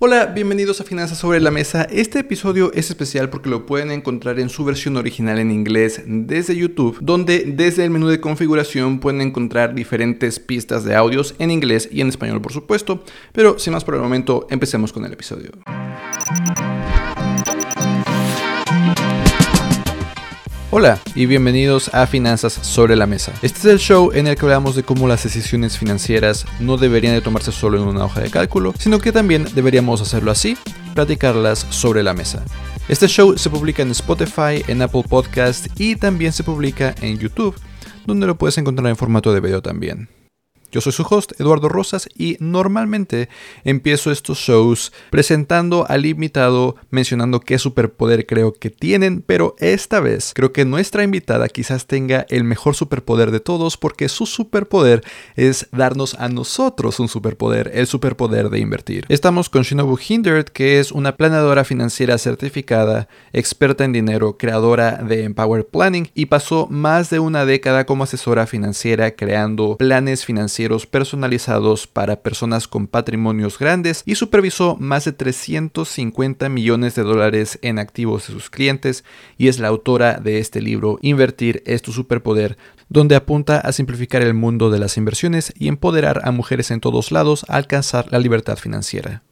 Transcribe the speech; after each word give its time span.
Hola, 0.00 0.26
bienvenidos 0.26 0.80
a 0.80 0.84
Finanzas 0.84 1.18
sobre 1.18 1.40
la 1.40 1.50
Mesa. 1.50 1.82
Este 1.90 2.20
episodio 2.20 2.70
es 2.72 2.88
especial 2.88 3.30
porque 3.30 3.48
lo 3.48 3.66
pueden 3.66 3.90
encontrar 3.90 4.38
en 4.38 4.48
su 4.48 4.64
versión 4.64 4.96
original 4.96 5.40
en 5.40 5.50
inglés 5.50 6.04
desde 6.06 6.54
YouTube, 6.54 6.98
donde 7.00 7.40
desde 7.40 7.82
el 7.84 7.90
menú 7.90 8.06
de 8.06 8.20
configuración 8.20 9.00
pueden 9.00 9.20
encontrar 9.20 9.74
diferentes 9.74 10.38
pistas 10.38 10.84
de 10.84 10.94
audios 10.94 11.34
en 11.40 11.50
inglés 11.50 11.88
y 11.90 12.00
en 12.00 12.10
español, 12.10 12.40
por 12.40 12.52
supuesto. 12.52 13.02
Pero 13.32 13.58
sin 13.58 13.72
más 13.72 13.82
por 13.82 13.96
el 13.96 14.00
momento, 14.00 14.46
empecemos 14.50 14.92
con 14.92 15.04
el 15.04 15.12
episodio. 15.14 15.50
Hola 20.70 21.00
y 21.14 21.24
bienvenidos 21.24 21.88
a 21.94 22.06
Finanzas 22.06 22.52
sobre 22.52 22.94
la 22.94 23.06
Mesa. 23.06 23.32
Este 23.40 23.58
es 23.60 23.64
el 23.64 23.78
show 23.78 24.10
en 24.12 24.26
el 24.26 24.36
que 24.36 24.44
hablamos 24.44 24.76
de 24.76 24.82
cómo 24.82 25.08
las 25.08 25.24
decisiones 25.24 25.78
financieras 25.78 26.44
no 26.60 26.76
deberían 26.76 27.14
de 27.14 27.22
tomarse 27.22 27.52
solo 27.52 27.78
en 27.78 27.88
una 27.88 28.04
hoja 28.04 28.20
de 28.20 28.30
cálculo, 28.30 28.74
sino 28.78 28.98
que 28.98 29.10
también 29.10 29.46
deberíamos 29.54 30.02
hacerlo 30.02 30.30
así, 30.30 30.58
platicarlas 30.94 31.66
sobre 31.70 32.02
la 32.02 32.12
mesa. 32.12 32.44
Este 32.86 33.08
show 33.08 33.38
se 33.38 33.48
publica 33.48 33.80
en 33.80 33.92
Spotify, 33.92 34.62
en 34.68 34.82
Apple 34.82 35.04
Podcast 35.08 35.68
y 35.80 35.96
también 35.96 36.34
se 36.34 36.44
publica 36.44 36.94
en 37.00 37.18
YouTube, 37.18 37.56
donde 38.04 38.26
lo 38.26 38.36
puedes 38.36 38.58
encontrar 38.58 38.88
en 38.88 38.96
formato 38.96 39.32
de 39.32 39.40
video 39.40 39.62
también. 39.62 40.10
Yo 40.70 40.82
soy 40.82 40.92
su 40.92 41.02
host, 41.08 41.32
Eduardo 41.40 41.70
Rosas, 41.70 42.10
y 42.14 42.36
normalmente 42.40 43.30
empiezo 43.64 44.10
estos 44.10 44.36
shows 44.36 44.92
presentando 45.08 45.86
al 45.88 46.04
invitado, 46.04 46.76
mencionando 46.90 47.40
qué 47.40 47.58
superpoder 47.58 48.26
creo 48.26 48.52
que 48.52 48.68
tienen, 48.68 49.22
pero 49.22 49.56
esta 49.60 50.00
vez 50.00 50.32
creo 50.34 50.52
que 50.52 50.66
nuestra 50.66 51.04
invitada 51.04 51.48
quizás 51.48 51.86
tenga 51.86 52.26
el 52.28 52.44
mejor 52.44 52.74
superpoder 52.74 53.30
de 53.30 53.40
todos, 53.40 53.78
porque 53.78 54.10
su 54.10 54.26
superpoder 54.26 55.02
es 55.36 55.68
darnos 55.72 56.14
a 56.16 56.28
nosotros 56.28 57.00
un 57.00 57.08
superpoder, 57.08 57.70
el 57.72 57.86
superpoder 57.86 58.50
de 58.50 58.58
invertir. 58.58 59.06
Estamos 59.08 59.48
con 59.48 59.62
Shinobu 59.62 59.98
Hindert, 60.06 60.50
que 60.50 60.80
es 60.80 60.92
una 60.92 61.16
planeadora 61.16 61.64
financiera 61.64 62.18
certificada, 62.18 63.08
experta 63.32 63.86
en 63.86 63.92
dinero, 63.94 64.36
creadora 64.36 64.96
de 64.96 65.24
Empower 65.24 65.66
Planning, 65.66 66.10
y 66.14 66.26
pasó 66.26 66.66
más 66.68 67.08
de 67.08 67.20
una 67.20 67.46
década 67.46 67.86
como 67.86 68.04
asesora 68.04 68.46
financiera 68.46 69.12
creando 69.12 69.78
planes 69.78 70.26
financieros 70.26 70.57
personalizados 70.86 71.86
para 71.86 72.20
personas 72.20 72.66
con 72.66 72.88
patrimonios 72.88 73.58
grandes 73.58 74.02
y 74.06 74.16
supervisó 74.16 74.76
más 74.76 75.04
de 75.04 75.12
350 75.12 76.48
millones 76.48 76.96
de 76.96 77.02
dólares 77.02 77.60
en 77.62 77.78
activos 77.78 78.26
de 78.26 78.34
sus 78.34 78.50
clientes 78.50 79.04
y 79.36 79.46
es 79.48 79.60
la 79.60 79.68
autora 79.68 80.14
de 80.14 80.40
este 80.40 80.60
libro 80.60 80.98
Invertir 81.00 81.62
es 81.64 81.82
tu 81.82 81.92
superpoder, 81.92 82.58
donde 82.88 83.14
apunta 83.14 83.58
a 83.58 83.72
simplificar 83.72 84.22
el 84.22 84.34
mundo 84.34 84.70
de 84.70 84.80
las 84.80 84.96
inversiones 84.96 85.52
y 85.56 85.68
empoderar 85.68 86.22
a 86.24 86.32
mujeres 86.32 86.72
en 86.72 86.80
todos 86.80 87.12
lados 87.12 87.44
a 87.48 87.56
alcanzar 87.56 88.10
la 88.10 88.18
libertad 88.18 88.56
financiera. 88.56 89.22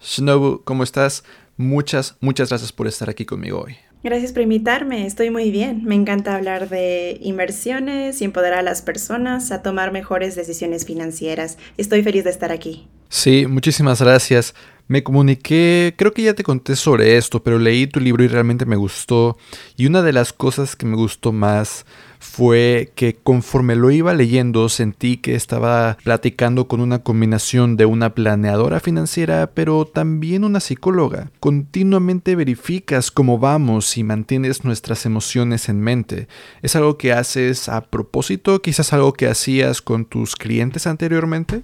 Shinobu, 0.00 0.64
¿cómo 0.64 0.82
estás? 0.82 1.24
Muchas, 1.56 2.16
muchas 2.20 2.50
gracias 2.50 2.72
por 2.72 2.88
estar 2.88 3.08
aquí 3.08 3.24
conmigo 3.24 3.62
hoy. 3.62 3.76
Gracias 4.04 4.32
por 4.32 4.42
invitarme, 4.42 5.06
estoy 5.06 5.30
muy 5.30 5.50
bien. 5.50 5.82
Me 5.86 5.94
encanta 5.94 6.36
hablar 6.36 6.68
de 6.68 7.16
inversiones 7.22 8.20
y 8.20 8.26
empoderar 8.26 8.58
a 8.58 8.62
las 8.62 8.82
personas 8.82 9.50
a 9.50 9.62
tomar 9.62 9.92
mejores 9.92 10.36
decisiones 10.36 10.84
financieras. 10.84 11.56
Estoy 11.78 12.02
feliz 12.02 12.22
de 12.24 12.28
estar 12.28 12.52
aquí. 12.52 12.86
Sí, 13.08 13.46
muchísimas 13.46 14.02
gracias. 14.02 14.54
Me 14.88 15.02
comuniqué, 15.02 15.94
creo 15.96 16.12
que 16.12 16.20
ya 16.20 16.34
te 16.34 16.42
conté 16.42 16.76
sobre 16.76 17.16
esto, 17.16 17.42
pero 17.42 17.58
leí 17.58 17.86
tu 17.86 17.98
libro 17.98 18.22
y 18.22 18.28
realmente 18.28 18.66
me 18.66 18.76
gustó. 18.76 19.38
Y 19.74 19.86
una 19.86 20.02
de 20.02 20.12
las 20.12 20.34
cosas 20.34 20.76
que 20.76 20.84
me 20.84 20.96
gustó 20.96 21.32
más 21.32 21.86
fue 22.24 22.90
que 22.94 23.14
conforme 23.14 23.76
lo 23.76 23.90
iba 23.90 24.14
leyendo 24.14 24.68
sentí 24.68 25.18
que 25.18 25.34
estaba 25.34 25.98
platicando 26.02 26.66
con 26.66 26.80
una 26.80 27.00
combinación 27.00 27.76
de 27.76 27.84
una 27.84 28.14
planeadora 28.14 28.80
financiera 28.80 29.50
pero 29.54 29.84
también 29.84 30.42
una 30.42 30.60
psicóloga. 30.60 31.30
Continuamente 31.38 32.34
verificas 32.34 33.10
cómo 33.10 33.38
vamos 33.38 33.96
y 33.98 34.04
mantienes 34.04 34.64
nuestras 34.64 35.06
emociones 35.06 35.68
en 35.68 35.80
mente. 35.80 36.26
¿Es 36.62 36.74
algo 36.74 36.96
que 36.96 37.12
haces 37.12 37.68
a 37.68 37.82
propósito? 37.82 38.62
¿Quizás 38.62 38.92
algo 38.92 39.12
que 39.12 39.28
hacías 39.28 39.82
con 39.82 40.06
tus 40.06 40.34
clientes 40.34 40.86
anteriormente? 40.86 41.62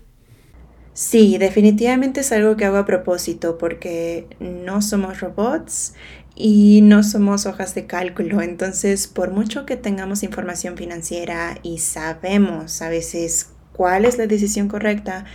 Sí, 0.93 1.39
definitivamente 1.39 2.21
es 2.21 2.33
algo 2.33 2.57
que 2.57 2.67
hago 2.67 2.77
a 2.77 2.85
propósito 2.85 3.57
porque 3.57 4.27
no 4.41 4.83
somos 4.83 5.21
robots 5.21 5.95
y 6.41 6.81
no 6.81 7.03
somos 7.03 7.47
hojas 7.47 7.75
de 7.75 7.87
cálculo. 7.87 8.41
Entonces, 8.41 9.07
por 9.07 9.31
mucho 9.31 9.67
que 9.67 9.77
tengamos 9.77 10.23
información 10.23 10.77
financiera 10.77 11.59
y 11.63 11.79
sabemos 11.79 12.81
a 12.81 12.89
veces 12.89 13.51
cuál 13.73 14.05
es 14.05 14.17
la 14.17 14.27
decisión 14.27 14.69
correcta, 14.69 15.27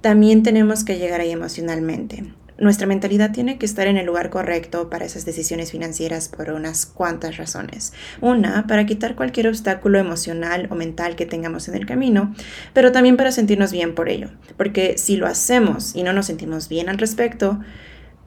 también 0.00 0.42
tenemos 0.42 0.84
que 0.84 0.98
llegar 0.98 1.20
ahí 1.20 1.30
emocionalmente. 1.30 2.24
Nuestra 2.58 2.88
mentalidad 2.88 3.30
tiene 3.30 3.56
que 3.56 3.66
estar 3.66 3.86
en 3.86 3.96
el 3.96 4.06
lugar 4.06 4.30
correcto 4.30 4.90
para 4.90 5.04
esas 5.04 5.24
decisiones 5.24 5.70
financieras 5.70 6.28
por 6.28 6.50
unas 6.50 6.86
cuantas 6.86 7.36
razones. 7.36 7.92
Una, 8.20 8.66
para 8.66 8.84
quitar 8.84 9.14
cualquier 9.14 9.46
obstáculo 9.46 10.00
emocional 10.00 10.66
o 10.70 10.74
mental 10.74 11.14
que 11.14 11.24
tengamos 11.24 11.68
en 11.68 11.76
el 11.76 11.86
camino, 11.86 12.34
pero 12.72 12.90
también 12.90 13.16
para 13.16 13.30
sentirnos 13.30 13.70
bien 13.70 13.94
por 13.94 14.08
ello. 14.08 14.30
Porque 14.56 14.98
si 14.98 15.16
lo 15.16 15.28
hacemos 15.28 15.94
y 15.94 16.02
no 16.02 16.12
nos 16.12 16.26
sentimos 16.26 16.68
bien 16.68 16.88
al 16.88 16.98
respecto, 16.98 17.60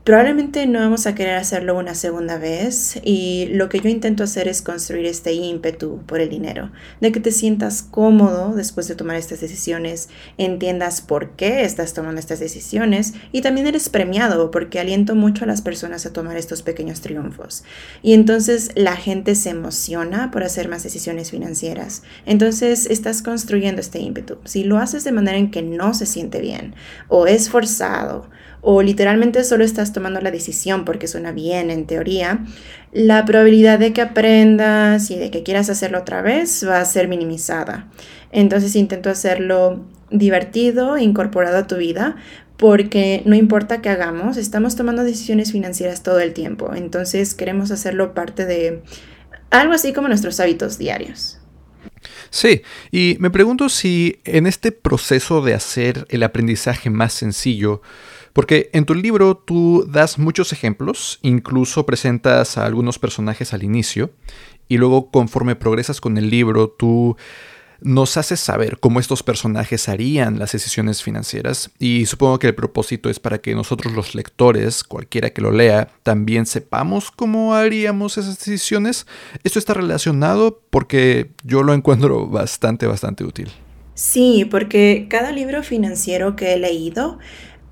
Probablemente 0.03 0.65
no 0.65 0.79
vamos 0.79 1.05
a 1.05 1.13
querer 1.13 1.35
hacerlo 1.35 1.77
una 1.77 1.93
segunda 1.93 2.39
vez 2.39 2.99
y 3.03 3.45
lo 3.51 3.69
que 3.69 3.79
yo 3.81 3.87
intento 3.87 4.23
hacer 4.23 4.47
es 4.47 4.63
construir 4.63 5.05
este 5.05 5.33
ímpetu 5.33 6.01
por 6.07 6.21
el 6.21 6.29
dinero, 6.29 6.71
de 7.01 7.11
que 7.11 7.19
te 7.19 7.31
sientas 7.31 7.83
cómodo 7.83 8.55
después 8.55 8.87
de 8.87 8.95
tomar 8.95 9.17
estas 9.17 9.41
decisiones, 9.41 10.09
entiendas 10.39 11.01
por 11.01 11.35
qué 11.35 11.65
estás 11.65 11.93
tomando 11.93 12.19
estas 12.19 12.39
decisiones 12.39 13.13
y 13.31 13.41
también 13.41 13.67
eres 13.67 13.89
premiado 13.89 14.49
porque 14.49 14.79
aliento 14.79 15.13
mucho 15.13 15.43
a 15.43 15.47
las 15.47 15.61
personas 15.61 16.03
a 16.07 16.13
tomar 16.13 16.35
estos 16.35 16.63
pequeños 16.63 17.01
triunfos. 17.01 17.63
Y 18.01 18.13
entonces 18.13 18.71
la 18.73 18.95
gente 18.95 19.35
se 19.35 19.51
emociona 19.51 20.31
por 20.31 20.43
hacer 20.43 20.67
más 20.67 20.81
decisiones 20.81 21.29
financieras. 21.29 22.01
Entonces 22.25 22.87
estás 22.87 23.21
construyendo 23.21 23.81
este 23.81 23.99
ímpetu. 23.99 24.39
Si 24.45 24.63
lo 24.63 24.79
haces 24.79 25.03
de 25.03 25.11
manera 25.11 25.37
en 25.37 25.51
que 25.51 25.61
no 25.61 25.93
se 25.93 26.07
siente 26.07 26.41
bien 26.41 26.73
o 27.07 27.27
es 27.27 27.51
forzado, 27.51 28.31
o 28.61 28.81
literalmente 28.81 29.43
solo 29.43 29.63
estás 29.63 29.91
tomando 29.91 30.21
la 30.21 30.31
decisión 30.31 30.85
porque 30.85 31.07
suena 31.07 31.31
bien 31.31 31.71
en 31.71 31.87
teoría, 31.87 32.45
la 32.93 33.25
probabilidad 33.25 33.79
de 33.79 33.93
que 33.93 34.01
aprendas 34.01 35.09
y 35.11 35.17
de 35.17 35.31
que 35.31 35.43
quieras 35.43 35.69
hacerlo 35.69 35.99
otra 35.99 36.21
vez 36.21 36.65
va 36.67 36.79
a 36.79 36.85
ser 36.85 37.07
minimizada. 37.07 37.89
Entonces 38.31 38.75
intento 38.75 39.09
hacerlo 39.09 39.85
divertido, 40.11 40.97
incorporado 40.97 41.57
a 41.57 41.67
tu 41.67 41.77
vida, 41.77 42.17
porque 42.57 43.23
no 43.25 43.35
importa 43.35 43.81
qué 43.81 43.89
hagamos, 43.89 44.37
estamos 44.37 44.75
tomando 44.75 45.03
decisiones 45.03 45.51
financieras 45.51 46.03
todo 46.03 46.19
el 46.19 46.33
tiempo. 46.33 46.71
Entonces 46.75 47.33
queremos 47.33 47.71
hacerlo 47.71 48.13
parte 48.13 48.45
de 48.45 48.83
algo 49.49 49.73
así 49.73 49.93
como 49.93 50.07
nuestros 50.07 50.39
hábitos 50.39 50.77
diarios. 50.77 51.39
Sí, 52.29 52.61
y 52.91 53.17
me 53.19 53.29
pregunto 53.29 53.67
si 53.67 54.21
en 54.23 54.47
este 54.47 54.71
proceso 54.71 55.41
de 55.41 55.53
hacer 55.53 56.05
el 56.09 56.23
aprendizaje 56.23 56.89
más 56.89 57.13
sencillo, 57.13 57.81
porque 58.33 58.69
en 58.73 58.85
tu 58.85 58.93
libro 58.93 59.35
tú 59.35 59.85
das 59.87 60.17
muchos 60.17 60.53
ejemplos, 60.53 61.19
incluso 61.21 61.85
presentas 61.85 62.57
a 62.57 62.65
algunos 62.65 62.99
personajes 62.99 63.53
al 63.53 63.63
inicio, 63.63 64.11
y 64.67 64.77
luego 64.77 65.11
conforme 65.11 65.55
progresas 65.55 65.99
con 65.99 66.17
el 66.17 66.29
libro 66.29 66.69
tú 66.69 67.17
nos 67.81 68.15
haces 68.15 68.39
saber 68.39 68.79
cómo 68.79 68.99
estos 68.99 69.23
personajes 69.23 69.89
harían 69.89 70.37
las 70.37 70.51
decisiones 70.51 71.01
financieras 71.01 71.71
y 71.79 72.05
supongo 72.05 72.37
que 72.37 72.47
el 72.47 72.55
propósito 72.55 73.09
es 73.09 73.19
para 73.19 73.39
que 73.39 73.55
nosotros 73.55 73.93
los 73.93 74.13
lectores, 74.13 74.83
cualquiera 74.83 75.31
que 75.31 75.41
lo 75.41 75.51
lea, 75.51 75.89
también 76.03 76.45
sepamos 76.45 77.09
cómo 77.11 77.55
haríamos 77.55 78.17
esas 78.17 78.37
decisiones. 78.37 79.07
Esto 79.43 79.57
está 79.57 79.73
relacionado 79.73 80.61
porque 80.69 81.31
yo 81.43 81.63
lo 81.63 81.73
encuentro 81.73 82.27
bastante, 82.27 82.85
bastante 82.85 83.23
útil. 83.23 83.49
Sí, 83.95 84.47
porque 84.49 85.07
cada 85.09 85.31
libro 85.31 85.63
financiero 85.63 86.35
que 86.35 86.53
he 86.53 86.57
leído 86.57 87.19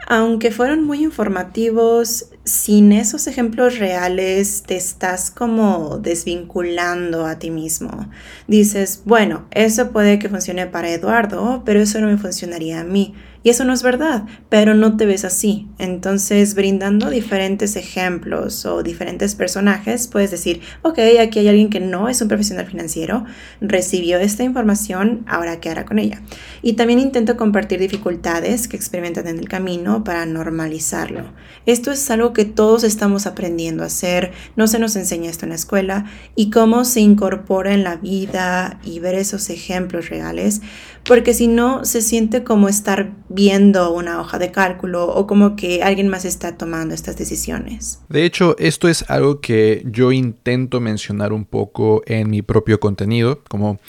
aunque 0.07 0.51
fueron 0.51 0.83
muy 0.85 1.03
informativos, 1.03 2.27
sin 2.43 2.91
esos 2.91 3.27
ejemplos 3.27 3.77
reales 3.77 4.63
te 4.65 4.75
estás 4.75 5.29
como 5.29 5.99
desvinculando 5.99 7.25
a 7.25 7.37
ti 7.37 7.51
mismo. 7.51 8.09
Dices, 8.47 9.03
bueno, 9.05 9.45
eso 9.51 9.91
puede 9.91 10.17
que 10.17 10.29
funcione 10.29 10.65
para 10.67 10.89
Eduardo, 10.89 11.61
pero 11.65 11.81
eso 11.81 11.99
no 11.99 12.07
me 12.07 12.17
funcionaría 12.17 12.79
a 12.79 12.83
mí. 12.83 13.13
Y 13.41 13.49
eso 13.49 13.63
no 13.63 13.73
es 13.73 13.83
verdad, 13.83 14.25
pero 14.49 14.73
no 14.73 14.97
te 14.97 15.05
ves 15.05 15.23
así. 15.23 15.67
Entonces, 15.77 16.55
brindando 16.55 17.09
diferentes 17.09 17.77
ejemplos 17.77 18.65
o 18.65 18.83
diferentes 18.83 19.35
personajes, 19.35 20.07
puedes 20.07 20.31
decir, 20.31 20.61
ok, 20.81 20.99
aquí 21.21 21.39
hay 21.39 21.47
alguien 21.47 21.69
que 21.69 21.79
no 21.79 22.09
es 22.09 22.21
un 22.21 22.27
profesional 22.27 22.65
financiero, 22.65 23.25
recibió 23.61 24.19
esta 24.19 24.43
información, 24.43 25.23
ahora 25.27 25.61
qué 25.61 25.69
hará 25.69 25.85
con 25.85 25.99
ella. 25.99 26.21
Y 26.61 26.73
también 26.73 26.99
intento 26.99 27.37
compartir 27.37 27.79
dificultades 27.79 28.67
que 28.67 28.75
experimentan 28.75 29.27
en 29.27 29.39
el 29.39 29.47
camino 29.47 30.03
para 30.03 30.25
normalizarlo. 30.25 31.23
Esto 31.65 31.91
es 31.91 32.09
algo 32.11 32.33
que 32.33 32.45
todos 32.45 32.83
estamos 32.83 33.25
aprendiendo 33.25 33.83
a 33.83 33.87
hacer, 33.87 34.31
no 34.57 34.67
se 34.67 34.79
nos 34.79 34.95
enseña 34.95 35.29
esto 35.29 35.45
en 35.45 35.49
la 35.49 35.55
escuela 35.55 36.05
y 36.35 36.49
cómo 36.49 36.83
se 36.83 36.99
incorpora 36.99 37.73
en 37.73 37.83
la 37.83 37.95
vida 37.95 38.79
y 38.83 38.99
ver 38.99 39.15
esos 39.15 39.49
ejemplos 39.49 40.09
reales, 40.09 40.61
porque 41.05 41.33
si 41.33 41.47
no 41.47 41.85
se 41.85 42.01
siente 42.01 42.43
como 42.43 42.69
estar 42.69 43.11
viendo 43.29 43.91
una 43.93 44.19
hoja 44.19 44.39
de 44.39 44.51
cálculo 44.51 45.07
o 45.07 45.27
como 45.27 45.55
que 45.55 45.83
alguien 45.83 46.07
más 46.07 46.25
está 46.25 46.57
tomando 46.57 46.93
estas 46.93 47.17
decisiones. 47.17 47.99
De 48.09 48.25
hecho, 48.25 48.55
esto 48.59 48.87
es 48.87 49.09
algo 49.09 49.41
que 49.41 49.83
yo 49.85 50.11
intento 50.11 50.79
mencionar 50.79 51.33
un 51.33 51.45
poco 51.45 52.03
en 52.05 52.29
mi 52.29 52.41
propio 52.41 52.79
contenido, 52.79 53.41
como 53.49 53.79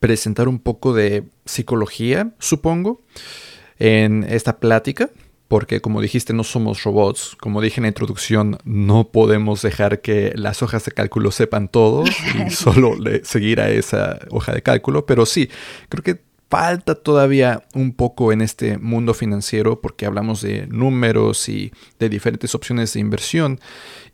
presentar 0.00 0.48
un 0.48 0.58
poco 0.58 0.92
de 0.92 1.24
psicología, 1.44 2.32
supongo, 2.38 3.02
en 3.78 4.24
esta 4.28 4.58
plática 4.58 5.10
porque 5.48 5.80
como 5.80 6.00
dijiste 6.00 6.32
no 6.32 6.44
somos 6.44 6.82
robots, 6.82 7.36
como 7.38 7.60
dije 7.60 7.78
en 7.78 7.82
la 7.82 7.88
introducción, 7.88 8.58
no 8.64 9.08
podemos 9.10 9.62
dejar 9.62 10.00
que 10.00 10.32
las 10.34 10.62
hojas 10.62 10.84
de 10.84 10.92
cálculo 10.92 11.30
sepan 11.30 11.68
todo 11.68 12.04
y 12.04 12.50
solo 12.50 12.96
seguir 13.22 13.60
a 13.60 13.70
esa 13.70 14.18
hoja 14.30 14.52
de 14.52 14.62
cálculo, 14.62 15.06
pero 15.06 15.24
sí, 15.26 15.48
creo 15.88 16.02
que 16.02 16.26
falta 16.48 16.94
todavía 16.94 17.62
un 17.74 17.92
poco 17.92 18.32
en 18.32 18.40
este 18.40 18.78
mundo 18.78 19.14
financiero 19.14 19.80
porque 19.80 20.06
hablamos 20.06 20.42
de 20.42 20.66
números 20.68 21.48
y 21.48 21.72
de 21.98 22.08
diferentes 22.08 22.54
opciones 22.54 22.92
de 22.92 23.00
inversión 23.00 23.60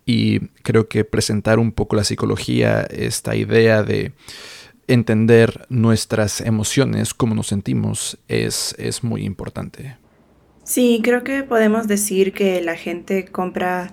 y 0.06 0.40
creo 0.62 0.88
que 0.88 1.04
presentar 1.04 1.58
un 1.58 1.72
poco 1.72 1.96
la 1.96 2.04
psicología, 2.04 2.82
esta 2.82 3.36
idea 3.36 3.82
de 3.82 4.12
entender 4.88 5.66
nuestras 5.68 6.40
emociones, 6.40 7.14
cómo 7.14 7.34
nos 7.34 7.48
sentimos, 7.48 8.18
es, 8.28 8.74
es 8.78 9.04
muy 9.04 9.24
importante. 9.24 9.96
Sí, 10.64 11.00
creo 11.02 11.24
que 11.24 11.42
podemos 11.42 11.88
decir 11.88 12.32
que 12.32 12.60
la 12.62 12.76
gente 12.76 13.26
compra 13.26 13.92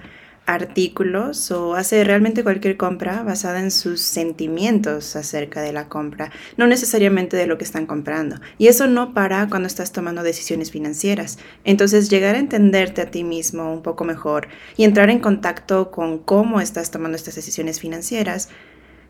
artículos 0.54 1.51
o 1.51 1.75
hace 1.75 2.04
realmente 2.04 2.44
cualquier 2.44 2.75
compra 2.75 3.24
basada 3.24 3.60
en 3.60 3.72
sus 3.72 4.01
sentimientos 4.01 5.16
acerca 5.16 5.62
de 5.62 5.74
la 5.74 5.88
compra, 5.88 6.31
no 6.57 6.66
necesariamente 6.66 7.38
de 7.38 7.46
lo 7.46 7.57
que 7.57 7.63
están 7.63 7.86
comprando. 7.86 8.38
Y 8.57 8.68
eso 8.68 8.88
no 8.88 9.13
para 9.13 9.48
cuando 9.48 9.68
estás 9.68 9.92
tomando 9.92 10.24
decisiones 10.24 10.72
financieras. 10.72 11.38
Entonces, 11.63 12.10
llegar 12.10 12.36
a 12.36 12.40
entenderte 12.40 13.01
a 13.01 13.12
ti 13.12 13.24
mismo 13.24 13.72
un 13.72 13.84
poco 13.84 14.06
mejor 14.06 14.48
y 14.75 14.84
entrar 14.84 15.10
en 15.10 15.19
contacto 15.19 15.92
con 15.92 16.18
cómo 16.18 16.62
estás 16.62 16.90
tomando 16.90 17.16
estas 17.16 17.36
decisiones 17.36 17.80
financieras 17.80 18.50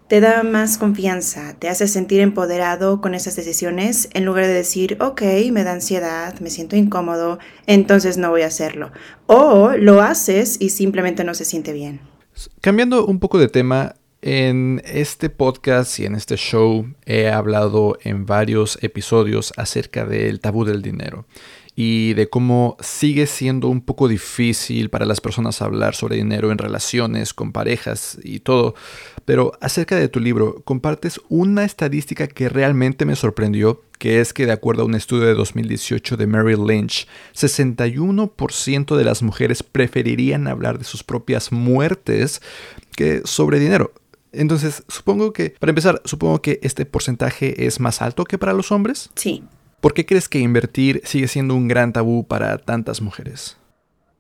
te 0.10 0.22
da 0.22 0.42
más 0.42 0.80
confianza, 0.80 1.54
te 1.60 1.70
hace 1.70 1.88
sentir 1.88 2.20
empoderado 2.20 3.00
con 3.00 3.14
esas 3.14 3.36
decisiones 3.36 4.10
en 4.14 4.26
lugar 4.26 4.48
de 4.48 4.54
decir, 4.54 4.98
ok, 5.00 5.22
me 5.52 5.64
da 5.64 5.74
ansiedad, 5.74 6.40
me 6.40 6.50
siento 6.50 6.76
incómodo, 6.76 7.38
entonces 7.68 8.18
no 8.18 8.32
voy 8.32 8.42
a 8.42 8.48
hacerlo. 8.48 8.92
O 9.28 9.72
lo 9.78 10.02
haces 10.02 10.58
y 10.60 10.70
simplemente 10.70 11.24
no 11.24 11.36
se 11.36 11.46
siente 11.46 11.74
bien. 11.74 12.02
Cambiando 12.60 13.06
un 13.06 13.20
poco 13.20 13.38
de 13.38 13.50
tema, 13.50 13.96
en 14.22 14.82
este 14.84 15.30
podcast 15.30 15.98
y 16.00 16.06
en 16.06 16.16
este 16.16 16.36
show 16.36 16.86
he 17.06 17.30
hablado 17.30 17.98
en 18.02 18.26
varios 18.26 18.78
episodios 18.82 19.54
acerca 19.56 20.06
del 20.06 20.42
tabú 20.42 20.66
del 20.66 20.82
dinero 20.82 21.26
y 21.82 22.14
de 22.14 22.30
cómo 22.30 22.76
sigue 22.82 23.26
siendo 23.26 23.70
un 23.70 23.80
poco 23.80 24.10
difícil 24.10 24.90
para 24.90 25.06
las 25.06 25.22
personas 25.22 25.62
hablar 25.62 25.96
sobre 25.96 26.18
dinero 26.18 26.52
en 26.52 26.58
relaciones 26.58 27.34
con 27.34 27.54
parejas 27.54 28.18
y 28.22 28.42
todo. 28.42 28.76
Pero 29.24 29.54
acerca 29.62 29.96
de 29.96 30.10
tu 30.10 30.20
libro, 30.20 30.62
compartes 30.66 31.22
una 31.30 31.64
estadística 31.64 32.28
que 32.28 32.50
realmente 32.50 33.06
me 33.06 33.16
sorprendió, 33.16 33.82
que 33.98 34.20
es 34.20 34.34
que 34.34 34.46
de 34.46 34.52
acuerdo 34.52 34.82
a 34.82 34.88
un 34.88 34.94
estudio 34.94 35.28
de 35.28 35.36
2018 35.36 36.18
de 36.18 36.28
Mary 36.28 36.58
Lynch, 36.58 37.08
61% 37.34 38.98
de 38.98 39.04
las 39.06 39.24
mujeres 39.24 39.64
preferirían 39.64 40.50
hablar 40.50 40.80
de 40.80 40.84
sus 40.84 41.06
propias 41.06 41.54
muertes 41.54 42.42
que 42.98 43.22
sobre 43.24 43.58
dinero. 43.58 43.94
Entonces, 44.34 44.84
supongo 44.90 45.32
que, 45.32 45.52
para 45.52 45.72
empezar, 45.72 46.02
supongo 46.04 46.42
que 46.42 46.60
este 46.62 46.86
porcentaje 46.86 47.68
es 47.68 47.80
más 47.80 48.02
alto 48.02 48.26
que 48.26 48.38
para 48.38 48.52
los 48.52 48.74
hombres. 48.74 49.12
Sí, 49.16 49.44
¿Por 49.82 49.94
qué 49.94 50.06
crees 50.06 50.28
que 50.28 50.40
invertir 50.40 51.02
sigue 51.06 51.28
siendo 51.28 51.56
un 51.56 51.68
gran 51.68 51.94
tabú 51.94 52.26
para 52.28 52.58
tantas 52.58 53.02
mujeres? 53.02 53.58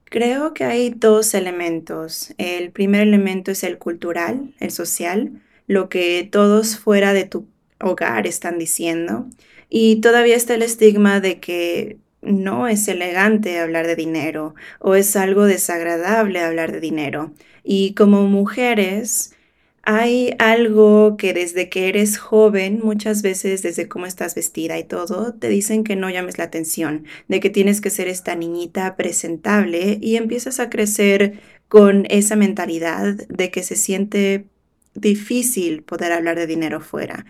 Creo 0.05 0.53
que 0.53 0.63
hay 0.63 0.89
dos 0.89 1.33
elementos. 1.33 2.33
El 2.37 2.71
primer 2.71 3.01
elemento 3.01 3.51
es 3.51 3.63
el 3.63 3.77
cultural, 3.77 4.55
el 4.59 4.71
social, 4.71 5.41
lo 5.67 5.89
que 5.89 6.27
todos 6.31 6.77
fuera 6.77 7.13
de 7.13 7.25
tu 7.25 7.47
hogar 7.79 8.25
están 8.25 8.57
diciendo. 8.57 9.27
Y 9.69 9.97
todavía 9.97 10.35
está 10.35 10.55
el 10.55 10.63
estigma 10.63 11.19
de 11.19 11.39
que 11.39 11.97
no 12.21 12.67
es 12.67 12.87
elegante 12.87 13.59
hablar 13.59 13.85
de 13.85 13.95
dinero 13.95 14.55
o 14.79 14.95
es 14.95 15.15
algo 15.15 15.45
desagradable 15.45 16.41
hablar 16.41 16.71
de 16.71 16.79
dinero. 16.79 17.33
Y 17.63 17.93
como 17.93 18.23
mujeres, 18.23 19.35
hay 19.91 20.35
algo 20.37 21.17
que 21.17 21.33
desde 21.33 21.67
que 21.67 21.89
eres 21.89 22.19
joven, 22.19 22.79
muchas 22.83 23.23
veces 23.23 23.63
desde 23.63 23.87
cómo 23.87 24.05
estás 24.05 24.35
vestida 24.35 24.77
y 24.77 24.83
todo, 24.83 25.33
te 25.33 25.49
dicen 25.49 25.83
que 25.83 25.95
no 25.95 26.11
llames 26.11 26.37
la 26.37 26.43
atención, 26.43 27.05
de 27.27 27.39
que 27.39 27.49
tienes 27.49 27.81
que 27.81 27.89
ser 27.89 28.07
esta 28.07 28.35
niñita 28.35 28.95
presentable 28.95 29.97
y 29.99 30.17
empiezas 30.17 30.59
a 30.59 30.69
crecer 30.69 31.39
con 31.67 32.05
esa 32.11 32.35
mentalidad 32.35 33.15
de 33.15 33.49
que 33.49 33.63
se 33.63 33.75
siente 33.75 34.45
difícil 34.93 35.81
poder 35.81 36.11
hablar 36.11 36.37
de 36.37 36.45
dinero 36.45 36.81
fuera. 36.81 37.25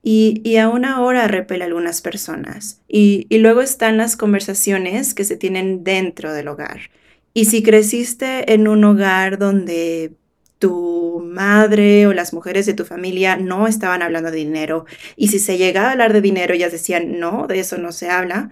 Y, 0.00 0.40
y 0.44 0.58
aún 0.58 0.84
ahora 0.84 1.26
repele 1.26 1.64
a 1.64 1.66
algunas 1.66 2.00
personas. 2.00 2.80
Y, 2.86 3.26
y 3.28 3.38
luego 3.38 3.60
están 3.60 3.96
las 3.96 4.16
conversaciones 4.16 5.14
que 5.14 5.24
se 5.24 5.36
tienen 5.36 5.82
dentro 5.82 6.32
del 6.32 6.46
hogar. 6.46 6.90
Y 7.34 7.46
si 7.46 7.64
creciste 7.64 8.52
en 8.52 8.68
un 8.68 8.84
hogar 8.84 9.38
donde 9.38 10.12
tu 10.58 11.22
madre 11.24 12.06
o 12.06 12.12
las 12.12 12.32
mujeres 12.32 12.66
de 12.66 12.74
tu 12.74 12.84
familia 12.84 13.36
no 13.36 13.66
estaban 13.66 14.02
hablando 14.02 14.30
de 14.30 14.38
dinero 14.38 14.86
y 15.16 15.28
si 15.28 15.38
se 15.38 15.58
llegaba 15.58 15.88
a 15.88 15.92
hablar 15.92 16.12
de 16.12 16.20
dinero 16.20 16.54
ellas 16.54 16.72
decían, 16.72 17.18
no, 17.20 17.46
de 17.46 17.60
eso 17.60 17.78
no 17.78 17.92
se 17.92 18.10
habla, 18.10 18.50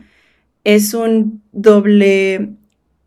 es 0.64 0.94
un 0.94 1.42
doble 1.52 2.56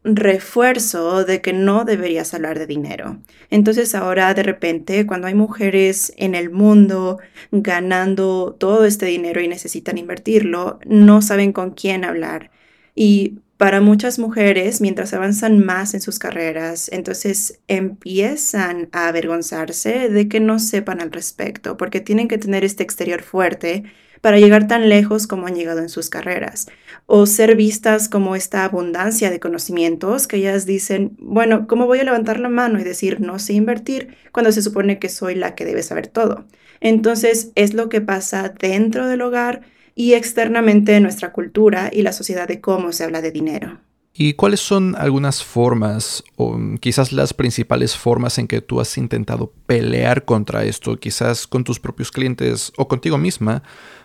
refuerzo 0.03 1.25
de 1.25 1.41
que 1.41 1.53
no 1.53 1.83
deberías 1.83 2.33
hablar 2.33 2.57
de 2.57 2.67
dinero. 2.67 3.19
Entonces 3.49 3.95
ahora 3.95 4.33
de 4.33 4.43
repente 4.43 5.05
cuando 5.05 5.27
hay 5.27 5.33
mujeres 5.35 6.13
en 6.17 6.35
el 6.35 6.49
mundo 6.49 7.19
ganando 7.51 8.55
todo 8.57 8.85
este 8.85 9.05
dinero 9.05 9.41
y 9.41 9.47
necesitan 9.47 9.97
invertirlo, 9.97 10.79
no 10.85 11.21
saben 11.21 11.51
con 11.51 11.71
quién 11.71 12.05
hablar. 12.05 12.51
Y 12.95 13.39
para 13.59 13.81
muchas 13.81 14.19
mujeres, 14.19 14.79
mientras 14.79 15.13
avanzan 15.13 15.59
más 15.65 15.93
en 15.93 15.99
sus 15.99 16.17
carreras, 16.17 16.89
entonces 16.93 17.59
empiezan 17.67 18.87
a 18.93 19.09
avergonzarse 19.09 20.07
de 20.07 20.29
que 20.29 20.39
no 20.39 20.59
sepan 20.59 21.01
al 21.01 21.11
respecto, 21.11 21.75
porque 21.75 21.99
tienen 21.99 22.29
que 22.29 22.37
tener 22.37 22.63
este 22.63 22.83
exterior 22.83 23.21
fuerte 23.21 23.83
para 24.21 24.39
llegar 24.39 24.69
tan 24.69 24.87
lejos 24.87 25.27
como 25.27 25.45
han 25.45 25.55
llegado 25.55 25.79
en 25.81 25.89
sus 25.89 26.09
carreras, 26.09 26.67
o 27.05 27.25
ser 27.25 27.57
vistas 27.57 28.07
como 28.07 28.37
esta 28.37 28.63
abundancia 28.63 29.29
de 29.29 29.41
conocimientos 29.41 30.25
que 30.25 30.37
ellas 30.37 30.65
dicen, 30.65 31.17
bueno, 31.19 31.67
¿cómo 31.67 31.85
voy 31.85 31.99
a 31.99 32.05
levantar 32.05 32.39
la 32.39 32.47
mano 32.47 32.79
y 32.79 32.85
decir 32.85 33.19
no 33.19 33.39
sé 33.39 33.51
invertir 33.51 34.15
cuando 34.31 34.53
se 34.53 34.61
supone 34.61 34.99
que 34.99 35.09
soy 35.09 35.35
la 35.35 35.55
que 35.55 35.65
debe 35.65 35.83
saber 35.83 36.07
todo? 36.07 36.45
Entonces 36.79 37.51
es 37.55 37.73
lo 37.73 37.89
que 37.89 37.99
pasa 37.99 38.53
dentro 38.57 39.05
del 39.07 39.21
hogar 39.21 39.63
y 39.99 40.13
externamente 40.13 40.97
nuestra 41.01 41.33
cultura 41.33 41.89
y 41.91 42.03
la 42.03 42.13
sociedad 42.13 42.47
de 42.47 42.61
cómo 42.61 42.93
se 42.93 43.03
habla 43.03 43.21
de 43.21 43.31
dinero. 43.31 43.81
¿Y 44.13 44.35
cuáles 44.35 44.61
son 44.61 44.95
algunas 44.97 45.43
formas 45.43 46.23
o 46.37 46.57
quizás 46.79 47.11
las 47.11 47.33
principales 47.33 47.97
formas 47.97 48.37
en 48.37 48.47
que 48.47 48.61
tú 48.61 48.79
has 48.79 48.97
intentado 48.97 49.51
pelear 49.65 50.23
contra 50.23 50.63
esto, 50.63 50.95
quizás 50.95 51.47
con 51.47 51.65
tus 51.65 51.81
propios 51.81 52.11
clientes 52.11 52.71
o 52.77 52.87
contigo 52.87 53.17
misma, 53.17 53.61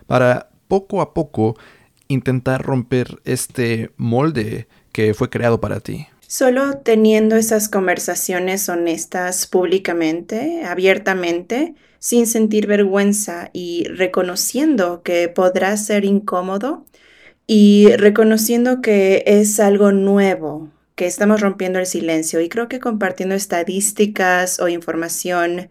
para 0.09 0.51
poco 0.67 1.01
a 1.01 1.15
poco 1.15 1.57
intentar 2.09 2.63
romper 2.65 3.21
este 3.25 3.93
molde 3.97 4.67
que 4.91 5.15
fue 5.15 5.31
creado 5.31 5.61
para 5.61 5.79
ti? 5.79 6.09
Solo 6.27 6.79
teniendo 6.79 7.37
esas 7.37 7.69
conversaciones 7.69 8.69
honestas 8.69 9.47
públicamente, 9.47 10.65
abiertamente, 10.65 11.77
sin 12.05 12.27
sentir 12.27 12.67
vergüenza 12.67 13.49
y 13.55 13.85
reconociendo 13.85 15.03
que 15.03 15.31
podrá 15.31 15.75
ser 15.79 16.05
incómodo 16.05 16.85
y 17.47 17.97
reconociendo 17.97 18.83
que 18.83 19.25
es 19.27 19.59
algo 19.59 19.91
nuevo, 19.91 20.71
que 20.97 21.07
estamos 21.07 21.41
rompiendo 21.41 21.79
el 21.79 21.87
silencio. 21.87 22.43
Y 22.43 22.51
creo 22.51 22.69
que 22.69 22.79
compartiendo 22.79 23.35
estadísticas 23.35 24.61
o 24.61 24.69
información 24.69 25.71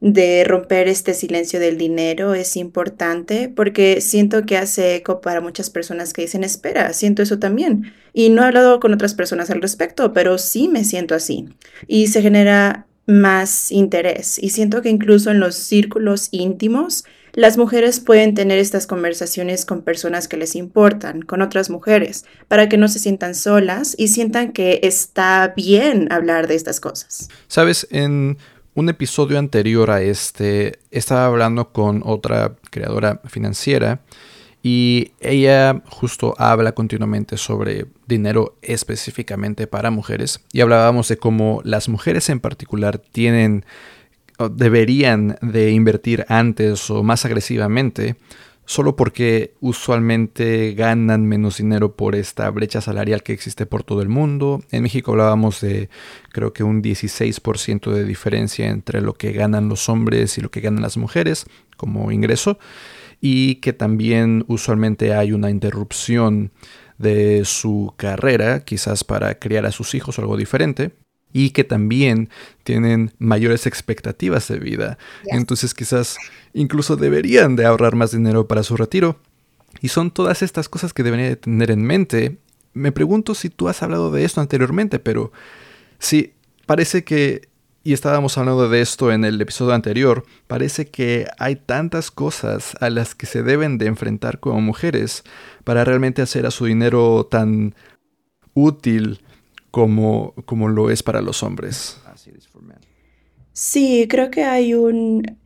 de 0.00 0.44
romper 0.44 0.88
este 0.88 1.12
silencio 1.12 1.60
del 1.60 1.76
dinero 1.76 2.32
es 2.32 2.56
importante 2.56 3.52
porque 3.54 4.00
siento 4.00 4.46
que 4.46 4.56
hace 4.56 4.94
eco 4.94 5.20
para 5.20 5.42
muchas 5.42 5.68
personas 5.68 6.14
que 6.14 6.22
dicen, 6.22 6.44
espera, 6.44 6.94
siento 6.94 7.20
eso 7.20 7.38
también. 7.38 7.92
Y 8.14 8.30
no 8.30 8.42
he 8.42 8.46
hablado 8.46 8.80
con 8.80 8.94
otras 8.94 9.12
personas 9.12 9.50
al 9.50 9.60
respecto, 9.60 10.14
pero 10.14 10.38
sí 10.38 10.66
me 10.68 10.82
siento 10.82 11.14
así. 11.14 11.50
Y 11.86 12.06
se 12.06 12.22
genera 12.22 12.86
más 13.06 13.70
interés. 13.70 14.38
Y 14.42 14.50
siento 14.50 14.82
que 14.82 14.88
incluso 14.88 15.30
en 15.30 15.40
los 15.40 15.54
círculos 15.54 16.28
íntimos, 16.30 17.04
las 17.32 17.58
mujeres 17.58 17.98
pueden 17.98 18.34
tener 18.34 18.58
estas 18.58 18.86
conversaciones 18.86 19.66
con 19.66 19.82
personas 19.82 20.28
que 20.28 20.36
les 20.36 20.54
importan, 20.54 21.22
con 21.22 21.42
otras 21.42 21.68
mujeres, 21.68 22.24
para 22.46 22.68
que 22.68 22.76
no 22.76 22.86
se 22.88 23.00
sientan 23.00 23.34
solas 23.34 23.94
y 23.98 24.08
sientan 24.08 24.52
que 24.52 24.80
está 24.84 25.52
bien 25.56 26.10
hablar 26.12 26.46
de 26.46 26.54
estas 26.54 26.78
cosas. 26.80 27.28
Sabes, 27.48 27.88
en 27.90 28.38
un 28.74 28.88
episodio 28.88 29.38
anterior 29.38 29.90
a 29.90 30.02
este, 30.02 30.78
estaba 30.90 31.26
hablando 31.26 31.72
con 31.72 32.02
otra 32.04 32.54
creadora 32.70 33.20
financiera 33.26 34.00
y 34.66 35.12
ella 35.20 35.82
justo 35.90 36.34
habla 36.38 36.72
continuamente 36.72 37.36
sobre 37.36 37.84
dinero 38.06 38.56
específicamente 38.62 39.66
para 39.66 39.90
mujeres. 39.90 40.40
Y 40.54 40.62
hablábamos 40.62 41.06
de 41.08 41.18
cómo 41.18 41.60
las 41.64 41.90
mujeres 41.90 42.30
en 42.30 42.40
particular 42.40 42.96
tienen 42.98 43.66
deberían 44.50 45.36
de 45.42 45.70
invertir 45.70 46.24
antes 46.28 46.88
o 46.90 47.02
más 47.02 47.26
agresivamente 47.26 48.16
solo 48.66 48.96
porque 48.96 49.52
usualmente 49.60 50.72
ganan 50.72 51.26
menos 51.26 51.58
dinero 51.58 51.94
por 51.94 52.14
esta 52.14 52.48
brecha 52.48 52.80
salarial 52.80 53.22
que 53.22 53.34
existe 53.34 53.66
por 53.66 53.82
todo 53.82 54.00
el 54.00 54.08
mundo. 54.08 54.62
En 54.70 54.82
México 54.82 55.12
hablábamos 55.12 55.60
de 55.60 55.90
creo 56.32 56.54
que 56.54 56.64
un 56.64 56.82
16% 56.82 57.92
de 57.92 58.04
diferencia 58.04 58.68
entre 58.68 59.02
lo 59.02 59.12
que 59.12 59.32
ganan 59.32 59.68
los 59.68 59.90
hombres 59.90 60.38
y 60.38 60.40
lo 60.40 60.50
que 60.50 60.62
ganan 60.62 60.82
las 60.82 60.96
mujeres 60.96 61.44
como 61.76 62.10
ingreso 62.10 62.58
y 63.26 63.54
que 63.54 63.72
también 63.72 64.44
usualmente 64.48 65.14
hay 65.14 65.32
una 65.32 65.48
interrupción 65.48 66.52
de 66.98 67.46
su 67.46 67.94
carrera, 67.96 68.66
quizás 68.66 69.02
para 69.02 69.38
criar 69.38 69.64
a 69.64 69.72
sus 69.72 69.94
hijos 69.94 70.18
o 70.18 70.20
algo 70.20 70.36
diferente, 70.36 70.92
y 71.32 71.48
que 71.52 71.64
también 71.64 72.28
tienen 72.64 73.12
mayores 73.16 73.66
expectativas 73.66 74.46
de 74.48 74.58
vida. 74.58 74.98
Entonces 75.24 75.72
quizás 75.72 76.18
incluso 76.52 76.96
deberían 76.96 77.56
de 77.56 77.64
ahorrar 77.64 77.96
más 77.96 78.10
dinero 78.10 78.46
para 78.46 78.62
su 78.62 78.76
retiro. 78.76 79.18
Y 79.80 79.88
son 79.88 80.10
todas 80.10 80.42
estas 80.42 80.68
cosas 80.68 80.92
que 80.92 81.02
deberían 81.02 81.30
de 81.30 81.36
tener 81.36 81.70
en 81.70 81.82
mente. 81.82 82.36
Me 82.74 82.92
pregunto 82.92 83.34
si 83.34 83.48
tú 83.48 83.70
has 83.70 83.82
hablado 83.82 84.10
de 84.10 84.26
esto 84.26 84.42
anteriormente, 84.42 84.98
pero 84.98 85.32
sí, 85.98 86.34
parece 86.66 87.04
que 87.04 87.48
y 87.84 87.92
estábamos 87.92 88.38
hablando 88.38 88.70
de 88.70 88.80
esto 88.80 89.12
en 89.12 89.26
el 89.26 89.38
episodio 89.38 89.74
anterior, 89.74 90.24
parece 90.46 90.88
que 90.88 91.26
hay 91.38 91.54
tantas 91.54 92.10
cosas 92.10 92.74
a 92.80 92.88
las 92.88 93.14
que 93.14 93.26
se 93.26 93.42
deben 93.42 93.76
de 93.76 93.86
enfrentar 93.86 94.40
como 94.40 94.62
mujeres 94.62 95.22
para 95.64 95.84
realmente 95.84 96.22
hacer 96.22 96.46
a 96.46 96.50
su 96.50 96.64
dinero 96.64 97.26
tan 97.30 97.74
útil 98.54 99.20
como, 99.70 100.32
como 100.46 100.68
lo 100.68 100.88
es 100.88 101.02
para 101.02 101.20
los 101.20 101.42
hombres. 101.42 102.00
Sí, 103.52 104.06
creo 104.08 104.30
que 104.30 104.44
hay 104.44 104.72
un 104.72 105.38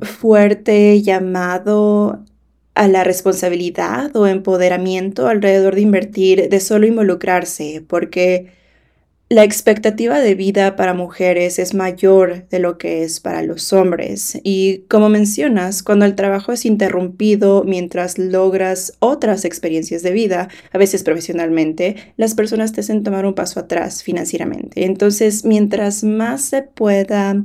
fuerte 0.00 1.00
llamado 1.02 2.24
a 2.74 2.88
la 2.88 3.04
responsabilidad 3.04 4.14
o 4.16 4.26
empoderamiento 4.26 5.28
alrededor 5.28 5.76
de 5.76 5.82
invertir, 5.82 6.48
de 6.48 6.60
solo 6.60 6.86
involucrarse, 6.86 7.84
porque 7.86 8.59
la 9.30 9.44
expectativa 9.44 10.18
de 10.18 10.34
vida 10.34 10.74
para 10.74 10.92
mujeres 10.92 11.60
es 11.60 11.72
mayor 11.72 12.48
de 12.48 12.58
lo 12.58 12.78
que 12.78 13.04
es 13.04 13.20
para 13.20 13.42
los 13.42 13.72
hombres 13.72 14.40
y 14.42 14.86
como 14.88 15.08
mencionas, 15.08 15.84
cuando 15.84 16.04
el 16.04 16.16
trabajo 16.16 16.50
es 16.50 16.66
interrumpido 16.66 17.62
mientras 17.64 18.18
logras 18.18 18.94
otras 18.98 19.44
experiencias 19.44 20.02
de 20.02 20.10
vida, 20.10 20.48
a 20.72 20.78
veces 20.78 21.04
profesionalmente, 21.04 21.94
las 22.16 22.34
personas 22.34 22.72
te 22.72 22.80
hacen 22.80 23.04
tomar 23.04 23.24
un 23.24 23.34
paso 23.34 23.60
atrás 23.60 24.02
financieramente. 24.02 24.84
Entonces, 24.84 25.44
mientras 25.44 26.02
más 26.02 26.42
se 26.42 26.62
pueda 26.62 27.44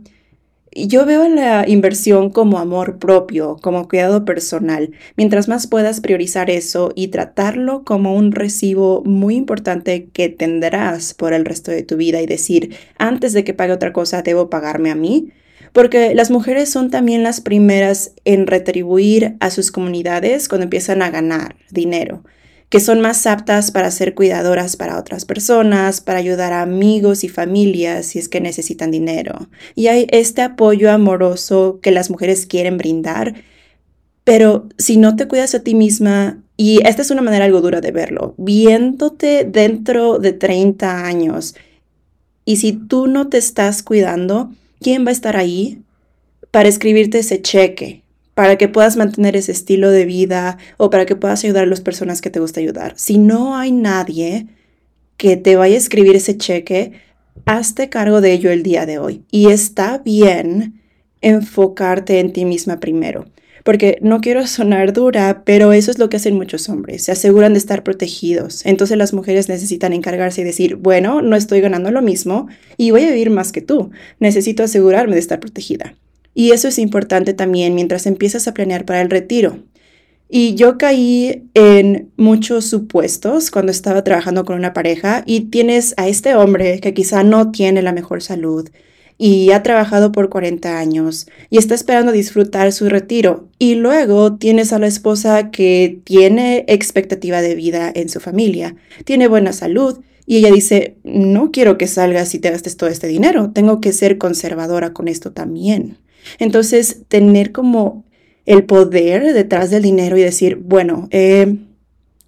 yo 0.76 1.06
veo 1.06 1.28
la 1.30 1.68
inversión 1.68 2.30
como 2.30 2.60
amor 2.60 3.00
propio, 3.00 3.58
como 3.62 3.88
cuidado 3.88 4.26
personal. 4.26 4.92
Mientras 5.16 5.48
más 5.48 5.68
puedas 5.68 6.02
priorizar 6.02 6.50
eso 6.50 6.92
y 6.96 7.08
tratarlo 7.08 7.84
como 7.86 8.14
un 8.14 8.34
recibo 8.34 9.02
muy 9.06 9.36
importante 9.36 10.10
que 10.12 10.28
tendrás 10.28 11.14
por 11.14 11.34
el 11.34 11.46
resto 11.46 11.72
de 11.72 11.84
tu 11.84 11.96
vida 11.96 12.22
y 12.22 12.26
decir, 12.26 12.76
antes 12.98 13.32
de 13.32 13.46
que 13.46 13.54
pague 13.54 13.72
otra 13.72 13.94
cosa, 13.94 14.22
debo 14.22 14.50
pagarme 14.50 14.92
a 14.92 14.96
mí. 14.96 15.32
Porque 15.72 16.14
las 16.14 16.30
mujeres 16.30 16.70
son 16.70 16.90
también 16.90 17.24
las 17.24 17.42
primeras 17.42 18.14
en 18.26 18.46
retribuir 18.46 19.38
a 19.40 19.50
sus 19.52 19.72
comunidades 19.72 20.50
cuando 20.50 20.64
empiezan 20.64 21.02
a 21.02 21.10
ganar 21.10 21.56
dinero 21.72 22.24
que 22.70 22.80
son 22.80 23.02
más 23.02 23.26
aptas 23.28 23.72
para 23.72 23.92
ser 23.92 24.16
cuidadoras 24.16 24.76
para 24.76 25.00
otras 25.00 25.26
personas, 25.26 26.02
para 26.02 26.20
ayudar 26.20 26.54
a 26.54 26.62
amigos 26.62 27.24
y 27.24 27.30
familias 27.30 28.08
si 28.08 28.20
es 28.20 28.28
que 28.28 28.42
necesitan 28.42 28.92
dinero. 28.92 29.50
Y 29.76 29.88
hay 29.88 30.08
este 30.10 30.42
apoyo 30.42 30.92
amoroso 30.92 31.80
que 31.82 31.92
las 31.92 32.10
mujeres 32.10 32.46
quieren 32.46 32.78
brindar, 32.78 33.36
pero 34.24 34.68
si 34.78 34.98
no 34.98 35.16
te 35.16 35.28
cuidas 35.28 35.54
a 35.54 35.62
ti 35.62 35.76
misma, 35.76 36.42
y 36.58 36.86
esta 36.88 37.02
es 37.02 37.12
una 37.12 37.22
manera 37.22 37.46
algo 37.46 37.62
dura 37.62 37.82
de 37.82 37.92
verlo, 37.92 38.34
viéndote 38.38 39.44
dentro 39.44 40.18
de 40.18 40.34
30 40.34 41.06
años, 41.06 41.56
y 42.46 42.58
si 42.58 42.74
tú 42.74 43.08
no 43.08 43.28
te 43.28 43.38
estás 43.38 43.84
cuidando, 43.84 44.52
¿quién 44.80 45.06
va 45.06 45.10
a 45.10 45.14
estar 45.14 45.36
ahí 45.36 45.82
para 46.52 46.70
escribirte 46.70 47.20
ese 47.20 47.42
cheque? 47.42 48.05
Para 48.36 48.58
que 48.58 48.68
puedas 48.68 48.98
mantener 48.98 49.36
ese 49.36 49.52
estilo 49.52 49.90
de 49.90 50.06
vida 50.06 50.58
o 50.78 50.92
para 50.92 51.06
que 51.08 51.16
puedas 51.16 51.44
ayudar 51.44 51.64
a 51.64 51.68
las 51.68 51.82
personas 51.82 52.22
que 52.22 52.30
te 52.30 52.40
gusta 52.40 52.60
ayudar. 52.60 52.94
Si 52.98 53.18
no 53.18 53.58
hay 53.58 53.72
nadie 53.72 54.48
que 55.18 55.38
te 55.38 55.56
vaya 55.56 55.76
a 55.76 55.80
escribir 55.80 56.16
ese 56.16 56.38
cheque, 56.38 56.92
hazte 57.46 57.90
cargo 57.90 58.22
de 58.22 58.34
ello 58.34 58.52
el 58.52 58.62
día 58.62 58.86
de 58.86 59.00
hoy. 59.00 59.24
Y 59.32 59.48
está 59.48 59.98
bien 60.00 60.82
enfocarte 61.22 62.20
en 62.20 62.34
ti 62.34 62.46
misma 62.46 62.80
primero. 62.80 63.26
Porque 63.64 63.98
no 64.02 64.22
quiero 64.22 64.46
sonar 64.46 64.94
dura, 64.94 65.42
pero 65.44 65.74
eso 65.74 65.90
es 65.90 65.98
lo 65.98 66.08
que 66.08 66.18
hacen 66.18 66.36
muchos 66.36 66.70
hombres. 66.70 67.04
Se 67.04 67.12
aseguran 67.12 67.54
de 67.54 67.60
estar 67.60 67.84
protegidos. 67.84 68.64
Entonces 68.64 68.96
las 68.96 69.12
mujeres 69.12 69.50
necesitan 69.50 69.92
encargarse 69.92 70.42
y 70.42 70.44
decir, 70.44 70.76
bueno, 70.76 71.24
no 71.24 71.36
estoy 71.36 71.62
ganando 71.62 71.90
lo 71.90 72.04
mismo 72.04 72.48
y 72.78 72.92
voy 72.92 73.06
a 73.06 73.10
vivir 73.10 73.32
más 73.32 73.52
que 73.52 73.62
tú. 73.62 73.90
Necesito 74.20 74.62
asegurarme 74.62 75.16
de 75.16 75.22
estar 75.22 75.40
protegida. 75.40 75.96
Y 76.36 76.52
eso 76.52 76.68
es 76.68 76.78
importante 76.78 77.34
también 77.34 77.74
mientras 77.74 78.06
empiezas 78.06 78.48
a 78.48 78.54
planear 78.54 78.86
para 78.86 79.02
el 79.02 79.10
retiro. 79.10 79.58
Y 80.28 80.56
yo 80.56 80.78
caí 80.78 81.44
en 81.54 82.12
muchos 82.18 82.66
supuestos 82.66 83.52
cuando 83.52 83.72
estaba 83.72 84.04
trabajando 84.04 84.44
con 84.44 84.58
una 84.58 84.74
pareja 84.74 85.24
y 85.26 85.42
tienes 85.42 85.94
a 85.98 86.08
este 86.08 86.36
hombre 86.36 86.80
que 86.82 86.94
quizá 86.94 87.24
no 87.24 87.52
tiene 87.52 87.82
la 87.82 87.94
mejor 87.94 88.22
salud 88.22 88.70
y 89.18 89.52
ha 89.52 89.64
trabajado 89.64 90.12
por 90.12 90.30
40 90.30 90.78
años 90.78 91.28
y 91.50 91.58
está 91.58 91.76
esperando 91.76 92.12
disfrutar 92.12 92.72
su 92.72 92.90
retiro. 92.90 93.48
Y 93.60 93.76
luego 93.76 94.36
tienes 94.36 94.74
a 94.74 94.80
la 94.80 94.88
esposa 94.88 95.52
que 95.52 96.02
tiene 96.04 96.66
expectativa 96.68 97.42
de 97.42 97.56
vida 97.56 97.92
en 97.94 98.10
su 98.10 98.20
familia, 98.20 98.76
tiene 99.06 99.28
buena 99.28 99.54
salud 99.54 100.00
y 100.26 100.38
ella 100.38 100.52
dice, 100.52 100.98
no 101.04 101.52
quiero 101.52 101.78
que 101.78 101.88
salgas 101.88 102.34
y 102.34 102.40
te 102.40 102.50
gastes 102.50 102.78
todo 102.78 102.90
este 102.90 103.08
dinero, 103.08 103.52
tengo 103.52 103.80
que 103.80 103.94
ser 103.94 104.18
conservadora 104.18 104.92
con 104.92 105.08
esto 105.08 105.32
también. 105.32 105.98
Entonces, 106.40 107.02
tener 107.08 107.52
como 107.52 108.06
el 108.46 108.66
poder 108.66 109.34
detrás 109.34 109.70
del 109.70 109.84
dinero 109.84 110.18
y 110.18 110.22
decir, 110.22 110.58
bueno, 110.58 111.08
he 111.12 111.58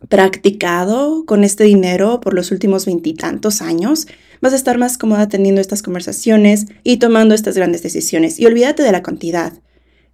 practicado 0.09 1.25
con 1.25 1.43
este 1.43 1.63
dinero 1.63 2.19
por 2.21 2.33
los 2.33 2.51
últimos 2.51 2.85
veintitantos 2.85 3.61
años, 3.61 4.07
vas 4.41 4.53
a 4.53 4.55
estar 4.55 4.77
más 4.77 4.97
cómoda 4.97 5.27
teniendo 5.27 5.61
estas 5.61 5.81
conversaciones 5.81 6.65
y 6.83 6.97
tomando 6.97 7.35
estas 7.35 7.55
grandes 7.55 7.83
decisiones. 7.83 8.39
Y 8.39 8.45
olvídate 8.45 8.83
de 8.83 8.91
la 8.91 9.03
cantidad. 9.03 9.53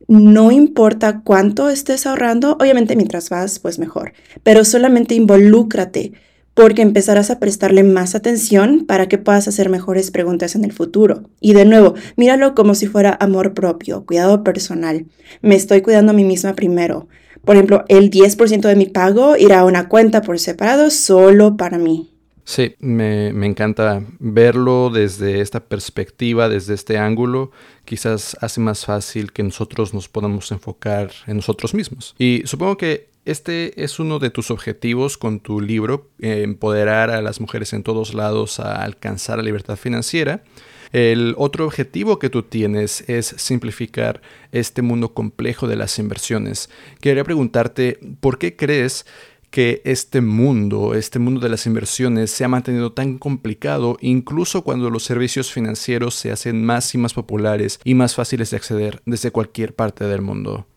No 0.07 0.51
importa 0.51 1.21
cuánto 1.23 1.69
estés 1.69 2.05
ahorrando, 2.05 2.57
obviamente 2.59 2.95
mientras 2.95 3.29
vas, 3.29 3.59
pues 3.59 3.79
mejor, 3.79 4.13
pero 4.43 4.65
solamente 4.65 5.15
involúcrate 5.15 6.11
porque 6.53 6.81
empezarás 6.81 7.31
a 7.31 7.39
prestarle 7.39 7.83
más 7.83 8.15
atención 8.15 8.85
para 8.85 9.07
que 9.07 9.17
puedas 9.17 9.47
hacer 9.47 9.69
mejores 9.69 10.11
preguntas 10.11 10.55
en 10.55 10.63
el 10.63 10.71
futuro. 10.71 11.23
Y 11.39 11.53
de 11.53 11.65
nuevo, 11.65 11.95
míralo 12.15 12.53
como 12.53 12.75
si 12.75 12.87
fuera 12.87 13.17
amor 13.19 13.53
propio, 13.53 14.05
cuidado 14.05 14.43
personal. 14.43 15.05
Me 15.41 15.55
estoy 15.55 15.81
cuidando 15.81 16.11
a 16.11 16.15
mí 16.15 16.23
misma 16.23 16.53
primero. 16.53 17.07
Por 17.43 17.55
ejemplo, 17.55 17.83
el 17.87 18.09
10% 18.09 18.61
de 18.61 18.75
mi 18.75 18.85
pago 18.85 19.35
irá 19.35 19.61
a 19.61 19.65
una 19.65 19.89
cuenta 19.89 20.21
por 20.21 20.39
separado 20.39 20.89
solo 20.89 21.57
para 21.57 21.77
mí. 21.77 22.09
Sí, 22.45 22.75
me, 22.79 23.31
me, 23.31 23.47
encanta 23.47 24.03
verlo 24.19 24.89
desde 24.89 25.39
esta 25.39 25.61
perspectiva, 25.61 26.49
desde 26.49 26.73
este 26.73 26.97
ángulo. 26.97 27.51
Quizás 27.85 28.37
hace 28.41 28.59
más 28.59 28.85
fácil 28.85 29.31
que 29.31 29.43
nosotros 29.43 29.93
nos 29.93 30.09
podamos 30.09 30.51
enfocar 30.51 31.11
en 31.25 31.37
nosotros 31.37 31.73
mismos. 31.73 32.15
Y 32.19 32.43
supongo 32.45 32.75
que 32.75 33.12
este 33.25 33.83
es 33.83 33.99
uno 33.99 34.19
de 34.19 34.29
tus 34.29 34.51
objetivos 34.51 35.17
con 35.17 35.39
tu 35.39 35.61
libro, 35.61 36.09
empoderar 36.19 37.09
a 37.09 37.21
las 37.21 37.39
mujeres 37.39 37.73
en 37.73 37.83
todos 37.83 38.13
lados 38.13 38.59
a 38.59 38.83
alcanzar 38.83 39.37
la 39.37 39.43
libertad 39.43 39.77
financiera. 39.77 40.43
El 40.91 41.33
otro 41.37 41.65
objetivo 41.65 42.19
que 42.19 42.29
tú 42.29 42.43
tienes 42.43 43.07
es 43.09 43.33
simplificar 43.37 44.21
este 44.51 44.83
mundo 44.83 45.13
complejo 45.13 45.67
de 45.67 45.75
las 45.75 45.97
inversiones. 45.97 46.69
Quería 47.01 47.23
preguntarte, 47.23 47.99
¿por 48.19 48.37
qué 48.37 48.55
crees 48.55 49.05
que 49.49 49.81
este 49.85 50.21
mundo, 50.21 50.95
este 50.95 51.19
mundo 51.19 51.39
de 51.39 51.49
las 51.49 51.65
inversiones, 51.67 52.31
se 52.31 52.43
ha 52.43 52.47
mantenido 52.47 52.91
tan 52.91 53.19
complicado 53.19 53.97
incluso 54.01 54.63
cuando 54.63 54.89
los 54.89 55.03
servicios 55.03 55.51
financieros 55.51 56.15
se 56.15 56.31
hacen 56.31 56.65
más 56.65 56.93
y 56.93 56.97
más 56.97 57.13
populares 57.13 57.79
y 57.83 57.93
más 57.93 58.15
fáciles 58.15 58.49
de 58.49 58.57
acceder 58.57 59.01
desde 59.05 59.31
cualquier 59.31 59.75
parte 59.75 60.05
del 60.05 60.21
mundo? 60.21 60.67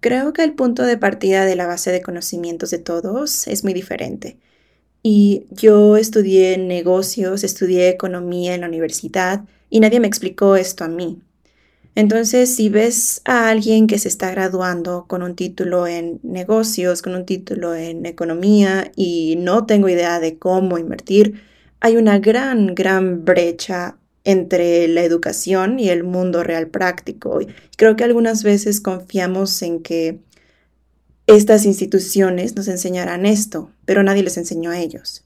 Creo 0.00 0.32
que 0.32 0.44
el 0.44 0.54
punto 0.54 0.84
de 0.84 0.96
partida 0.96 1.44
de 1.44 1.56
la 1.56 1.66
base 1.66 1.90
de 1.90 2.02
conocimientos 2.02 2.70
de 2.70 2.78
todos 2.78 3.48
es 3.48 3.64
muy 3.64 3.72
diferente. 3.72 4.38
Y 5.02 5.46
yo 5.50 5.96
estudié 5.96 6.58
negocios, 6.58 7.44
estudié 7.44 7.88
economía 7.88 8.54
en 8.54 8.62
la 8.62 8.68
universidad 8.68 9.44
y 9.70 9.80
nadie 9.80 10.00
me 10.00 10.06
explicó 10.06 10.56
esto 10.56 10.84
a 10.84 10.88
mí. 10.88 11.20
Entonces, 11.94 12.54
si 12.54 12.68
ves 12.68 13.22
a 13.24 13.48
alguien 13.48 13.88
que 13.88 13.98
se 13.98 14.06
está 14.06 14.30
graduando 14.30 15.06
con 15.08 15.22
un 15.22 15.34
título 15.34 15.88
en 15.88 16.20
negocios, 16.22 17.02
con 17.02 17.16
un 17.16 17.26
título 17.26 17.74
en 17.74 18.06
economía 18.06 18.92
y 18.94 19.36
no 19.36 19.66
tengo 19.66 19.88
idea 19.88 20.20
de 20.20 20.38
cómo 20.38 20.78
invertir, 20.78 21.42
hay 21.80 21.96
una 21.96 22.20
gran, 22.20 22.74
gran 22.74 23.24
brecha 23.24 23.96
entre 24.28 24.86
la 24.88 25.02
educación 25.04 25.80
y 25.80 25.88
el 25.88 26.04
mundo 26.04 26.44
real 26.44 26.66
práctico. 26.68 27.40
creo 27.78 27.96
que 27.96 28.04
algunas 28.04 28.42
veces 28.42 28.82
confiamos 28.82 29.62
en 29.62 29.80
que 29.80 30.18
estas 31.26 31.64
instituciones 31.64 32.54
nos 32.54 32.68
enseñarán 32.68 33.24
esto, 33.24 33.70
pero 33.86 34.02
nadie 34.02 34.22
les 34.22 34.36
enseñó 34.36 34.70
a 34.70 34.78
ellos. 34.78 35.24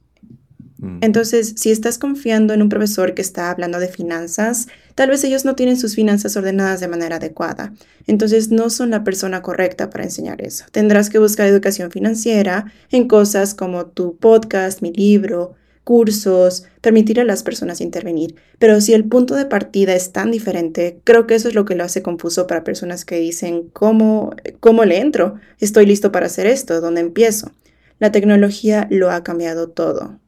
Mm. 0.79 0.99
Entonces, 1.01 1.55
si 1.57 1.73
estás 1.73 1.99
confiando 1.99 2.55
en 2.55 2.63
un 2.63 2.69
profesor 2.69 3.15
que 3.15 3.23
está 3.23 3.51
hablando 3.51 3.81
de 3.81 3.89
finanzas, 3.89 4.69
tal 4.95 5.11
vez 5.11 5.25
ellos 5.25 5.45
no 5.45 5.57
tienen 5.57 5.77
sus 5.77 5.97
finanzas 5.97 6.37
ordenadas 6.37 6.79
de 6.79 6.87
manera 6.87 7.17
adecuada. 7.17 7.73
Entonces, 8.07 8.53
no 8.53 8.71
son 8.71 8.91
la 8.91 9.03
persona 9.03 9.43
correcta 9.43 9.91
para 9.91 10.05
enseñar 10.05 10.43
eso. 10.43 10.65
Tendrás 10.71 11.11
que 11.11 11.19
buscar 11.19 11.49
educación 11.49 11.91
financiera 11.91 12.73
en 12.93 13.09
cosas 13.09 13.55
como 13.55 13.87
tu 13.87 14.17
podcast, 14.17 14.81
mi 14.81 14.93
libro, 14.93 15.57
cursos, 15.85 16.65
permitir 16.81 17.21
a 17.21 17.25
las 17.25 17.43
personas 17.43 17.81
intervenir. 17.81 18.37
Pero 18.59 18.81
si 18.81 18.95
el 18.95 19.05
punto 19.05 19.35
de 19.35 19.47
partida 19.47 19.95
es 19.95 20.13
tan 20.13 20.31
diferente, 20.31 21.01
creo 21.05 21.27
que 21.27 21.35
eso 21.35 21.49
es 21.49 21.55
lo 21.55 21.65
que 21.65 21.75
lo 21.75 21.85
hace 21.85 22.03
confuso 22.03 22.47
para 22.47 22.65
personas 22.65 23.05
que 23.05 23.19
dicen, 23.19 23.69
¿cómo, 23.73 24.35
cómo 24.61 24.85
le 24.85 25.01
entro? 25.01 25.37
Estoy 25.59 25.87
listo 25.87 26.13
para 26.13 26.27
hacer 26.27 26.47
esto, 26.47 26.81
¿dónde 26.81 27.01
empiezo? 27.01 27.53
La 27.99 28.13
tecnología 28.13 28.87
lo 28.91 29.11
ha 29.11 29.23
cambiado 29.23 29.69
todo. 29.69 30.19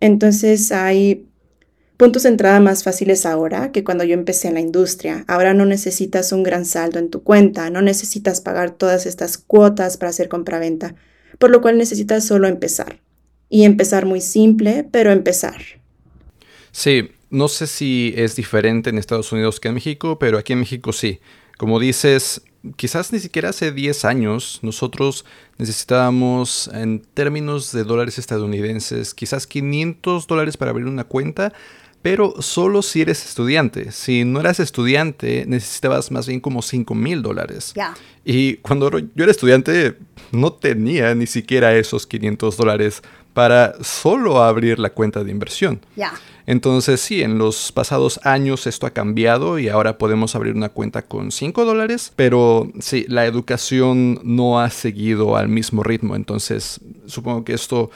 Entonces 0.00 0.72
hay 0.72 1.26
puntos 1.96 2.24
de 2.24 2.28
entrada 2.28 2.60
más 2.60 2.84
fáciles 2.84 3.24
ahora 3.24 3.72
que 3.72 3.84
cuando 3.84 4.04
yo 4.04 4.14
empecé 4.14 4.48
en 4.48 4.54
la 4.54 4.60
industria. 4.60 5.24
Ahora 5.26 5.54
no 5.54 5.64
necesitas 5.64 6.32
un 6.32 6.42
gran 6.42 6.64
saldo 6.64 6.98
en 6.98 7.10
tu 7.10 7.22
cuenta, 7.22 7.70
no 7.70 7.80
necesitas 7.80 8.40
pagar 8.40 8.72
todas 8.72 9.06
estas 9.06 9.38
cuotas 9.38 9.96
para 9.96 10.10
hacer 10.10 10.28
compraventa, 10.28 10.94
por 11.38 11.50
lo 11.50 11.60
cual 11.60 11.78
necesitas 11.78 12.24
solo 12.24 12.48
empezar 12.48 13.00
y 13.48 13.64
empezar 13.64 14.06
muy 14.06 14.20
simple, 14.20 14.86
pero 14.90 15.12
empezar. 15.12 15.62
Sí, 16.72 17.10
no 17.30 17.48
sé 17.48 17.66
si 17.66 18.12
es 18.16 18.36
diferente 18.36 18.90
en 18.90 18.98
Estados 18.98 19.32
Unidos 19.32 19.60
que 19.60 19.68
en 19.68 19.74
México, 19.74 20.18
pero 20.18 20.38
aquí 20.38 20.52
en 20.52 20.60
México 20.60 20.92
sí. 20.92 21.20
Como 21.56 21.80
dices, 21.80 22.42
quizás 22.76 23.12
ni 23.12 23.18
siquiera 23.18 23.50
hace 23.50 23.72
10 23.72 24.04
años 24.04 24.60
nosotros 24.62 25.24
necesitábamos 25.58 26.68
en 26.72 27.00
términos 27.00 27.72
de 27.72 27.84
dólares 27.84 28.18
estadounidenses 28.18 29.14
quizás 29.14 29.46
500 29.46 30.26
dólares 30.26 30.56
para 30.56 30.70
abrir 30.70 30.86
una 30.86 31.04
cuenta, 31.04 31.52
pero 32.02 32.40
solo 32.40 32.82
si 32.82 33.02
eres 33.02 33.24
estudiante. 33.24 33.90
Si 33.90 34.24
no 34.24 34.38
eras 34.40 34.60
estudiante, 34.60 35.44
necesitabas 35.46 36.10
más 36.10 36.28
bien 36.28 36.40
como 36.40 36.62
5 36.62 36.94
mil 36.94 37.22
dólares. 37.22 37.74
Y 38.24 38.58
cuando 38.58 38.98
yo 38.98 39.24
era 39.24 39.30
estudiante, 39.30 39.96
no 40.30 40.52
tenía 40.52 41.14
ni 41.14 41.26
siquiera 41.26 41.76
esos 41.76 42.06
500 42.06 42.56
dólares 42.56 43.02
para 43.36 43.74
solo 43.84 44.42
abrir 44.42 44.78
la 44.78 44.88
cuenta 44.88 45.22
de 45.22 45.30
inversión. 45.30 45.82
Entonces 46.46 47.02
sí, 47.02 47.20
en 47.20 47.36
los 47.36 47.70
pasados 47.70 48.18
años 48.22 48.66
esto 48.66 48.86
ha 48.86 48.92
cambiado 48.92 49.58
y 49.58 49.68
ahora 49.68 49.98
podemos 49.98 50.34
abrir 50.34 50.54
una 50.54 50.70
cuenta 50.70 51.02
con 51.02 51.30
5 51.30 51.66
dólares, 51.66 52.14
pero 52.16 52.72
sí, 52.80 53.04
la 53.08 53.26
educación 53.26 54.20
no 54.24 54.58
ha 54.58 54.70
seguido 54.70 55.36
al 55.36 55.50
mismo 55.50 55.82
ritmo, 55.82 56.16
entonces 56.16 56.80
supongo 57.04 57.44
que 57.44 57.52
esto 57.52 57.90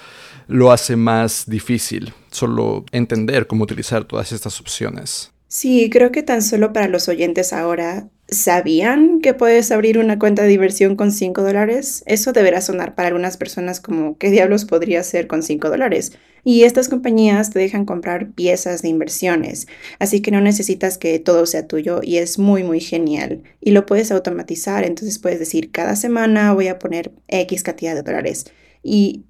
lo 0.46 0.72
hace 0.72 0.96
más 0.96 1.44
difícil, 1.48 2.12
solo 2.30 2.84
entender 2.92 3.46
cómo 3.46 3.64
utilizar 3.64 4.04
todas 4.04 4.32
estas 4.32 4.60
opciones. 4.60 5.32
Sí, 5.48 5.88
creo 5.90 6.12
que 6.12 6.22
tan 6.22 6.42
solo 6.42 6.74
para 6.74 6.86
los 6.86 7.08
oyentes 7.08 7.54
ahora 7.54 8.08
¿Sabían 8.30 9.20
que 9.20 9.34
puedes 9.34 9.72
abrir 9.72 9.98
una 9.98 10.18
cuenta 10.18 10.42
de 10.42 10.48
diversión 10.48 10.94
con 10.94 11.10
5 11.10 11.42
dólares? 11.42 12.04
Eso 12.06 12.32
deberá 12.32 12.60
sonar 12.60 12.94
para 12.94 13.08
algunas 13.08 13.36
personas 13.36 13.80
como 13.80 14.18
¿qué 14.18 14.30
diablos 14.30 14.64
podría 14.64 15.00
hacer 15.00 15.26
con 15.26 15.42
5 15.42 15.68
dólares? 15.68 16.12
Y 16.44 16.62
estas 16.62 16.88
compañías 16.88 17.50
te 17.50 17.58
dejan 17.58 17.84
comprar 17.84 18.30
piezas 18.30 18.82
de 18.82 18.88
inversiones, 18.88 19.66
así 19.98 20.22
que 20.22 20.30
no 20.30 20.40
necesitas 20.40 20.96
que 20.96 21.18
todo 21.18 21.44
sea 21.44 21.66
tuyo 21.66 22.00
y 22.02 22.18
es 22.18 22.38
muy 22.38 22.62
muy 22.62 22.80
genial. 22.80 23.42
Y 23.60 23.72
lo 23.72 23.84
puedes 23.84 24.12
automatizar, 24.12 24.84
entonces 24.84 25.18
puedes 25.18 25.38
decir 25.40 25.70
cada 25.72 25.96
semana 25.96 26.54
voy 26.54 26.68
a 26.68 26.78
poner 26.78 27.12
X 27.28 27.62
cantidad 27.62 27.94
de 27.94 28.02
dólares. 28.02 28.44
Y 28.82 29.24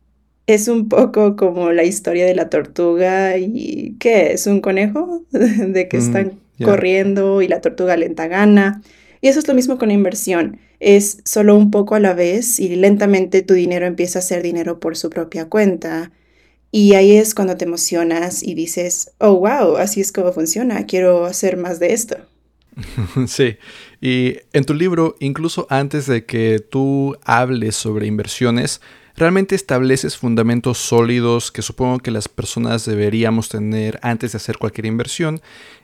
es 0.47 0.69
un 0.69 0.89
poco 0.89 1.37
como 1.37 1.73
la 1.73 1.85
historia 1.85 2.27
de 2.27 2.35
la 2.35 2.51
tortuga 2.51 3.39
y 3.39 3.97
¿qué 3.99 4.33
es? 4.33 4.47
¿Un 4.47 4.61
conejo? 4.61 5.25
de 5.31 5.89
que 5.89 5.97
mm. 5.97 6.01
están 6.01 6.41
corriendo 6.63 7.43
y 7.43 7.49
la 7.49 7.61
tortuga 7.61 7.97
lenta 7.97 8.29
gana. 8.29 8.83
Y 9.21 9.29
eso 9.29 9.39
es 9.39 9.49
lo 9.49 9.55
mismo 9.55 9.79
con 9.79 9.89
la 9.89 9.95
inversión. 9.95 10.59
Es 10.79 11.19
solo 11.25 11.57
un 11.57 11.71
poco 11.71 11.95
a 11.95 12.01
la 12.01 12.15
vez 12.15 12.59
y 12.59 12.75
lentamente 12.77 13.43
tu 13.43 13.55
dinero 13.55 13.87
empieza 13.87 14.21
a 14.21 14.23
ser 14.23 14.43
dinero 14.43 14.81
por 14.81 14.97
su 14.97 15.11
propia 15.11 15.49
cuenta. 15.49 16.11
Y 16.73 16.95
ahí 16.95 17.17
es 17.17 17.35
cuando 17.35 17.57
te 17.57 17.65
emocionas 17.65 18.43
y 18.43 18.55
dices, 18.55 19.13
oh, 19.19 19.35
wow, 19.35 19.77
así 19.77 20.01
es 20.01 20.13
como 20.13 20.33
funciona, 20.33 20.87
quiero 20.87 21.25
hacer 21.25 21.57
más 21.57 21.81
de 21.81 21.93
esto. 21.93 22.17
Sí, 23.27 23.57
y 24.01 24.37
en 24.53 24.65
tu 24.65 24.75
libro, 24.75 25.17
incluso 25.21 25.67
antes 25.69 26.07
de 26.07 26.25
que 26.25 26.61
tú 26.61 27.17
hables 27.25 27.77
sobre 27.77 28.07
inversiones, 28.07 28.81
realmente 29.17 29.55
estableces 29.55 30.17
fundamentos 30.17 30.79
sólidos 30.79 31.53
que 31.53 31.63
supongo 31.63 31.99
que 31.99 32.11
las 32.11 32.29
personas 32.29 32.87
deberíamos 32.87 33.49
tener 33.49 33.99
antes 34.03 34.33
de 34.33 34.37
hacer 34.37 34.57
cualquier 34.57 34.87
inversión 34.87 35.41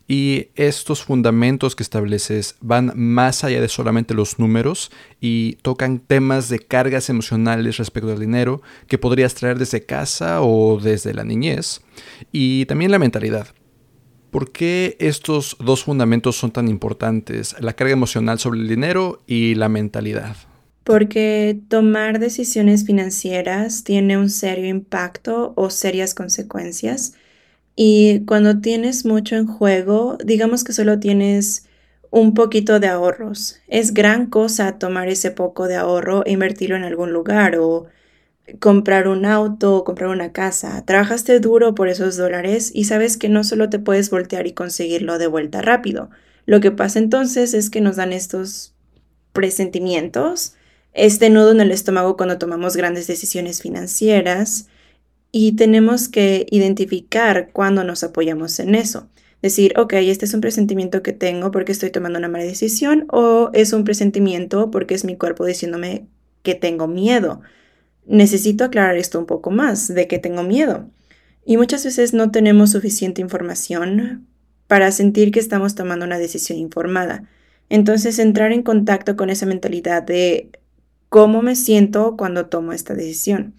y 0.08 0.48
estos 0.54 1.02
fundamentos 1.02 1.74
que 1.74 1.82
estableces 1.82 2.56
van 2.60 2.92
más 2.94 3.42
allá 3.42 3.60
de 3.60 3.68
solamente 3.68 4.14
los 4.14 4.38
números 4.38 4.90
y 5.20 5.54
tocan 5.62 5.98
temas 5.98 6.48
de 6.48 6.60
cargas 6.60 7.10
emocionales 7.10 7.78
respecto 7.78 8.12
al 8.12 8.20
dinero 8.20 8.62
que 8.86 8.98
podrías 8.98 9.34
traer 9.34 9.58
desde 9.58 9.84
casa 9.84 10.42
o 10.42 10.78
desde 10.78 11.12
la 11.12 11.24
niñez 11.24 11.80
y 12.30 12.66
también 12.66 12.90
la 12.90 12.98
mentalidad. 12.98 13.48
¿Por 14.30 14.52
qué 14.52 14.96
estos 15.00 15.56
dos 15.58 15.84
fundamentos 15.84 16.36
son 16.36 16.50
tan 16.50 16.68
importantes? 16.68 17.56
La 17.60 17.72
carga 17.72 17.94
emocional 17.94 18.38
sobre 18.38 18.60
el 18.60 18.68
dinero 18.68 19.22
y 19.26 19.54
la 19.54 19.68
mentalidad. 19.68 20.36
Porque 20.84 21.58
tomar 21.68 22.20
decisiones 22.20 22.84
financieras 22.84 23.82
tiene 23.82 24.18
un 24.18 24.30
serio 24.30 24.66
impacto 24.66 25.52
o 25.56 25.70
serias 25.70 26.14
consecuencias 26.14 27.14
y 27.76 28.24
cuando 28.24 28.60
tienes 28.60 29.04
mucho 29.04 29.36
en 29.36 29.46
juego, 29.46 30.16
digamos 30.24 30.64
que 30.64 30.72
solo 30.72 30.98
tienes 30.98 31.66
un 32.10 32.32
poquito 32.32 32.80
de 32.80 32.88
ahorros. 32.88 33.60
Es 33.68 33.92
gran 33.92 34.26
cosa 34.26 34.78
tomar 34.78 35.08
ese 35.08 35.30
poco 35.30 35.68
de 35.68 35.76
ahorro 35.76 36.24
e 36.24 36.32
invertirlo 36.32 36.76
en 36.76 36.84
algún 36.84 37.12
lugar 37.12 37.58
o 37.58 37.86
comprar 38.60 39.08
un 39.08 39.26
auto 39.26 39.76
o 39.76 39.84
comprar 39.84 40.08
una 40.08 40.32
casa. 40.32 40.82
Trabajaste 40.86 41.38
duro 41.38 41.74
por 41.74 41.88
esos 41.88 42.16
dólares 42.16 42.70
y 42.74 42.84
sabes 42.84 43.18
que 43.18 43.28
no 43.28 43.44
solo 43.44 43.68
te 43.68 43.78
puedes 43.78 44.08
voltear 44.08 44.46
y 44.46 44.54
conseguirlo 44.54 45.18
de 45.18 45.26
vuelta 45.26 45.60
rápido. 45.60 46.08
Lo 46.46 46.60
que 46.60 46.70
pasa 46.70 46.98
entonces 46.98 47.52
es 47.52 47.68
que 47.68 47.82
nos 47.82 47.96
dan 47.96 48.14
estos 48.14 48.74
presentimientos, 49.34 50.54
este 50.94 51.28
nudo 51.28 51.50
en 51.50 51.60
el 51.60 51.72
estómago 51.72 52.16
cuando 52.16 52.38
tomamos 52.38 52.74
grandes 52.74 53.06
decisiones 53.06 53.60
financieras 53.60 54.68
y 55.38 55.52
tenemos 55.52 56.08
que 56.08 56.46
identificar 56.50 57.50
cuándo 57.52 57.84
nos 57.84 58.02
apoyamos 58.02 58.58
en 58.58 58.74
eso. 58.74 59.10
Decir, 59.42 59.78
ok, 59.78 59.92
este 59.92 60.24
es 60.24 60.32
un 60.32 60.40
presentimiento 60.40 61.02
que 61.02 61.12
tengo 61.12 61.50
porque 61.50 61.72
estoy 61.72 61.90
tomando 61.90 62.18
una 62.18 62.30
mala 62.30 62.44
decisión 62.44 63.04
o 63.10 63.50
es 63.52 63.74
un 63.74 63.84
presentimiento 63.84 64.70
porque 64.70 64.94
es 64.94 65.04
mi 65.04 65.14
cuerpo 65.18 65.44
diciéndome 65.44 66.06
que 66.42 66.54
tengo 66.54 66.88
miedo. 66.88 67.42
Necesito 68.06 68.64
aclarar 68.64 68.96
esto 68.96 69.18
un 69.18 69.26
poco 69.26 69.50
más, 69.50 69.88
de 69.88 70.08
que 70.08 70.18
tengo 70.18 70.42
miedo. 70.42 70.88
Y 71.44 71.58
muchas 71.58 71.84
veces 71.84 72.14
no 72.14 72.30
tenemos 72.30 72.70
suficiente 72.70 73.20
información 73.20 74.26
para 74.68 74.90
sentir 74.90 75.32
que 75.32 75.40
estamos 75.40 75.74
tomando 75.74 76.06
una 76.06 76.16
decisión 76.16 76.58
informada. 76.58 77.28
Entonces, 77.68 78.18
entrar 78.18 78.52
en 78.52 78.62
contacto 78.62 79.16
con 79.16 79.28
esa 79.28 79.44
mentalidad 79.44 80.02
de 80.02 80.48
cómo 81.10 81.42
me 81.42 81.56
siento 81.56 82.16
cuando 82.16 82.46
tomo 82.46 82.72
esta 82.72 82.94
decisión. 82.94 83.52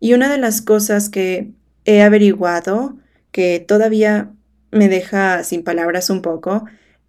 Y 0.00 0.14
una 0.14 0.30
de 0.30 0.38
las 0.38 0.62
cosas 0.62 1.08
que 1.08 1.50
he 1.84 2.02
averiguado, 2.02 2.96
que 3.32 3.58
todavía 3.60 4.30
me 4.70 4.88
deja 4.88 5.44
sin 5.44 5.64
palabras 5.64 6.10
un 6.10 6.22
poco, 6.22 6.64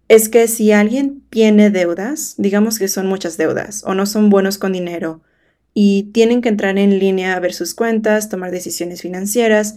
es 0.08 0.28
que 0.28 0.48
si 0.48 0.72
alguien 0.72 1.22
tiene 1.30 1.70
deudas, 1.70 2.34
digamos 2.36 2.78
que 2.78 2.88
son 2.88 3.06
muchas 3.06 3.36
deudas 3.36 3.84
o 3.86 3.94
no 3.94 4.06
son 4.06 4.30
buenos 4.30 4.58
con 4.58 4.72
dinero, 4.72 5.22
y 5.74 6.10
tienen 6.12 6.40
que 6.40 6.48
entrar 6.48 6.78
en 6.78 6.98
línea 6.98 7.34
a 7.34 7.40
ver 7.40 7.52
sus 7.52 7.74
cuentas, 7.74 8.28
tomar 8.28 8.50
decisiones 8.50 9.02
financieras. 9.02 9.76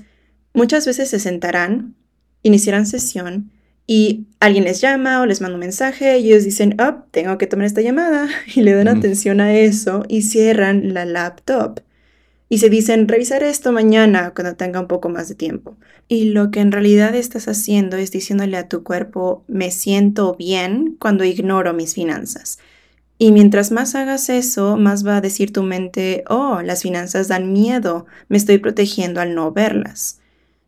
Muchas 0.53 0.85
veces 0.85 1.09
se 1.09 1.19
sentarán, 1.19 1.95
iniciarán 2.41 2.85
sesión 2.85 3.51
y 3.85 4.27
alguien 4.39 4.63
les 4.63 4.81
llama 4.81 5.21
o 5.21 5.25
les 5.25 5.41
manda 5.41 5.55
un 5.55 5.59
mensaje 5.59 6.17
y 6.19 6.29
ellos 6.29 6.43
dicen, 6.43 6.75
oh, 6.81 7.03
tengo 7.11 7.37
que 7.37 7.47
tomar 7.47 7.65
esta 7.65 7.81
llamada 7.81 8.27
y 8.55 8.61
le 8.61 8.73
dan 8.73 8.87
atención 8.87 9.41
a 9.41 9.53
eso 9.53 10.03
y 10.07 10.23
cierran 10.23 10.93
la 10.93 11.05
laptop. 11.05 11.81
Y 12.49 12.59
se 12.59 12.69
dicen, 12.69 13.07
revisar 13.07 13.43
esto 13.43 13.71
mañana 13.71 14.33
cuando 14.35 14.55
tenga 14.55 14.79
un 14.79 14.87
poco 14.87 15.09
más 15.09 15.29
de 15.29 15.35
tiempo. 15.35 15.77
Y 16.07 16.25
lo 16.25 16.51
que 16.51 16.59
en 16.59 16.71
realidad 16.71 17.15
estás 17.15 17.47
haciendo 17.47 17.97
es 17.97 18.11
diciéndole 18.11 18.57
a 18.57 18.67
tu 18.67 18.83
cuerpo, 18.83 19.43
me 19.47 19.71
siento 19.71 20.35
bien 20.35 20.95
cuando 20.99 21.23
ignoro 21.23 21.73
mis 21.73 21.93
finanzas. 21.93 22.59
Y 23.17 23.31
mientras 23.31 23.71
más 23.71 23.95
hagas 23.95 24.29
eso, 24.29 24.75
más 24.75 25.05
va 25.05 25.17
a 25.17 25.21
decir 25.21 25.53
tu 25.53 25.63
mente, 25.63 26.23
oh, 26.27 26.61
las 26.61 26.81
finanzas 26.81 27.27
dan 27.27 27.53
miedo, 27.53 28.05
me 28.27 28.37
estoy 28.37 28.57
protegiendo 28.57 29.21
al 29.21 29.33
no 29.33 29.51
verlas. 29.51 30.19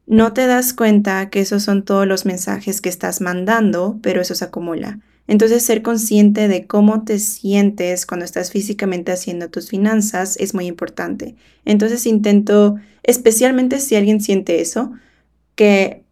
No 0.07 0.33
te 0.33 0.45
das 0.45 0.73
cuenta 0.73 1.29
que 1.29 1.41
esos 1.41 1.63
son 1.63 1.83
todos 1.83 2.07
los 2.07 2.25
mensajes 2.25 2.79
que 2.79 2.89
estás 2.89 3.21
mandando, 3.21 3.99
pero 4.01 4.21
eso 4.21 4.35
se 4.35 4.45
acumula. 4.45 4.99
Entonces 5.27 5.63
ser 5.63 5.81
consciente 5.81 6.47
de 6.47 6.67
cómo 6.67 7.03
te 7.03 7.19
sientes 7.19 8.05
cuando 8.05 8.25
estás 8.25 8.51
físicamente 8.51 9.11
haciendo 9.11 9.49
tus 9.49 9.69
finanzas 9.69 10.37
es 10.37 10.53
muy 10.53 10.67
importante. 10.67 11.35
Entonces 11.65 12.05
intento, 12.05 12.75
especialmente 13.03 13.79
si 13.79 13.95
alguien 13.95 14.21
siente 14.21 14.61
eso, 14.61 14.91
que 15.55 16.03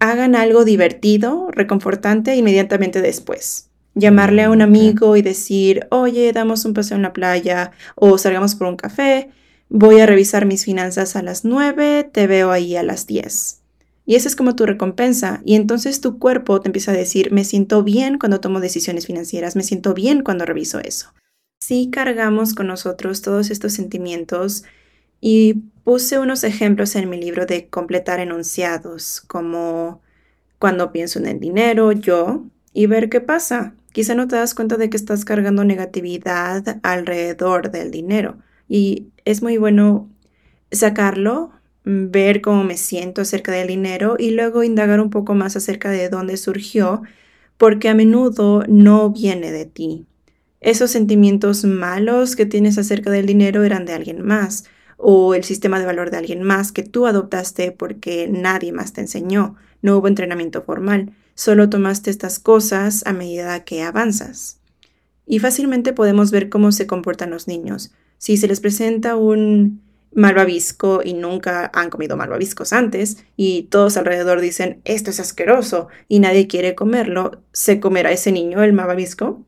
hagan 0.00 0.34
algo 0.34 0.64
divertido, 0.64 1.48
reconfortante 1.52 2.34
inmediatamente 2.34 3.00
después. 3.00 3.68
Llamarle 3.94 4.42
a 4.42 4.50
un 4.50 4.58
mm, 4.58 4.62
amigo 4.62 5.16
y 5.16 5.22
decir, 5.22 5.86
oye, 5.90 6.32
damos 6.32 6.64
un 6.64 6.74
paseo 6.74 6.96
en 6.96 7.02
la 7.02 7.12
playa 7.12 7.72
o 7.94 8.18
salgamos 8.18 8.54
por 8.54 8.66
un 8.66 8.76
café 8.76 9.30
voy 9.72 10.00
a 10.00 10.06
revisar 10.06 10.44
mis 10.44 10.66
finanzas 10.66 11.16
a 11.16 11.22
las 11.22 11.46
9, 11.46 12.10
te 12.12 12.26
veo 12.26 12.50
ahí 12.50 12.76
a 12.76 12.82
las 12.82 13.06
10. 13.06 13.61
Y 14.04 14.16
esa 14.16 14.28
es 14.28 14.36
como 14.36 14.56
tu 14.56 14.66
recompensa. 14.66 15.40
Y 15.44 15.54
entonces 15.54 16.00
tu 16.00 16.18
cuerpo 16.18 16.60
te 16.60 16.68
empieza 16.68 16.92
a 16.92 16.96
decir, 16.96 17.32
me 17.32 17.44
siento 17.44 17.82
bien 17.82 18.18
cuando 18.18 18.40
tomo 18.40 18.60
decisiones 18.60 19.06
financieras, 19.06 19.56
me 19.56 19.62
siento 19.62 19.94
bien 19.94 20.22
cuando 20.22 20.44
reviso 20.44 20.80
eso. 20.80 21.12
Sí 21.60 21.90
cargamos 21.92 22.54
con 22.54 22.66
nosotros 22.66 23.22
todos 23.22 23.50
estos 23.50 23.72
sentimientos 23.72 24.64
y 25.20 25.62
puse 25.84 26.18
unos 26.18 26.42
ejemplos 26.42 26.96
en 26.96 27.08
mi 27.08 27.20
libro 27.20 27.46
de 27.46 27.68
completar 27.68 28.18
enunciados, 28.18 29.22
como 29.28 30.00
cuando 30.58 30.90
pienso 30.90 31.20
en 31.20 31.26
el 31.26 31.40
dinero, 31.40 31.92
yo, 31.92 32.44
y 32.72 32.86
ver 32.86 33.08
qué 33.08 33.20
pasa. 33.20 33.74
Quizá 33.92 34.14
no 34.14 34.26
te 34.26 34.36
das 34.36 34.54
cuenta 34.54 34.76
de 34.76 34.90
que 34.90 34.96
estás 34.96 35.24
cargando 35.24 35.64
negatividad 35.64 36.80
alrededor 36.82 37.70
del 37.70 37.90
dinero 37.90 38.38
y 38.68 39.08
es 39.24 39.42
muy 39.42 39.58
bueno 39.58 40.08
sacarlo, 40.70 41.52
ver 41.84 42.40
cómo 42.40 42.64
me 42.64 42.76
siento 42.76 43.22
acerca 43.22 43.52
del 43.52 43.68
dinero 43.68 44.16
y 44.18 44.30
luego 44.30 44.62
indagar 44.62 45.00
un 45.00 45.10
poco 45.10 45.34
más 45.34 45.56
acerca 45.56 45.90
de 45.90 46.08
dónde 46.08 46.36
surgió, 46.36 47.02
porque 47.56 47.88
a 47.88 47.94
menudo 47.94 48.64
no 48.68 49.10
viene 49.10 49.52
de 49.52 49.66
ti. 49.66 50.06
Esos 50.60 50.90
sentimientos 50.90 51.64
malos 51.64 52.36
que 52.36 52.46
tienes 52.46 52.78
acerca 52.78 53.10
del 53.10 53.26
dinero 53.26 53.64
eran 53.64 53.84
de 53.84 53.94
alguien 53.94 54.24
más, 54.24 54.64
o 54.96 55.34
el 55.34 55.42
sistema 55.42 55.80
de 55.80 55.86
valor 55.86 56.10
de 56.10 56.18
alguien 56.18 56.42
más 56.44 56.70
que 56.70 56.84
tú 56.84 57.06
adoptaste 57.06 57.72
porque 57.72 58.28
nadie 58.30 58.72
más 58.72 58.92
te 58.92 59.00
enseñó, 59.00 59.56
no 59.82 59.98
hubo 59.98 60.06
entrenamiento 60.06 60.62
formal, 60.62 61.12
solo 61.34 61.68
tomaste 61.68 62.10
estas 62.10 62.38
cosas 62.38 63.02
a 63.04 63.12
medida 63.12 63.64
que 63.64 63.82
avanzas. 63.82 64.60
Y 65.26 65.40
fácilmente 65.40 65.92
podemos 65.92 66.30
ver 66.30 66.48
cómo 66.48 66.70
se 66.70 66.86
comportan 66.86 67.30
los 67.30 67.48
niños. 67.48 67.92
Si 68.18 68.36
se 68.36 68.46
les 68.46 68.60
presenta 68.60 69.16
un 69.16 69.80
malvavisco 70.14 71.00
y 71.04 71.14
nunca 71.14 71.70
han 71.74 71.90
comido 71.90 72.16
malvaviscos 72.16 72.72
antes 72.72 73.18
y 73.36 73.64
todos 73.64 73.96
alrededor 73.96 74.40
dicen 74.40 74.80
esto 74.84 75.10
es 75.10 75.20
asqueroso 75.20 75.88
y 76.08 76.20
nadie 76.20 76.46
quiere 76.46 76.74
comerlo, 76.74 77.42
¿se 77.52 77.80
comerá 77.80 78.12
ese 78.12 78.32
niño 78.32 78.62
el 78.62 78.72
malvavisco? 78.72 79.44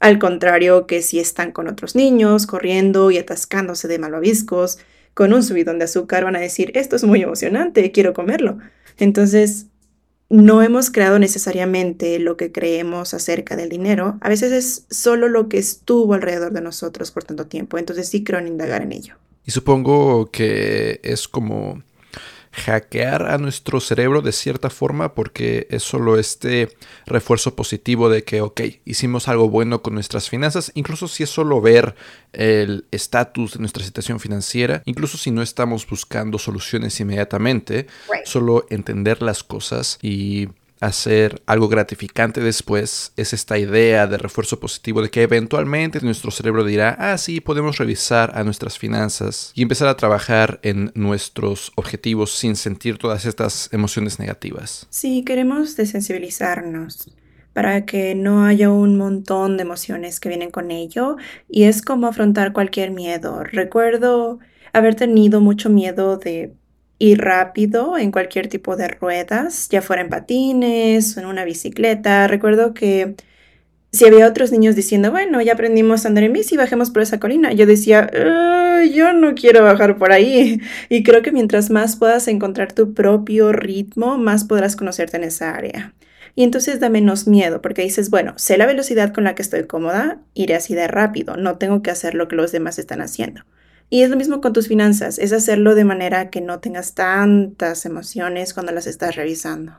Al 0.00 0.18
contrario 0.18 0.86
que 0.86 1.00
si 1.00 1.20
están 1.20 1.52
con 1.52 1.68
otros 1.68 1.94
niños 1.94 2.46
corriendo 2.46 3.10
y 3.10 3.18
atascándose 3.18 3.88
de 3.88 3.98
malvaviscos, 3.98 4.78
con 5.14 5.32
un 5.32 5.42
subidón 5.42 5.78
de 5.78 5.84
azúcar 5.84 6.24
van 6.24 6.36
a 6.36 6.40
decir 6.40 6.72
esto 6.74 6.96
es 6.96 7.04
muy 7.04 7.22
emocionante, 7.22 7.92
quiero 7.92 8.12
comerlo. 8.12 8.58
Entonces, 8.98 9.66
no 10.28 10.62
hemos 10.62 10.90
creado 10.90 11.18
necesariamente 11.18 12.18
lo 12.18 12.38
que 12.38 12.52
creemos 12.52 13.12
acerca 13.12 13.54
del 13.54 13.68
dinero, 13.68 14.18
a 14.22 14.28
veces 14.30 14.50
es 14.50 14.86
solo 14.90 15.28
lo 15.28 15.48
que 15.50 15.58
estuvo 15.58 16.14
alrededor 16.14 16.52
de 16.52 16.62
nosotros 16.62 17.10
por 17.10 17.24
tanto 17.24 17.46
tiempo, 17.46 17.76
entonces 17.76 18.08
sí 18.08 18.24
creo 18.24 18.40
en 18.40 18.48
indagar 18.48 18.82
en 18.82 18.92
ello. 18.92 19.16
Y 19.44 19.50
supongo 19.50 20.30
que 20.30 21.00
es 21.02 21.28
como 21.28 21.82
hackear 22.52 23.30
a 23.30 23.38
nuestro 23.38 23.80
cerebro 23.80 24.20
de 24.20 24.32
cierta 24.32 24.68
forma 24.68 25.14
porque 25.14 25.66
es 25.70 25.82
solo 25.82 26.18
este 26.18 26.68
refuerzo 27.06 27.56
positivo 27.56 28.10
de 28.10 28.24
que, 28.24 28.42
ok, 28.42 28.60
hicimos 28.84 29.28
algo 29.28 29.48
bueno 29.48 29.82
con 29.82 29.94
nuestras 29.94 30.28
finanzas, 30.28 30.70
incluso 30.74 31.08
si 31.08 31.22
es 31.22 31.30
solo 31.30 31.60
ver 31.60 31.94
el 32.32 32.84
estatus 32.90 33.54
de 33.54 33.60
nuestra 33.60 33.82
situación 33.84 34.20
financiera, 34.20 34.82
incluso 34.84 35.16
si 35.16 35.30
no 35.30 35.42
estamos 35.42 35.88
buscando 35.88 36.38
soluciones 36.38 37.00
inmediatamente, 37.00 37.86
solo 38.24 38.66
entender 38.68 39.22
las 39.22 39.42
cosas 39.42 39.98
y 40.02 40.48
hacer 40.82 41.42
algo 41.46 41.68
gratificante 41.68 42.40
después 42.40 43.12
es 43.16 43.32
esta 43.32 43.56
idea 43.56 44.08
de 44.08 44.18
refuerzo 44.18 44.58
positivo 44.58 45.00
de 45.00 45.10
que 45.10 45.22
eventualmente 45.22 46.00
nuestro 46.00 46.32
cerebro 46.32 46.64
dirá, 46.64 46.96
ah, 46.98 47.16
sí, 47.18 47.40
podemos 47.40 47.78
revisar 47.78 48.36
a 48.36 48.42
nuestras 48.42 48.78
finanzas 48.78 49.52
y 49.54 49.62
empezar 49.62 49.86
a 49.86 49.96
trabajar 49.96 50.58
en 50.64 50.90
nuestros 50.96 51.70
objetivos 51.76 52.32
sin 52.32 52.56
sentir 52.56 52.98
todas 52.98 53.26
estas 53.26 53.68
emociones 53.72 54.18
negativas. 54.18 54.88
Sí, 54.90 55.22
queremos 55.24 55.76
desensibilizarnos 55.76 57.12
para 57.52 57.86
que 57.86 58.16
no 58.16 58.44
haya 58.44 58.68
un 58.70 58.96
montón 58.96 59.56
de 59.56 59.62
emociones 59.62 60.18
que 60.18 60.30
vienen 60.30 60.50
con 60.50 60.72
ello 60.72 61.16
y 61.48 61.64
es 61.64 61.82
como 61.82 62.08
afrontar 62.08 62.52
cualquier 62.52 62.90
miedo. 62.90 63.44
Recuerdo 63.44 64.40
haber 64.72 64.96
tenido 64.96 65.40
mucho 65.40 65.70
miedo 65.70 66.16
de 66.16 66.54
y 67.02 67.16
rápido 67.16 67.98
en 67.98 68.12
cualquier 68.12 68.46
tipo 68.46 68.76
de 68.76 68.86
ruedas, 68.86 69.68
ya 69.70 69.82
fuera 69.82 70.02
en 70.02 70.08
patines 70.08 71.16
o 71.16 71.20
en 71.20 71.26
una 71.26 71.44
bicicleta. 71.44 72.28
Recuerdo 72.28 72.74
que 72.74 73.16
si 73.90 74.04
había 74.06 74.28
otros 74.28 74.52
niños 74.52 74.76
diciendo, 74.76 75.10
bueno, 75.10 75.42
ya 75.42 75.54
aprendimos 75.54 76.04
a 76.04 76.08
andar 76.08 76.22
en 76.22 76.32
bici, 76.32 76.56
bajemos 76.56 76.90
por 76.92 77.02
esa 77.02 77.18
colina, 77.18 77.52
yo 77.52 77.66
decía, 77.66 78.08
yo 78.94 79.12
no 79.14 79.34
quiero 79.34 79.64
bajar 79.64 79.98
por 79.98 80.12
ahí. 80.12 80.60
Y 80.90 81.02
creo 81.02 81.22
que 81.22 81.32
mientras 81.32 81.70
más 81.70 81.96
puedas 81.96 82.28
encontrar 82.28 82.72
tu 82.72 82.94
propio 82.94 83.50
ritmo, 83.52 84.16
más 84.16 84.44
podrás 84.44 84.76
conocerte 84.76 85.16
en 85.16 85.24
esa 85.24 85.56
área. 85.56 85.94
Y 86.36 86.44
entonces 86.44 86.78
da 86.78 86.88
menos 86.88 87.26
miedo 87.26 87.60
porque 87.62 87.82
dices, 87.82 88.10
bueno, 88.10 88.34
sé 88.36 88.58
la 88.58 88.66
velocidad 88.66 89.12
con 89.12 89.24
la 89.24 89.34
que 89.34 89.42
estoy 89.42 89.66
cómoda, 89.66 90.20
iré 90.34 90.54
así 90.54 90.76
de 90.76 90.86
rápido, 90.86 91.36
no 91.36 91.58
tengo 91.58 91.82
que 91.82 91.90
hacer 91.90 92.14
lo 92.14 92.28
que 92.28 92.36
los 92.36 92.52
demás 92.52 92.78
están 92.78 93.00
haciendo. 93.00 93.42
Y 93.92 94.00
es 94.00 94.08
lo 94.08 94.16
mismo 94.16 94.40
con 94.40 94.54
tus 94.54 94.68
finanzas, 94.68 95.18
es 95.18 95.34
hacerlo 95.34 95.74
de 95.74 95.84
manera 95.84 96.30
que 96.30 96.40
no 96.40 96.60
tengas 96.60 96.94
tantas 96.94 97.84
emociones 97.84 98.54
cuando 98.54 98.72
las 98.72 98.86
estás 98.86 99.16
revisando. 99.16 99.74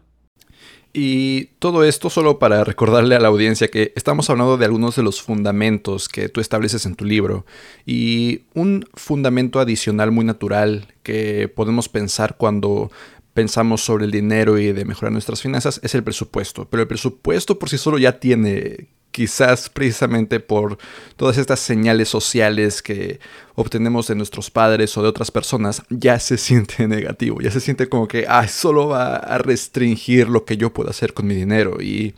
Y 0.94 1.46
todo 1.58 1.84
esto 1.84 2.12
solo 2.12 2.38
para 2.38 2.64
recordarle 2.64 3.16
a 3.16 3.20
la 3.20 3.30
audiencia 3.30 3.70
que 3.70 3.92
estamos 3.96 4.30
hablando 4.30 4.58
de 4.58 4.66
algunos 4.66 4.96
de 4.96 5.02
los 5.02 5.24
fundamentos 5.24 6.10
que 6.10 6.30
tú 6.30 6.42
estableces 6.42 6.86
en 6.86 6.94
tu 6.94 7.06
libro. 7.06 7.48
Y 7.88 8.44
un 8.54 8.86
fundamento 8.94 9.60
adicional 9.60 10.12
muy 10.12 10.26
natural 10.26 10.94
que 11.02 11.48
podemos 11.48 11.90
pensar 11.90 12.38
cuando 12.38 12.92
pensamos 13.34 13.82
sobre 13.82 14.06
el 14.06 14.12
dinero 14.12 14.60
y 14.60 14.74
de 14.74 14.86
mejorar 14.86 15.12
nuestras 15.12 15.42
finanzas 15.42 15.80
es 15.82 15.96
el 15.96 16.04
presupuesto. 16.04 16.68
Pero 16.70 16.82
el 16.84 16.88
presupuesto 16.88 17.58
por 17.58 17.68
sí 17.68 17.80
solo 17.80 17.98
ya 17.98 18.20
tiene 18.20 18.90
quizás 19.14 19.70
precisamente 19.70 20.42
por 20.42 20.78
todas 21.16 21.38
estas 21.38 21.60
señales 21.62 22.10
sociales 22.10 22.82
que 22.82 23.20
obtenemos 23.56 24.08
de 24.08 24.16
nuestros 24.16 24.50
padres 24.50 24.98
o 24.98 25.04
de 25.04 25.08
otras 25.08 25.32
personas, 25.32 25.84
ya 25.90 26.20
se 26.20 26.38
siente 26.38 26.88
negativo, 26.90 27.40
ya 27.40 27.52
se 27.52 27.62
siente 27.62 27.88
como 27.88 28.10
que 28.10 28.26
ah, 28.28 28.48
solo 28.50 28.90
va 28.90 29.16
a 29.16 29.38
restringir 29.38 30.28
lo 30.28 30.44
que 30.44 30.58
yo 30.58 30.74
puedo 30.74 30.90
hacer 30.90 31.14
con 31.14 31.28
mi 31.28 31.36
dinero. 31.36 31.82
Y 31.82 32.16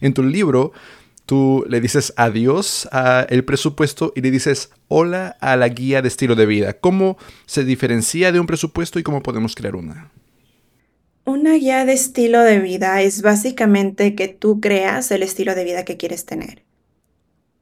en 0.00 0.14
tu 0.14 0.24
libro 0.24 0.72
tú 1.26 1.64
le 1.68 1.80
dices 1.80 2.14
adiós 2.16 2.88
al 2.90 3.44
presupuesto 3.44 4.14
y 4.16 4.22
le 4.22 4.30
dices 4.30 4.70
hola 4.88 5.36
a 5.40 5.56
la 5.56 5.68
guía 5.68 6.00
de 6.00 6.08
estilo 6.08 6.34
de 6.34 6.46
vida. 6.46 6.72
¿Cómo 6.72 7.18
se 7.44 7.64
diferencia 7.64 8.32
de 8.32 8.40
un 8.40 8.46
presupuesto 8.46 8.98
y 8.98 9.02
cómo 9.02 9.22
podemos 9.22 9.54
crear 9.54 9.76
una? 9.76 10.10
Una 11.28 11.56
guía 11.56 11.84
de 11.84 11.92
estilo 11.92 12.40
de 12.40 12.58
vida 12.58 13.02
es 13.02 13.20
básicamente 13.20 14.14
que 14.14 14.28
tú 14.28 14.62
creas 14.62 15.10
el 15.10 15.22
estilo 15.22 15.54
de 15.54 15.62
vida 15.62 15.84
que 15.84 15.98
quieres 15.98 16.24
tener. 16.24 16.62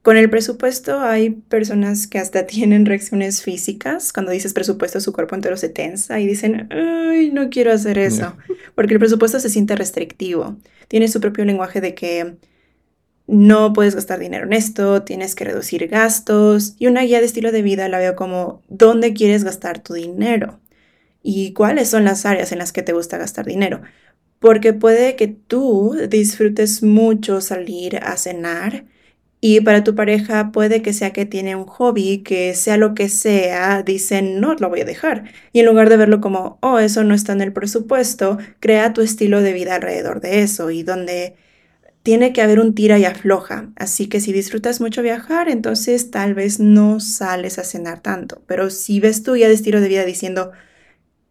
Con 0.02 0.16
el 0.16 0.30
presupuesto 0.30 1.00
hay 1.00 1.30
personas 1.30 2.06
que 2.06 2.20
hasta 2.20 2.46
tienen 2.46 2.86
reacciones 2.86 3.42
físicas. 3.42 4.12
Cuando 4.12 4.30
dices 4.30 4.52
presupuesto, 4.52 5.00
su 5.00 5.12
cuerpo 5.12 5.34
entero 5.34 5.56
se 5.56 5.68
tensa 5.68 6.20
y 6.20 6.28
dicen, 6.28 6.68
ay, 6.70 7.32
no 7.32 7.50
quiero 7.50 7.72
hacer 7.72 7.98
eso. 7.98 8.36
Porque 8.76 8.92
el 8.92 9.00
presupuesto 9.00 9.40
se 9.40 9.50
siente 9.50 9.74
restrictivo. 9.74 10.56
Tiene 10.86 11.08
su 11.08 11.20
propio 11.20 11.44
lenguaje 11.44 11.80
de 11.80 11.96
que 11.96 12.36
no 13.26 13.72
puedes 13.72 13.96
gastar 13.96 14.20
dinero 14.20 14.44
en 14.44 14.52
esto, 14.52 15.02
tienes 15.02 15.34
que 15.34 15.42
reducir 15.42 15.88
gastos 15.88 16.76
y 16.78 16.86
una 16.86 17.02
guía 17.02 17.18
de 17.18 17.26
estilo 17.26 17.50
de 17.50 17.62
vida 17.62 17.88
la 17.88 17.98
veo 17.98 18.14
como 18.14 18.62
dónde 18.68 19.12
quieres 19.12 19.42
gastar 19.42 19.80
tu 19.80 19.94
dinero 19.94 20.60
y 21.26 21.52
cuáles 21.54 21.90
son 21.90 22.04
las 22.04 22.24
áreas 22.24 22.52
en 22.52 22.58
las 22.58 22.72
que 22.72 22.82
te 22.82 22.92
gusta 22.92 23.18
gastar 23.18 23.46
dinero. 23.46 23.82
Porque 24.38 24.72
puede 24.72 25.16
que 25.16 25.26
tú 25.26 25.96
disfrutes 26.08 26.84
mucho 26.84 27.40
salir 27.40 27.96
a 27.96 28.16
cenar 28.16 28.84
y 29.40 29.60
para 29.60 29.82
tu 29.82 29.96
pareja 29.96 30.52
puede 30.52 30.82
que 30.82 30.92
sea 30.92 31.12
que 31.12 31.26
tiene 31.26 31.56
un 31.56 31.66
hobby, 31.66 32.18
que 32.18 32.54
sea 32.54 32.76
lo 32.76 32.94
que 32.94 33.08
sea, 33.08 33.82
dicen, 33.82 34.40
no, 34.40 34.54
lo 34.54 34.68
voy 34.68 34.82
a 34.82 34.84
dejar. 34.84 35.24
Y 35.52 35.60
en 35.60 35.66
lugar 35.66 35.88
de 35.90 35.96
verlo 35.96 36.20
como, 36.20 36.58
oh, 36.62 36.78
eso 36.78 37.02
no 37.02 37.14
está 37.14 37.32
en 37.32 37.40
el 37.40 37.52
presupuesto, 37.52 38.38
crea 38.60 38.92
tu 38.92 39.00
estilo 39.02 39.42
de 39.42 39.52
vida 39.52 39.74
alrededor 39.74 40.20
de 40.20 40.42
eso 40.42 40.70
y 40.70 40.84
donde 40.84 41.34
tiene 42.04 42.32
que 42.32 42.42
haber 42.42 42.60
un 42.60 42.74
tira 42.74 43.00
y 43.00 43.04
afloja. 43.04 43.70
Así 43.74 44.06
que 44.08 44.20
si 44.20 44.32
disfrutas 44.32 44.80
mucho 44.80 45.02
viajar, 45.02 45.48
entonces 45.48 46.12
tal 46.12 46.34
vez 46.34 46.60
no 46.60 47.00
sales 47.00 47.58
a 47.58 47.64
cenar 47.64 48.00
tanto. 48.00 48.42
Pero 48.46 48.70
si 48.70 49.00
ves 49.00 49.24
tu 49.24 49.34
guía 49.34 49.48
de 49.48 49.54
estilo 49.54 49.80
de 49.80 49.88
vida 49.88 50.04
diciendo, 50.04 50.52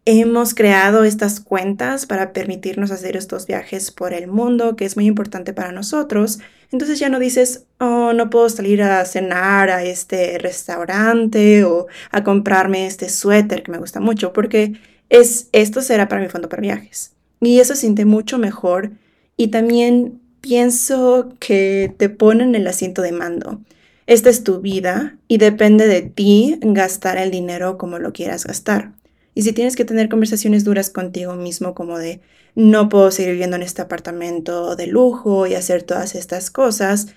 hemos 0.06 0.54
creado 0.54 1.02
estas 1.04 1.40
cuentas 1.40 2.06
para 2.06 2.32
permitirnos 2.32 2.92
hacer 2.92 3.16
estos 3.16 3.46
viajes 3.46 3.90
por 3.90 4.14
el 4.14 4.28
mundo, 4.28 4.76
que 4.76 4.84
es 4.84 4.96
muy 4.96 5.06
importante 5.06 5.52
para 5.52 5.72
nosotros, 5.72 6.38
entonces 6.70 7.00
ya 7.00 7.08
no 7.08 7.18
dices, 7.18 7.64
oh, 7.78 8.12
no 8.12 8.30
puedo 8.30 8.48
salir 8.48 8.82
a 8.82 9.04
cenar 9.04 9.68
a 9.68 9.82
este 9.82 10.38
restaurante 10.38 11.64
o 11.64 11.88
a 12.12 12.22
comprarme 12.22 12.86
este 12.86 13.08
suéter 13.08 13.64
que 13.64 13.72
me 13.72 13.78
gusta 13.78 13.98
mucho, 13.98 14.32
porque 14.32 14.74
es, 15.10 15.48
esto 15.52 15.82
será 15.82 16.08
para 16.08 16.22
mi 16.22 16.28
fondo 16.28 16.48
para 16.48 16.62
viajes. 16.62 17.12
Y 17.40 17.58
eso 17.58 17.74
se 17.74 17.80
siente 17.82 18.04
mucho 18.04 18.38
mejor 18.38 18.92
y 19.36 19.48
también 19.48 20.20
pienso 20.40 21.32
que 21.40 21.92
te 21.96 22.08
ponen 22.08 22.54
el 22.54 22.66
asiento 22.68 23.02
de 23.02 23.12
mando. 23.12 23.60
Esta 24.06 24.30
es 24.30 24.44
tu 24.44 24.60
vida 24.60 25.16
y 25.26 25.38
depende 25.38 25.88
de 25.88 26.02
ti 26.02 26.58
gastar 26.62 27.18
el 27.18 27.32
dinero 27.32 27.76
como 27.76 27.98
lo 27.98 28.12
quieras 28.12 28.44
gastar. 28.44 28.92
Y 29.36 29.42
si 29.42 29.52
tienes 29.52 29.76
que 29.76 29.84
tener 29.84 30.08
conversaciones 30.08 30.64
duras 30.64 30.88
contigo 30.88 31.34
mismo 31.34 31.74
como 31.74 31.98
de 31.98 32.22
no 32.54 32.88
puedo 32.88 33.10
seguir 33.10 33.32
viviendo 33.32 33.56
en 33.56 33.62
este 33.62 33.82
apartamento 33.82 34.76
de 34.76 34.86
lujo 34.86 35.46
y 35.46 35.54
hacer 35.54 35.82
todas 35.82 36.14
estas 36.14 36.50
cosas, 36.50 37.08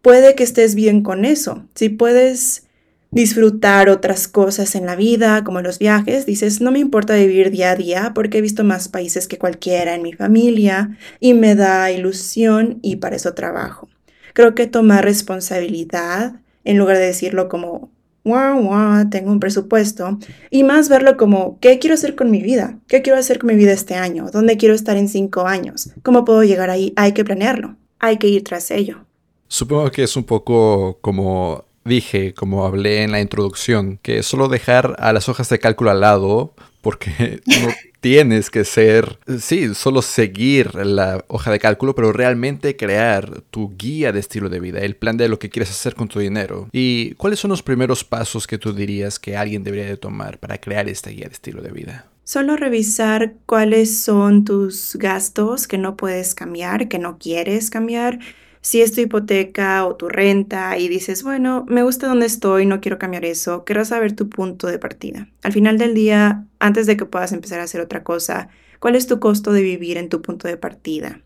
puede 0.00 0.34
que 0.34 0.42
estés 0.42 0.74
bien 0.74 1.02
con 1.02 1.26
eso. 1.26 1.66
Si 1.74 1.90
puedes 1.90 2.64
disfrutar 3.10 3.90
otras 3.90 4.26
cosas 4.26 4.74
en 4.74 4.86
la 4.86 4.96
vida, 4.96 5.44
como 5.44 5.60
los 5.60 5.78
viajes. 5.78 6.24
Dices, 6.24 6.62
no 6.62 6.70
me 6.70 6.78
importa 6.78 7.14
vivir 7.14 7.50
día 7.50 7.72
a 7.72 7.76
día 7.76 8.12
porque 8.14 8.38
he 8.38 8.40
visto 8.40 8.64
más 8.64 8.88
países 8.88 9.28
que 9.28 9.36
cualquiera 9.36 9.94
en 9.94 10.02
mi 10.02 10.14
familia 10.14 10.96
y 11.18 11.34
me 11.34 11.54
da 11.56 11.90
ilusión 11.90 12.78
y 12.80 12.96
para 12.96 13.16
eso 13.16 13.34
trabajo. 13.34 13.86
Creo 14.32 14.54
que 14.54 14.66
tomar 14.66 15.04
responsabilidad 15.04 16.40
en 16.64 16.78
lugar 16.78 16.96
de 16.96 17.04
decirlo 17.04 17.50
como, 17.50 17.90
wow, 18.24 18.60
wow, 18.60 19.08
tengo 19.10 19.30
un 19.30 19.40
presupuesto, 19.40 20.18
y 20.50 20.62
más 20.64 20.88
verlo 20.88 21.16
como, 21.16 21.58
¿qué 21.60 21.78
quiero 21.78 21.94
hacer 21.94 22.14
con 22.14 22.30
mi 22.30 22.42
vida? 22.42 22.78
¿Qué 22.86 23.02
quiero 23.02 23.18
hacer 23.18 23.38
con 23.38 23.48
mi 23.48 23.56
vida 23.56 23.72
este 23.72 23.94
año? 23.94 24.30
¿Dónde 24.32 24.56
quiero 24.56 24.74
estar 24.74 24.96
en 24.96 25.08
cinco 25.08 25.46
años? 25.46 25.90
¿Cómo 26.02 26.24
puedo 26.24 26.42
llegar 26.42 26.70
ahí? 26.70 26.92
Hay 26.96 27.12
que 27.12 27.24
planearlo, 27.24 27.76
hay 27.98 28.18
que 28.18 28.28
ir 28.28 28.44
tras 28.44 28.70
ello. 28.70 29.04
Supongo 29.48 29.90
que 29.90 30.04
es 30.04 30.16
un 30.16 30.24
poco 30.24 30.98
como 31.00 31.64
dije, 31.84 32.34
como 32.34 32.64
hablé 32.64 33.02
en 33.02 33.12
la 33.12 33.20
introducción, 33.20 33.98
que 34.02 34.22
solo 34.22 34.48
dejar 34.48 34.96
a 34.98 35.12
las 35.12 35.28
hojas 35.28 35.48
de 35.48 35.58
cálculo 35.58 35.90
al 35.90 36.00
lado, 36.00 36.54
porque 36.82 37.40
tienes 38.00 38.50
que 38.50 38.64
ser, 38.64 39.18
sí, 39.38 39.74
solo 39.74 40.02
seguir 40.02 40.74
la 40.74 41.24
hoja 41.28 41.50
de 41.50 41.58
cálculo, 41.58 41.94
pero 41.94 42.12
realmente 42.12 42.76
crear 42.76 43.42
tu 43.50 43.76
guía 43.76 44.12
de 44.12 44.20
estilo 44.20 44.48
de 44.48 44.60
vida, 44.60 44.80
el 44.80 44.96
plan 44.96 45.16
de 45.16 45.28
lo 45.28 45.38
que 45.38 45.50
quieres 45.50 45.70
hacer 45.70 45.94
con 45.94 46.08
tu 46.08 46.18
dinero. 46.18 46.68
¿Y 46.72 47.14
cuáles 47.14 47.38
son 47.38 47.50
los 47.50 47.62
primeros 47.62 48.04
pasos 48.04 48.46
que 48.46 48.58
tú 48.58 48.72
dirías 48.72 49.18
que 49.18 49.36
alguien 49.36 49.62
debería 49.62 49.86
de 49.86 49.96
tomar 49.96 50.38
para 50.38 50.58
crear 50.58 50.88
esta 50.88 51.10
guía 51.10 51.26
de 51.26 51.34
estilo 51.34 51.62
de 51.62 51.72
vida? 51.72 52.06
Solo 52.24 52.56
revisar 52.56 53.34
cuáles 53.46 53.98
son 53.98 54.44
tus 54.44 54.96
gastos 54.96 55.66
que 55.66 55.78
no 55.78 55.96
puedes 55.96 56.34
cambiar, 56.34 56.88
que 56.88 56.98
no 56.98 57.18
quieres 57.18 57.70
cambiar 57.70 58.20
si 58.60 58.82
es 58.82 58.92
tu 58.92 59.00
hipoteca 59.00 59.86
o 59.86 59.96
tu 59.96 60.08
renta 60.08 60.76
y 60.78 60.88
dices, 60.88 61.22
bueno, 61.22 61.64
me 61.68 61.82
gusta 61.82 62.08
donde 62.08 62.26
estoy, 62.26 62.66
no 62.66 62.80
quiero 62.80 62.98
cambiar 62.98 63.24
eso, 63.24 63.64
querrás 63.64 63.88
saber 63.88 64.14
tu 64.14 64.28
punto 64.28 64.66
de 64.66 64.78
partida. 64.78 65.28
Al 65.42 65.52
final 65.52 65.78
del 65.78 65.94
día, 65.94 66.46
antes 66.58 66.86
de 66.86 66.96
que 66.96 67.06
puedas 67.06 67.32
empezar 67.32 67.60
a 67.60 67.64
hacer 67.64 67.80
otra 67.80 68.04
cosa, 68.04 68.48
¿cuál 68.78 68.96
es 68.96 69.06
tu 69.06 69.18
costo 69.18 69.52
de 69.52 69.62
vivir 69.62 69.96
en 69.96 70.08
tu 70.08 70.20
punto 70.20 70.46
de 70.46 70.58
partida? 70.58 71.22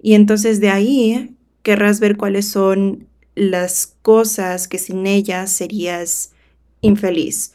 Y 0.00 0.14
entonces 0.14 0.60
de 0.60 0.70
ahí 0.70 1.36
querrás 1.62 2.00
ver 2.00 2.16
cuáles 2.16 2.48
son 2.48 3.06
las 3.34 3.94
cosas 4.02 4.66
que 4.66 4.78
sin 4.78 5.06
ellas 5.06 5.52
serías 5.52 6.32
infeliz. 6.80 7.52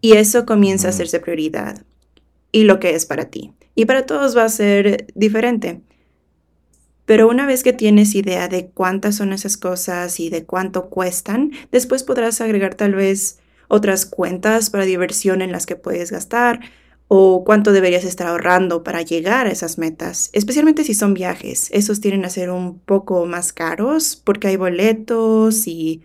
Y 0.00 0.12
eso 0.12 0.46
comienza 0.46 0.86
a 0.86 0.90
hacerse 0.90 1.20
prioridad 1.20 1.82
y 2.52 2.64
lo 2.64 2.80
que 2.80 2.94
es 2.94 3.04
para 3.04 3.26
ti. 3.26 3.52
Y 3.74 3.84
para 3.84 4.06
todos 4.06 4.36
va 4.36 4.44
a 4.44 4.48
ser 4.48 5.06
diferente. 5.14 5.80
Pero 7.10 7.26
una 7.26 7.44
vez 7.44 7.64
que 7.64 7.72
tienes 7.72 8.14
idea 8.14 8.46
de 8.46 8.68
cuántas 8.68 9.16
son 9.16 9.32
esas 9.32 9.56
cosas 9.56 10.20
y 10.20 10.30
de 10.30 10.44
cuánto 10.44 10.90
cuestan, 10.90 11.50
después 11.72 12.04
podrás 12.04 12.40
agregar 12.40 12.76
tal 12.76 12.94
vez 12.94 13.40
otras 13.66 14.06
cuentas 14.06 14.70
para 14.70 14.84
diversión 14.84 15.42
en 15.42 15.50
las 15.50 15.66
que 15.66 15.74
puedes 15.74 16.12
gastar 16.12 16.60
o 17.08 17.42
cuánto 17.44 17.72
deberías 17.72 18.04
estar 18.04 18.28
ahorrando 18.28 18.84
para 18.84 19.02
llegar 19.02 19.48
a 19.48 19.50
esas 19.50 19.76
metas, 19.76 20.30
especialmente 20.34 20.84
si 20.84 20.94
son 20.94 21.12
viajes. 21.12 21.68
Esos 21.72 22.00
tienen 22.00 22.24
a 22.24 22.30
ser 22.30 22.48
un 22.48 22.78
poco 22.78 23.26
más 23.26 23.52
caros 23.52 24.14
porque 24.14 24.46
hay 24.46 24.54
boletos 24.54 25.66
y 25.66 26.04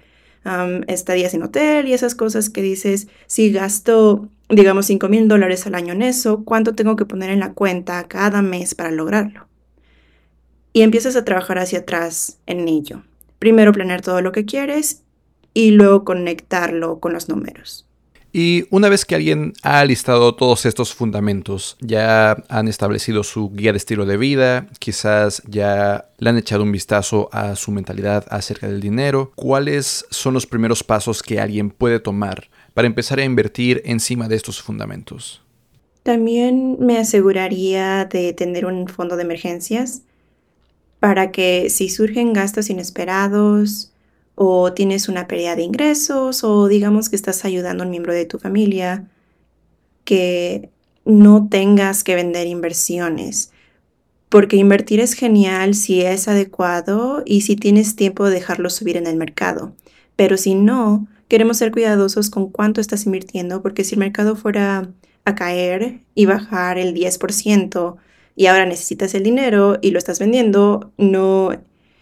estadías 0.87 1.35
en 1.35 1.43
hotel 1.43 1.87
y 1.87 1.93
esas 1.93 2.15
cosas 2.15 2.49
que 2.49 2.63
dices, 2.63 3.09
si 3.27 3.51
gasto, 3.51 4.29
digamos, 4.49 4.87
5 4.87 5.07
mil 5.07 5.27
dólares 5.27 5.67
al 5.67 5.75
año 5.75 5.93
en 5.93 6.01
eso, 6.01 6.43
¿cuánto 6.43 6.73
tengo 6.73 6.95
que 6.95 7.05
poner 7.05 7.29
en 7.29 7.41
la 7.41 7.53
cuenta 7.53 8.07
cada 8.07 8.41
mes 8.41 8.73
para 8.73 8.89
lograrlo? 8.89 9.47
Y 10.75 10.81
empiezas 10.81 11.15
a 11.15 11.23
trabajar 11.23 11.57
hacia 11.57 11.79
atrás 11.79 12.37
en 12.47 12.67
ello. 12.67 13.01
Primero 13.39 13.71
planear 13.71 14.01
todo 14.01 14.19
lo 14.19 14.33
que 14.33 14.43
quieres 14.43 15.03
y 15.53 15.71
luego 15.71 16.03
conectarlo 16.03 16.99
con 16.99 17.13
los 17.13 17.29
números. 17.29 17.87
Y 18.33 18.65
una 18.71 18.89
vez 18.89 19.05
que 19.05 19.15
alguien 19.15 19.53
ha 19.61 19.85
listado 19.85 20.35
todos 20.35 20.65
estos 20.65 20.93
fundamentos, 20.93 21.77
ya 21.79 22.43
han 22.49 22.67
establecido 22.67 23.23
su 23.23 23.51
guía 23.51 23.71
de 23.71 23.77
estilo 23.77 24.05
de 24.05 24.17
vida, 24.17 24.67
quizás 24.79 25.41
ya 25.47 26.09
le 26.17 26.29
han 26.29 26.37
echado 26.37 26.63
un 26.63 26.73
vistazo 26.73 27.29
a 27.31 27.55
su 27.55 27.71
mentalidad 27.71 28.25
acerca 28.29 28.67
del 28.67 28.81
dinero, 28.81 29.31
¿cuáles 29.35 30.05
son 30.09 30.33
los 30.33 30.45
primeros 30.45 30.83
pasos 30.83 31.23
que 31.23 31.39
alguien 31.39 31.69
puede 31.69 32.01
tomar 32.01 32.49
para 32.73 32.85
empezar 32.85 33.19
a 33.19 33.23
invertir 33.23 33.81
encima 33.85 34.27
de 34.27 34.35
estos 34.35 34.61
fundamentos? 34.61 35.41
También 36.03 36.75
me 36.81 36.97
aseguraría 36.97 38.03
de 38.03 38.33
tener 38.33 38.65
un 38.65 38.89
fondo 38.89 39.15
de 39.15 39.23
emergencias 39.23 40.01
para 40.99 41.31
que 41.31 41.69
si 41.69 41.89
surgen 41.89 42.33
gastos 42.33 42.69
inesperados 42.69 43.91
o 44.35 44.73
tienes 44.73 45.07
una 45.07 45.27
pérdida 45.27 45.55
de 45.55 45.63
ingresos 45.63 46.43
o 46.43 46.67
digamos 46.67 47.09
que 47.09 47.15
estás 47.15 47.45
ayudando 47.45 47.83
a 47.83 47.85
un 47.85 47.91
miembro 47.91 48.13
de 48.13 48.25
tu 48.25 48.39
familia, 48.39 49.07
que 50.03 50.69
no 51.05 51.47
tengas 51.49 52.03
que 52.03 52.15
vender 52.15 52.47
inversiones. 52.47 53.51
Porque 54.29 54.57
invertir 54.57 54.99
es 54.99 55.13
genial 55.13 55.75
si 55.75 56.01
es 56.01 56.27
adecuado 56.27 57.23
y 57.25 57.41
si 57.41 57.55
tienes 57.55 57.95
tiempo 57.95 58.25
de 58.25 58.35
dejarlo 58.35 58.69
subir 58.69 58.97
en 58.97 59.07
el 59.07 59.15
mercado. 59.15 59.73
Pero 60.15 60.37
si 60.37 60.55
no, 60.55 61.07
queremos 61.27 61.57
ser 61.57 61.71
cuidadosos 61.71 62.29
con 62.29 62.49
cuánto 62.49 62.81
estás 62.81 63.05
invirtiendo 63.05 63.61
porque 63.61 63.83
si 63.83 63.95
el 63.95 63.99
mercado 63.99 64.35
fuera 64.35 64.89
a 65.25 65.35
caer 65.35 65.99
y 66.13 66.25
bajar 66.25 66.77
el 66.77 66.93
10%, 66.93 67.97
y 68.35 68.47
ahora 68.47 68.65
necesitas 68.65 69.13
el 69.15 69.23
dinero 69.23 69.77
y 69.81 69.91
lo 69.91 69.97
estás 69.97 70.19
vendiendo, 70.19 70.91
no 70.97 71.51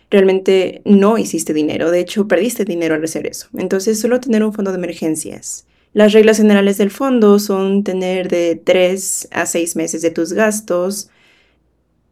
realmente 0.10 0.82
no 0.86 1.17
hiciste 1.17 1.54
dinero, 1.54 1.89
de 1.89 2.00
hecho 2.00 2.28
perdiste 2.28 2.65
dinero 2.65 2.96
al 2.96 3.04
hacer 3.04 3.26
eso. 3.26 3.48
Entonces 3.58 4.00
solo 4.00 4.19
tener 4.19 4.43
un 4.43 4.54
fondo 4.54 4.72
de 4.72 4.78
emergencias. 4.78 5.65
Las 5.93 6.13
reglas 6.13 6.38
generales 6.38 6.78
del 6.78 6.91
fondo 6.91 7.39
son 7.39 7.84
tener 7.84 8.28
de 8.28 8.60
3 8.63 9.30
a 9.32 9.46
6 9.46 9.76
meses 9.76 10.02
de 10.02 10.12
tus 10.12 10.34
gastos 10.34 11.10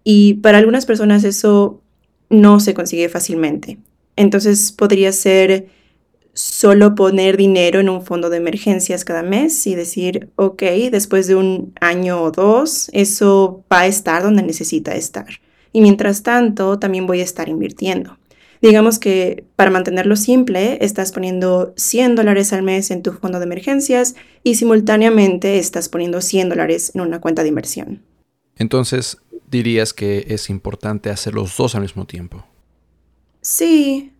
y 0.04 0.36
para 0.36 0.58
algunas 0.58 0.86
personas 0.86 1.24
eso 1.24 1.82
no 2.30 2.60
se 2.60 2.74
consigue 2.74 3.10
fácilmente. 3.10 3.78
Entonces 4.16 4.72
podría 4.72 5.12
ser 5.12 5.68
solo 6.34 6.96
poner 6.96 7.38
dinero 7.38 7.80
en 7.80 7.90
un 7.90 8.04
fondo 8.04 8.30
de 8.30 8.38
emergencias 8.38 9.06
cada 9.06 9.24
mes 9.24 9.68
y 9.68 9.76
decir, 9.76 10.30
ok, 10.36 10.64
después 10.92 11.28
de 11.28 11.36
un 11.36 11.74
año 11.82 12.22
o 12.22 12.32
dos, 12.32 12.90
eso 12.94 13.64
va 13.72 13.82
a 13.82 13.88
estar 13.88 14.24
donde 14.24 14.44
necesita 14.44 14.96
estar. 14.96 15.28
Y 15.74 15.82
mientras 15.82 16.24
tanto, 16.24 16.80
también 16.80 17.08
voy 17.08 17.22
a 17.22 17.26
estar 17.26 17.50
invirtiendo. 17.50 18.18
Digamos 18.62 19.00
que 19.00 19.46
para 19.56 19.72
mantenerlo 19.72 20.16
simple, 20.16 20.78
estás 20.82 21.12
poniendo 21.12 21.74
100 21.78 22.16
dólares 22.16 22.54
al 22.54 22.62
mes 22.62 22.92
en 22.92 23.02
tu 23.02 23.12
fondo 23.14 23.40
de 23.40 23.46
emergencias 23.46 24.16
y 24.44 24.56
simultáneamente 24.56 25.58
estás 25.58 25.90
poniendo 25.90 26.22
100 26.22 26.50
dólares 26.50 26.92
en 26.94 27.02
una 27.02 27.20
cuenta 27.20 27.42
de 27.42 27.50
inversión. 27.50 28.04
Entonces, 28.56 29.18
dirías 29.50 29.94
que 29.94 30.28
es 30.30 30.50
importante 30.52 31.10
hacer 31.10 31.34
los 31.34 31.58
dos 31.58 31.74
al 31.74 31.82
mismo 31.82 32.06
tiempo. 32.06 32.46
Sí, 33.42 34.14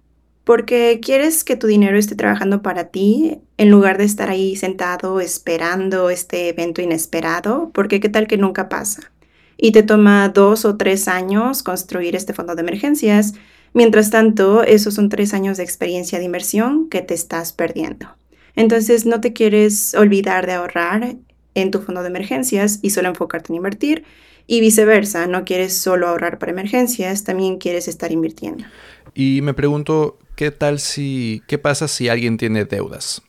porque 0.44 1.00
quieres 1.04 1.44
que 1.44 1.56
tu 1.56 1.68
dinero 1.68 1.98
esté 1.98 2.16
trabajando 2.16 2.62
para 2.62 2.86
ti 2.86 3.40
en 3.58 3.70
lugar 3.70 3.98
de 3.98 4.06
estar 4.06 4.30
ahí 4.30 4.56
sentado 4.56 5.20
esperando 5.20 6.10
este 6.10 6.50
evento 6.50 6.82
inesperado, 6.82 7.72
porque 7.74 8.00
qué 8.00 8.10
tal 8.10 8.28
que 8.28 8.38
nunca 8.38 8.68
pasa. 8.68 9.12
Y 9.58 9.72
te 9.72 9.84
toma 9.84 10.30
dos 10.30 10.66
o 10.66 10.78
tres 10.78 11.08
años 11.08 11.62
construir 11.62 12.16
este 12.16 12.34
fondo 12.34 12.56
de 12.56 12.62
emergencias. 12.62 13.36
Mientras 13.74 14.10
tanto, 14.10 14.64
esos 14.64 14.96
son 14.96 15.10
tres 15.10 15.34
años 15.36 15.58
de 15.58 15.64
experiencia 15.64 16.18
de 16.18 16.26
inversión 16.26 16.90
que 16.90 17.02
te 17.02 17.14
estás 17.14 17.54
perdiendo. 17.54 18.08
Entonces, 18.56 19.06
no 19.06 19.22
te 19.22 19.34
quieres 19.34 19.94
olvidar 19.94 20.48
de 20.48 20.54
ahorrar 20.54 21.16
en 21.54 21.72
tu 21.72 21.80
fondo 21.80 22.02
de 22.02 22.08
emergencias 22.08 22.80
y 22.82 22.90
solo 22.90 23.10
enfocarte 23.10 23.54
en 23.54 23.58
invertir. 23.58 24.04
Y 24.48 24.60
viceversa, 24.60 25.28
no 25.28 25.46
quieres 25.46 25.78
solo 25.78 26.08
ahorrar 26.08 26.40
para 26.40 26.52
emergencias, 26.52 27.24
también 27.24 27.58
quieres 27.60 27.88
estar 27.88 28.12
invirtiendo. 28.12 28.66
Y 29.14 29.42
me 29.42 29.54
pregunto, 29.54 30.18
¿qué 30.42 30.50
tal 30.50 30.80
si, 30.80 31.44
qué 31.46 31.60
pasa 31.60 31.88
si 31.88 32.10
alguien 32.10 32.36
tiene 32.38 32.66
deudas? 32.66 33.22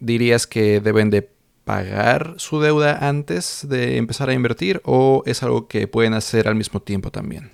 ¿Dirías 0.00 0.48
que 0.48 0.80
deben 0.80 1.10
de 1.10 1.30
pagar 1.62 2.34
su 2.38 2.58
deuda 2.58 3.06
antes 3.08 3.68
de 3.68 3.98
empezar 3.98 4.30
a 4.30 4.32
invertir 4.32 4.80
o 4.84 5.22
es 5.26 5.44
algo 5.44 5.68
que 5.68 5.86
pueden 5.86 6.12
hacer 6.12 6.48
al 6.48 6.56
mismo 6.56 6.82
tiempo 6.82 7.12
también? 7.12 7.52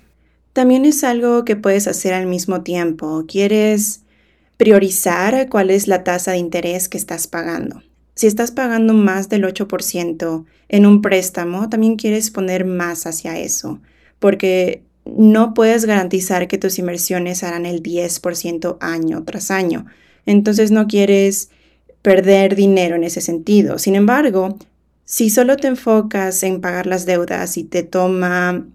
También 0.53 0.83
es 0.83 1.03
algo 1.03 1.45
que 1.45 1.55
puedes 1.55 1.87
hacer 1.87 2.15
al 2.15 2.25
mismo 2.25 2.63
tiempo. 2.63 3.25
¿Quieres 3.27 4.01
priorizar 4.57 5.47
cuál 5.47 5.69
es 5.69 5.87
la 5.87 6.03
tasa 6.03 6.31
de 6.31 6.39
interés 6.39 6.89
que 6.89 6.97
estás 6.97 7.27
pagando? 7.27 7.83
Si 8.15 8.25
estás 8.25 8.49
pagando 8.49 8.95
más 8.95 9.29
del 9.29 9.43
8% 9.43 10.45
en 10.69 10.85
un 10.87 11.03
préstamo, 11.03 11.69
también 11.69 11.97
quieres 11.97 12.31
poner 12.31 12.65
más 12.65 13.05
hacia 13.05 13.37
eso, 13.37 13.79
porque 14.17 14.81
no 15.05 15.53
puedes 15.53 15.85
garantizar 15.85 16.47
que 16.47 16.57
tus 16.57 16.79
inversiones 16.79 17.43
harán 17.43 17.65
el 17.65 17.83
10% 17.83 18.77
año 18.79 19.23
tras 19.23 19.51
año. 19.51 19.85
Entonces 20.25 20.71
no 20.71 20.87
quieres 20.87 21.49
perder 22.01 22.55
dinero 22.55 22.95
en 22.95 23.03
ese 23.03 23.21
sentido. 23.21 23.79
Sin 23.79 23.95
embargo, 23.95 24.57
si 25.05 25.29
solo 25.29 25.57
te 25.57 25.67
enfocas 25.67 26.43
en 26.43 26.61
pagar 26.61 26.87
las 26.87 27.05
deudas 27.05 27.57
y 27.57 27.63
te 27.63 27.83
toma, 27.83 28.65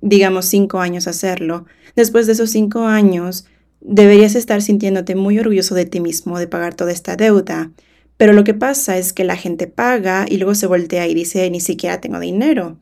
digamos, 0.00 0.46
cinco 0.46 0.80
años 0.80 1.06
hacerlo, 1.06 1.66
después 1.96 2.26
de 2.26 2.32
esos 2.32 2.50
cinco 2.50 2.86
años 2.86 3.46
deberías 3.80 4.34
estar 4.34 4.62
sintiéndote 4.62 5.14
muy 5.14 5.38
orgulloso 5.38 5.74
de 5.74 5.86
ti 5.86 6.00
mismo 6.00 6.38
de 6.38 6.48
pagar 6.48 6.74
toda 6.74 6.92
esta 6.92 7.16
deuda. 7.16 7.70
Pero 8.18 8.34
lo 8.34 8.44
que 8.44 8.54
pasa 8.54 8.98
es 8.98 9.12
que 9.12 9.24
la 9.24 9.36
gente 9.36 9.66
paga 9.66 10.26
y 10.28 10.36
luego 10.36 10.54
se 10.54 10.66
voltea 10.66 11.06
y 11.08 11.14
dice, 11.14 11.48
ni 11.50 11.60
siquiera 11.60 12.00
tengo 12.00 12.20
dinero 12.20 12.76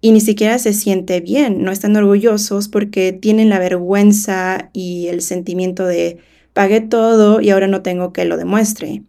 y 0.00 0.12
ni 0.12 0.20
siquiera 0.20 0.58
se 0.58 0.72
siente 0.72 1.20
bien, 1.20 1.62
no 1.62 1.72
están 1.72 1.96
orgullosos 1.96 2.68
porque 2.68 3.12
tienen 3.12 3.50
la 3.50 3.58
vergüenza 3.58 4.70
y 4.72 5.08
el 5.08 5.20
sentimiento 5.20 5.86
de 5.86 6.18
pagué 6.52 6.80
todo 6.80 7.40
y 7.40 7.50
ahora 7.50 7.66
no 7.66 7.82
tengo 7.82 8.12
que 8.12 8.24
lo 8.24 8.36
demuestre. 8.36 9.02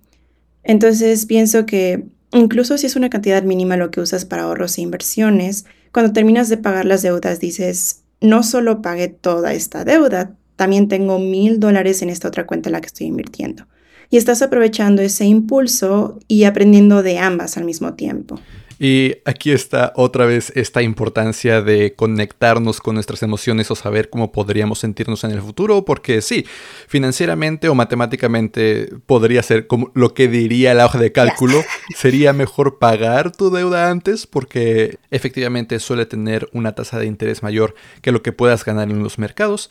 Entonces 0.64 1.26
pienso 1.26 1.66
que 1.66 2.06
incluso 2.34 2.78
si 2.78 2.88
es 2.88 2.96
una 2.96 3.10
cantidad 3.10 3.44
mínima 3.44 3.78
lo 3.78 3.90
que 3.90 4.02
usas 4.02 4.26
para 4.26 4.44
ahorros 4.44 4.78
e 4.78 4.82
inversiones, 4.82 5.66
cuando 5.92 6.14
terminas 6.14 6.50
de 6.50 6.58
pagar 6.58 6.86
las 6.86 7.02
deudas 7.02 7.40
dices, 7.40 8.04
no 8.20 8.44
solo 8.44 8.82
pagué 8.82 9.08
toda 9.08 9.54
esta 9.54 9.84
deuda, 9.84 10.36
también 10.56 10.88
tengo 10.88 11.20
mil 11.20 11.60
dólares 11.60 12.02
en 12.02 12.10
esta 12.10 12.28
otra 12.28 12.46
cuenta 12.46 12.70
en 12.70 12.74
la 12.74 12.82
que 12.82 12.88
estoy 12.88 13.08
invirtiendo. 13.08 13.66
Y 14.10 14.18
estás 14.18 14.42
aprovechando 14.42 15.02
ese 15.02 15.26
impulso 15.26 16.20
y 16.28 16.44
aprendiendo 16.44 17.02
de 17.02 17.18
ambas 17.18 17.58
al 17.58 17.64
mismo 17.64 17.94
tiempo. 17.94 18.40
Y 18.84 19.18
aquí 19.26 19.52
está 19.52 19.94
otra 19.96 20.26
vez 20.26 20.52
esta 20.56 20.82
importancia 20.82 21.62
de 21.62 21.94
conectarnos 21.94 22.82
con 22.82 22.96
nuestras 22.96 23.22
emociones 23.22 23.70
o 23.70 23.76
saber 23.76 24.10
cómo 24.10 24.32
podríamos 24.32 24.80
sentirnos 24.80 25.24
en 25.24 25.30
el 25.30 25.40
futuro, 25.40 25.86
porque 25.86 26.24
sí, 26.24 26.48
financieramente 26.88 27.70
o 27.70 27.76
matemáticamente 27.76 28.90
podría 29.06 29.44
ser 29.44 29.68
como 29.68 29.92
lo 29.94 30.16
que 30.16 30.28
diría 30.28 30.74
la 30.74 30.88
hoja 30.88 30.98
de 30.98 31.12
cálculo, 31.12 31.64
sería 31.96 32.34
mejor 32.34 32.80
pagar 32.80 33.32
tu 33.32 33.52
deuda 33.52 33.92
antes 33.92 34.26
porque 34.26 34.98
efectivamente 35.12 35.78
suele 35.80 36.08
tener 36.08 36.50
una 36.52 36.74
tasa 36.74 36.98
de 36.98 37.06
interés 37.06 37.44
mayor 37.44 37.76
que 38.02 38.12
lo 38.12 38.24
que 38.24 38.32
puedas 38.32 38.66
ganar 38.66 38.90
en 38.90 39.04
los 39.04 39.20
mercados. 39.20 39.70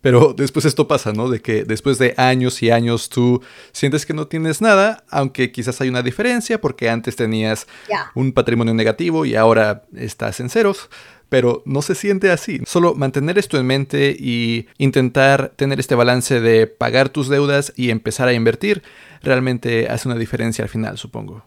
Pero 0.00 0.32
después 0.34 0.64
esto 0.64 0.88
pasa, 0.88 1.12
¿no? 1.12 1.28
De 1.28 1.40
que 1.40 1.64
después 1.64 1.98
de 1.98 2.14
años 2.16 2.62
y 2.62 2.70
años 2.70 3.10
tú 3.10 3.42
sientes 3.72 4.06
que 4.06 4.14
no 4.14 4.26
tienes 4.28 4.62
nada, 4.62 5.04
aunque 5.10 5.52
quizás 5.52 5.80
hay 5.80 5.88
una 5.88 6.02
diferencia 6.02 6.60
porque 6.60 6.88
antes 6.88 7.16
tenías 7.16 7.66
un 8.14 8.32
patrimonio 8.32 8.72
negativo 8.72 9.26
y 9.26 9.34
ahora 9.34 9.84
estás 9.94 10.40
en 10.40 10.48
ceros. 10.48 10.88
Pero 11.28 11.62
no 11.64 11.80
se 11.80 11.94
siente 11.94 12.32
así. 12.32 12.60
Solo 12.66 12.96
mantener 12.96 13.38
esto 13.38 13.56
en 13.56 13.64
mente 13.64 14.16
y 14.18 14.66
intentar 14.78 15.52
tener 15.54 15.78
este 15.78 15.94
balance 15.94 16.40
de 16.40 16.66
pagar 16.66 17.08
tus 17.08 17.28
deudas 17.28 17.72
y 17.76 17.90
empezar 17.90 18.26
a 18.26 18.32
invertir 18.32 18.82
realmente 19.22 19.88
hace 19.88 20.08
una 20.08 20.18
diferencia 20.18 20.64
al 20.64 20.68
final, 20.68 20.98
supongo. 20.98 21.44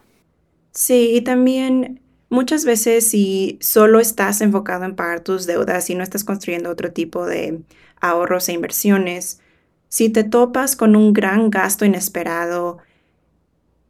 Sí, 0.72 1.12
y 1.14 1.22
también 1.22 2.00
muchas 2.30 2.64
veces 2.64 3.08
si 3.08 3.60
solo 3.62 4.00
estás 4.00 4.40
enfocado 4.40 4.86
en 4.86 4.96
pagar 4.96 5.20
tus 5.20 5.46
deudas 5.46 5.90
y 5.90 5.96
no 5.96 6.04
estás 6.04 6.24
construyendo 6.24 6.70
otro 6.70 6.94
tipo 6.94 7.26
de 7.26 7.60
ahorros 8.04 8.50
e 8.50 8.54
inversiones, 8.54 9.40
si 9.88 10.10
te 10.10 10.24
topas 10.24 10.76
con 10.76 10.96
un 10.96 11.14
gran 11.14 11.50
gasto 11.50 11.86
inesperado 11.86 12.80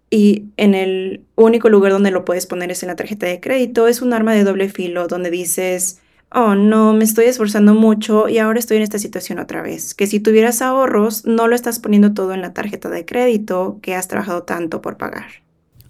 y 0.10 0.46
en 0.58 0.76
el 0.76 1.26
único 1.36 1.70
lugar 1.70 1.92
donde 1.92 2.12
lo 2.12 2.24
puedes 2.24 2.46
poner 2.46 2.72
es 2.72 2.84
en 2.84 2.90
la 2.90 2.96
tarjeta 2.96 3.26
de 3.26 3.40
crédito, 3.40 3.88
es 3.88 4.02
un 4.02 4.14
arma 4.14 4.34
de 4.34 4.44
doble 4.44 4.70
filo 4.70 5.08
donde 5.08 5.32
dices, 5.32 6.00
oh 6.30 6.56
no, 6.56 6.94
me 6.94 7.04
estoy 7.04 7.26
esforzando 7.26 7.74
mucho 7.74 8.30
y 8.30 8.38
ahora 8.38 8.60
estoy 8.60 8.78
en 8.78 8.84
esta 8.84 9.00
situación 9.00 9.40
otra 9.40 9.62
vez. 9.62 9.96
Que 9.96 10.06
si 10.06 10.20
tuvieras 10.20 10.62
ahorros, 10.62 11.26
no 11.26 11.48
lo 11.48 11.56
estás 11.56 11.80
poniendo 11.80 12.14
todo 12.14 12.34
en 12.34 12.42
la 12.42 12.54
tarjeta 12.54 12.90
de 12.90 13.06
crédito 13.06 13.80
que 13.82 13.96
has 13.96 14.08
trabajado 14.08 14.44
tanto 14.44 14.82
por 14.82 14.98
pagar. 14.98 15.44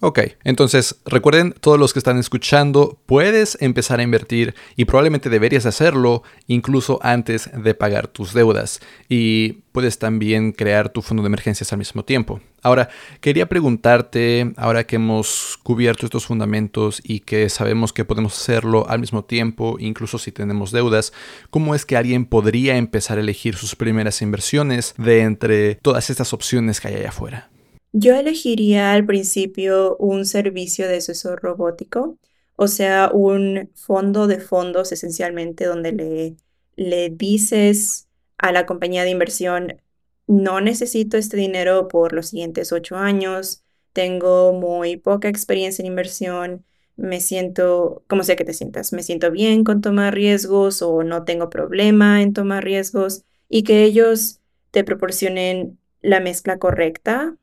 Ok, 0.05 0.19
entonces 0.43 0.97
recuerden, 1.05 1.55
todos 1.61 1.79
los 1.79 1.93
que 1.93 1.99
están 1.99 2.17
escuchando, 2.17 2.99
puedes 3.05 3.57
empezar 3.61 4.01
a 4.01 4.03
invertir 4.03 4.53
y 4.75 4.83
probablemente 4.83 5.29
deberías 5.29 5.65
hacerlo 5.65 6.23
incluso 6.45 6.99
antes 7.03 7.49
de 7.53 7.73
pagar 7.73 8.09
tus 8.09 8.33
deudas. 8.33 8.81
Y 9.07 9.59
puedes 9.71 9.99
también 9.99 10.51
crear 10.51 10.89
tu 10.89 11.01
fondo 11.01 11.23
de 11.23 11.27
emergencias 11.27 11.71
al 11.71 11.79
mismo 11.79 12.03
tiempo. 12.03 12.41
Ahora, 12.61 12.89
quería 13.21 13.47
preguntarte, 13.47 14.51
ahora 14.57 14.85
que 14.85 14.97
hemos 14.97 15.57
cubierto 15.63 16.05
estos 16.05 16.25
fundamentos 16.25 16.99
y 17.01 17.21
que 17.21 17.47
sabemos 17.47 17.93
que 17.93 18.03
podemos 18.03 18.37
hacerlo 18.37 18.85
al 18.89 18.99
mismo 18.99 19.23
tiempo, 19.23 19.77
incluso 19.79 20.17
si 20.17 20.33
tenemos 20.33 20.73
deudas, 20.73 21.13
¿cómo 21.49 21.75
es 21.75 21.85
que 21.85 21.95
alguien 21.95 22.25
podría 22.25 22.75
empezar 22.75 23.19
a 23.19 23.21
elegir 23.21 23.55
sus 23.55 23.77
primeras 23.77 24.21
inversiones 24.21 24.95
de 24.97 25.21
entre 25.21 25.75
todas 25.75 26.09
estas 26.09 26.33
opciones 26.33 26.81
que 26.81 26.89
hay 26.89 26.95
allá 26.95 27.07
afuera? 27.07 27.52
Yo 27.93 28.15
elegiría 28.15 28.93
al 28.93 29.05
principio 29.05 29.95
un 29.97 30.25
servicio 30.25 30.87
de 30.87 30.97
asesor 30.97 31.41
robótico, 31.41 32.17
o 32.55 32.67
sea, 32.67 33.11
un 33.13 33.69
fondo 33.75 34.25
de 34.27 34.39
fondos 34.39 34.91
esencialmente 34.91 35.65
donde 35.65 35.91
le, 35.91 36.35
le 36.75 37.09
dices 37.11 38.07
a 38.37 38.51
la 38.51 38.65
compañía 38.65 39.03
de 39.03 39.11
inversión, 39.11 39.81
no 40.27 40.59
necesito 40.59 41.17
este 41.17 41.37
dinero 41.37 41.87
por 41.87 42.13
los 42.13 42.29
siguientes 42.29 42.71
ocho 42.71 42.95
años, 42.97 43.63
tengo 43.93 44.53
muy 44.53 44.97
poca 44.97 45.29
experiencia 45.29 45.83
en 45.83 45.87
inversión, 45.87 46.65
me 46.95 47.19
siento, 47.21 48.03
como 48.07 48.23
sea 48.23 48.35
que 48.35 48.45
te 48.45 48.53
sientas, 48.53 48.91
me 48.93 49.03
siento 49.03 49.29
bien 49.31 49.63
con 49.63 49.81
tomar 49.81 50.15
riesgos 50.15 50.81
o 50.81 51.03
no 51.03 51.25
tengo 51.25 51.49
problema 51.51 52.21
en 52.23 52.33
tomar 52.33 52.63
riesgos 52.63 53.23
y 53.49 53.63
que 53.63 53.83
ellos 53.83 54.39
te 54.71 54.83
proporcionen 54.83 55.77
la 56.01 56.19
mezcla 56.19 56.57
correcta 56.59 57.37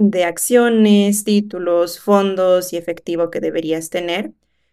de 0.00 0.24
acciones, 0.24 1.24
títulos, 1.24 2.00
fondos 2.00 2.72
y 2.72 2.78
efectivo 2.78 3.30
que 3.30 3.40
deberías 3.40 3.90
tener. 3.90 4.32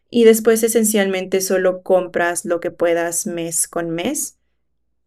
Y 0.09 0.23
después 0.23 0.63
esencialmente 0.63 1.41
solo 1.41 1.83
compras 1.83 2.45
lo 2.45 2.61
que 2.61 2.71
puedas 2.71 3.27
mes 3.27 3.67
con 3.67 3.89
mes 3.89 4.37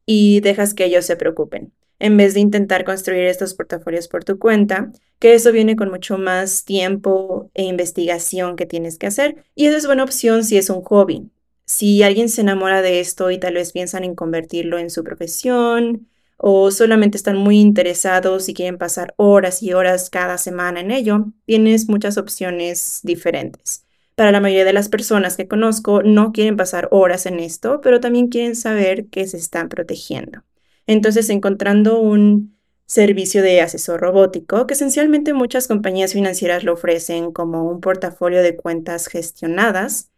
y 0.05 0.41
dejas 0.41 0.75
que 0.75 0.85
ellos 0.85 1.07
se 1.07 1.17
preocupen. 1.17 1.73
En 1.99 2.19
vez 2.19 2.35
de 2.35 2.41
intentar 2.41 2.85
construir 2.85 3.25
estos 3.25 3.55
portafolios 3.55 4.09
por 4.09 4.23
tu 4.23 4.39
cuenta, 4.39 4.93
que 5.19 5.33
eso 5.33 5.53
viene 5.53 5.75
con 5.75 5.91
mucho 5.91 6.19
más 6.19 6.65
tiempo 6.67 7.51
e 7.55 7.65
investigación 7.65 8.57
que 8.57 8.67
tienes 8.67 8.99
que 8.99 9.07
hacer. 9.07 9.45
Y 9.55 9.67
eso 9.67 9.79
es 9.79 9.87
buena 9.87 10.05
opción 10.05 10.45
si 10.45 10.59
es 10.59 10.69
un 10.69 10.83
hobby. 10.83 11.31
Si 11.65 12.03
alguien 12.03 12.29
se 12.29 12.43
enamora 12.43 12.83
de 12.83 13.01
esto 13.01 13.31
y 13.31 13.39
tal 13.39 13.55
vez 13.55 13.73
piensan 13.73 14.05
en 14.05 14.15
convertirlo 14.15 14.79
en 14.79 14.91
su 14.91 15.03
profesión, 15.03 16.10
o 16.43 16.71
solamente 16.71 17.19
están 17.19 17.37
muy 17.37 17.61
interesados 17.61 18.49
y 18.49 18.55
quieren 18.55 18.79
pasar 18.79 19.13
horas 19.19 19.63
y 19.63 19.75
horas 19.75 20.09
cada 20.09 20.39
semana 20.39 20.81
en 20.81 20.91
ello, 20.91 21.27
tienes 21.45 21.89
muchas 21.89 22.17
opciones 22.17 23.01
diferentes. 23.03 23.85
Para 24.15 24.33
la 24.33 24.41
mayoría 24.41 24.65
de 24.65 24.73
las 24.73 24.89
personas 24.89 25.37
que 25.37 25.49
conozco 25.49 26.03
no 26.03 26.33
quieren 26.33 26.57
pasar 26.57 26.89
horas 26.93 27.27
en 27.27 27.41
esto, 27.41 27.83
pero 27.83 28.01
también 28.01 28.29
quieren 28.29 28.57
saber 28.57 29.09
que 29.09 29.27
se 29.27 29.37
están 29.37 29.69
protegiendo. 29.69 30.43
Entonces, 30.87 31.29
encontrando 31.29 32.01
un 32.01 32.57
servicio 32.87 33.43
de 33.43 33.61
asesor 33.61 34.01
robótico, 34.01 34.67
que 34.67 34.75
esencialmente 34.75 35.35
muchas 35.35 35.69
compañías 35.69 36.15
financieras 36.15 36.65
lo 36.65 36.73
ofrecen 36.73 37.33
como 37.33 37.65
un 37.65 37.81
portafolio 37.81 38.43
de 38.43 38.57
cuentas 38.57 39.09
gestionadas, 39.09 40.11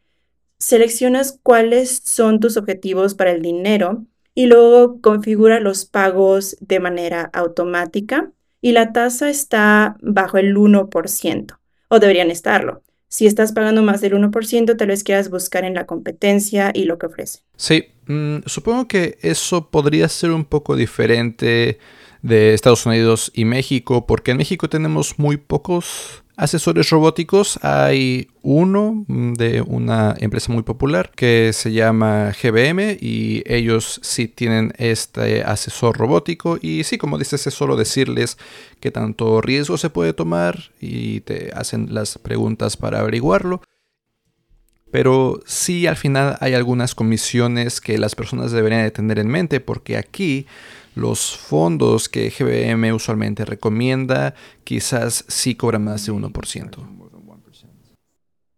seleccionas 0.58 1.38
cuáles 1.42 2.00
son 2.04 2.38
tus 2.38 2.56
objetivos 2.56 3.14
para 3.14 3.32
el 3.32 3.42
dinero 3.42 4.06
y 4.34 4.46
luego 4.46 5.00
configura 5.00 5.60
los 5.60 5.84
pagos 5.84 6.56
de 6.60 6.80
manera 6.80 7.30
automática 7.32 8.30
y 8.60 8.72
la 8.72 8.92
tasa 8.92 9.28
está 9.28 9.96
bajo 10.00 10.38
el 10.38 10.56
1% 10.56 11.58
o 11.88 11.98
deberían 11.98 12.30
estarlo. 12.30 12.82
Si 13.08 13.26
estás 13.26 13.52
pagando 13.52 13.82
más 13.82 14.00
del 14.00 14.14
1%, 14.14 14.76
tal 14.76 14.88
vez 14.88 15.04
quieras 15.04 15.28
buscar 15.28 15.64
en 15.64 15.74
la 15.74 15.84
competencia 15.84 16.70
y 16.72 16.84
lo 16.84 16.98
que 16.98 17.06
ofrece. 17.06 17.40
Sí, 17.56 17.84
mm, 18.06 18.38
supongo 18.46 18.88
que 18.88 19.18
eso 19.20 19.68
podría 19.70 20.08
ser 20.08 20.30
un 20.30 20.46
poco 20.46 20.76
diferente 20.76 21.78
de 22.22 22.54
Estados 22.54 22.86
Unidos 22.86 23.30
y 23.34 23.44
México, 23.44 24.06
porque 24.06 24.30
en 24.30 24.38
México 24.38 24.70
tenemos 24.70 25.18
muy 25.18 25.36
pocos 25.36 26.21
asesores 26.36 26.90
robóticos. 26.90 27.58
Hay 27.62 28.28
uno 28.42 29.04
de 29.08 29.62
una 29.62 30.14
empresa 30.18 30.52
muy 30.52 30.62
popular 30.62 31.10
que 31.14 31.52
se 31.52 31.72
llama 31.72 32.32
GBM 32.40 32.98
y 33.00 33.42
ellos 33.46 34.00
sí 34.02 34.28
tienen 34.28 34.72
este 34.78 35.42
asesor 35.42 35.96
robótico 35.96 36.58
y 36.60 36.84
sí, 36.84 36.98
como 36.98 37.18
dices, 37.18 37.46
es 37.46 37.54
solo 37.54 37.76
decirles 37.76 38.38
qué 38.80 38.90
tanto 38.90 39.40
riesgo 39.40 39.78
se 39.78 39.90
puede 39.90 40.12
tomar 40.12 40.70
y 40.80 41.20
te 41.20 41.50
hacen 41.54 41.94
las 41.94 42.18
preguntas 42.18 42.76
para 42.76 43.00
averiguarlo. 43.00 43.62
Pero 44.90 45.40
sí 45.46 45.86
al 45.86 45.96
final 45.96 46.36
hay 46.40 46.52
algunas 46.52 46.94
comisiones 46.94 47.80
que 47.80 47.96
las 47.96 48.14
personas 48.14 48.52
deberían 48.52 48.82
de 48.82 48.90
tener 48.90 49.18
en 49.18 49.28
mente 49.28 49.58
porque 49.60 49.96
aquí 49.96 50.46
los 50.94 51.36
fondos 51.36 52.08
que 52.08 52.30
GBM 52.30 52.92
usualmente 52.92 53.44
recomienda 53.44 54.34
quizás 54.64 55.24
sí 55.28 55.54
cobran 55.54 55.84
más 55.84 56.06
de 56.06 56.12
1%. 56.12 56.88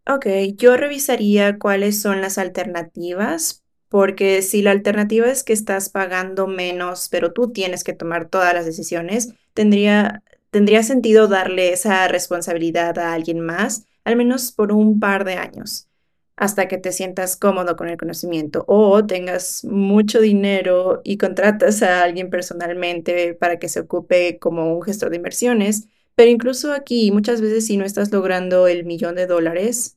Ok, 0.06 0.26
yo 0.56 0.76
revisaría 0.76 1.58
cuáles 1.58 2.02
son 2.02 2.20
las 2.20 2.36
alternativas, 2.36 3.62
porque 3.88 4.42
si 4.42 4.60
la 4.60 4.72
alternativa 4.72 5.28
es 5.28 5.44
que 5.44 5.54
estás 5.54 5.88
pagando 5.88 6.46
menos, 6.46 7.08
pero 7.10 7.32
tú 7.32 7.52
tienes 7.52 7.84
que 7.84 7.94
tomar 7.94 8.28
todas 8.28 8.52
las 8.52 8.66
decisiones, 8.66 9.32
tendría, 9.54 10.22
tendría 10.50 10.82
sentido 10.82 11.26
darle 11.26 11.72
esa 11.72 12.06
responsabilidad 12.08 12.98
a 12.98 13.14
alguien 13.14 13.40
más, 13.40 13.86
al 14.04 14.16
menos 14.16 14.52
por 14.52 14.72
un 14.72 15.00
par 15.00 15.24
de 15.24 15.36
años 15.36 15.88
hasta 16.36 16.68
que 16.68 16.78
te 16.78 16.92
sientas 16.92 17.36
cómodo 17.36 17.76
con 17.76 17.88
el 17.88 17.96
conocimiento 17.96 18.64
o 18.66 19.06
tengas 19.06 19.64
mucho 19.64 20.20
dinero 20.20 21.00
y 21.04 21.16
contratas 21.16 21.82
a 21.82 22.02
alguien 22.02 22.30
personalmente 22.30 23.34
para 23.34 23.58
que 23.58 23.68
se 23.68 23.80
ocupe 23.80 24.38
como 24.38 24.74
un 24.74 24.82
gestor 24.82 25.10
de 25.10 25.16
inversiones. 25.16 25.88
Pero 26.16 26.30
incluso 26.30 26.72
aquí, 26.72 27.10
muchas 27.12 27.40
veces 27.40 27.66
si 27.66 27.76
no 27.76 27.84
estás 27.84 28.12
logrando 28.12 28.66
el 28.68 28.84
millón 28.84 29.14
de 29.16 29.26
dólares, 29.26 29.96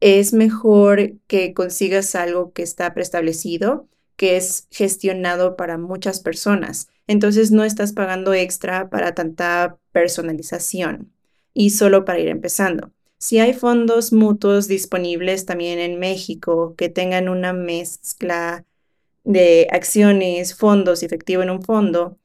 es 0.00 0.32
mejor 0.32 1.14
que 1.26 1.54
consigas 1.54 2.14
algo 2.14 2.52
que 2.52 2.62
está 2.62 2.94
preestablecido, 2.94 3.88
que 4.16 4.36
es 4.36 4.66
gestionado 4.70 5.56
para 5.56 5.78
muchas 5.78 6.20
personas. 6.20 6.88
Entonces 7.06 7.50
no 7.50 7.64
estás 7.64 7.92
pagando 7.92 8.32
extra 8.34 8.88
para 8.90 9.14
tanta 9.14 9.78
personalización 9.92 11.12
y 11.54 11.70
solo 11.70 12.04
para 12.04 12.20
ir 12.20 12.28
empezando. 12.28 12.92
Si 13.22 13.38
hay 13.38 13.52
fondos 13.52 14.14
mutuos 14.14 14.66
disponibles 14.66 15.44
también 15.44 15.78
en 15.78 15.98
México 15.98 16.74
que 16.78 16.88
tengan 16.88 17.28
una 17.28 17.52
mezcla 17.52 18.64
de 19.24 19.68
acciones, 19.70 20.54
fondos 20.54 21.02
efectivo 21.02 21.42
en 21.42 21.50
un 21.50 21.62
fondo 21.62 22.16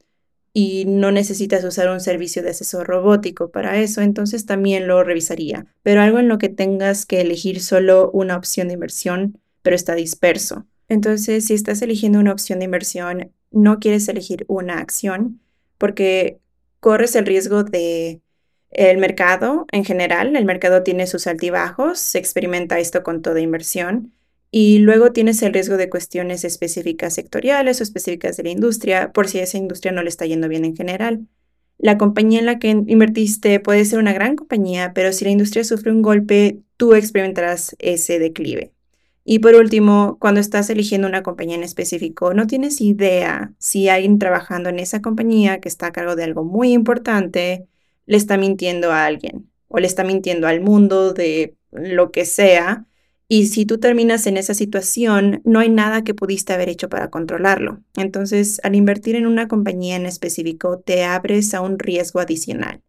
y 0.54 0.86
no 0.86 1.12
necesitas 1.12 1.62
usar 1.64 1.90
un 1.90 2.00
servicio 2.00 2.42
de 2.42 2.48
asesor 2.48 2.86
robótico 2.86 3.50
para 3.50 3.76
eso, 3.76 4.00
entonces 4.00 4.46
también 4.46 4.86
lo 4.86 5.04
revisaría. 5.04 5.66
Pero 5.82 6.00
algo 6.00 6.18
en 6.18 6.28
lo 6.28 6.38
que 6.38 6.48
tengas 6.48 7.04
que 7.04 7.20
elegir 7.20 7.60
solo 7.60 8.10
una 8.12 8.34
opción 8.34 8.68
de 8.68 8.74
inversión, 8.74 9.38
pero 9.60 9.76
está 9.76 9.94
disperso. 9.94 10.64
Entonces, 10.88 11.44
si 11.44 11.52
estás 11.52 11.82
eligiendo 11.82 12.20
una 12.20 12.32
opción 12.32 12.60
de 12.60 12.64
inversión, 12.64 13.32
no 13.50 13.80
quieres 13.80 14.08
elegir 14.08 14.46
una 14.48 14.78
acción 14.78 15.40
porque 15.76 16.38
corres 16.80 17.16
el 17.16 17.26
riesgo 17.26 17.64
de 17.64 18.22
el 18.76 18.98
mercado 18.98 19.66
en 19.72 19.84
general, 19.84 20.36
el 20.36 20.44
mercado 20.44 20.82
tiene 20.82 21.06
sus 21.06 21.26
altibajos, 21.26 21.98
se 21.98 22.18
experimenta 22.18 22.78
esto 22.78 23.02
con 23.02 23.22
toda 23.22 23.40
inversión 23.40 24.12
y 24.50 24.78
luego 24.78 25.12
tienes 25.12 25.40
el 25.42 25.54
riesgo 25.54 25.78
de 25.78 25.88
cuestiones 25.88 26.44
específicas 26.44 27.14
sectoriales 27.14 27.80
o 27.80 27.82
específicas 27.82 28.36
de 28.36 28.42
la 28.42 28.50
industria, 28.50 29.12
por 29.12 29.28
si 29.28 29.38
a 29.38 29.44
esa 29.44 29.56
industria 29.56 29.92
no 29.92 30.02
le 30.02 30.10
está 30.10 30.26
yendo 30.26 30.48
bien 30.48 30.66
en 30.66 30.76
general. 30.76 31.26
La 31.78 31.96
compañía 31.96 32.38
en 32.38 32.46
la 32.46 32.58
que 32.58 32.68
invertiste 32.68 33.60
puede 33.60 33.84
ser 33.86 33.98
una 33.98 34.12
gran 34.12 34.36
compañía, 34.36 34.92
pero 34.94 35.10
si 35.12 35.24
la 35.24 35.30
industria 35.30 35.64
sufre 35.64 35.90
un 35.90 36.02
golpe, 36.02 36.60
tú 36.76 36.94
experimentarás 36.94 37.76
ese 37.78 38.18
declive. 38.18 38.72
Y 39.24 39.38
por 39.38 39.54
último, 39.54 40.18
cuando 40.20 40.40
estás 40.40 40.68
eligiendo 40.68 41.08
una 41.08 41.22
compañía 41.22 41.56
en 41.56 41.64
específico, 41.64 42.34
no 42.34 42.46
tienes 42.46 42.82
idea 42.82 43.52
si 43.58 43.88
alguien 43.88 44.18
trabajando 44.18 44.68
en 44.68 44.78
esa 44.78 45.00
compañía 45.00 45.60
que 45.60 45.68
está 45.68 45.86
a 45.86 45.92
cargo 45.92 46.14
de 46.14 46.24
algo 46.24 46.44
muy 46.44 46.72
importante, 46.72 47.66
le 48.06 48.16
está 48.16 48.36
mintiendo 48.38 48.92
a 48.92 49.04
alguien 49.04 49.50
o 49.68 49.78
le 49.78 49.86
está 49.86 50.04
mintiendo 50.04 50.46
al 50.46 50.60
mundo 50.60 51.12
de 51.12 51.56
lo 51.72 52.10
que 52.10 52.24
sea. 52.24 52.86
Y 53.28 53.46
si 53.46 53.66
tú 53.66 53.78
terminas 53.78 54.26
en 54.28 54.36
esa 54.36 54.54
situación, 54.54 55.40
no 55.44 55.58
hay 55.58 55.68
nada 55.68 56.04
que 56.04 56.14
pudiste 56.14 56.52
haber 56.52 56.68
hecho 56.68 56.88
para 56.88 57.10
controlarlo. 57.10 57.82
Entonces, 57.96 58.60
al 58.62 58.76
invertir 58.76 59.16
en 59.16 59.26
una 59.26 59.48
compañía 59.48 59.96
en 59.96 60.06
específico, 60.06 60.78
te 60.78 61.04
abres 61.04 61.52
a 61.52 61.60
un 61.60 61.78
riesgo 61.78 62.20
adicional. 62.20 62.82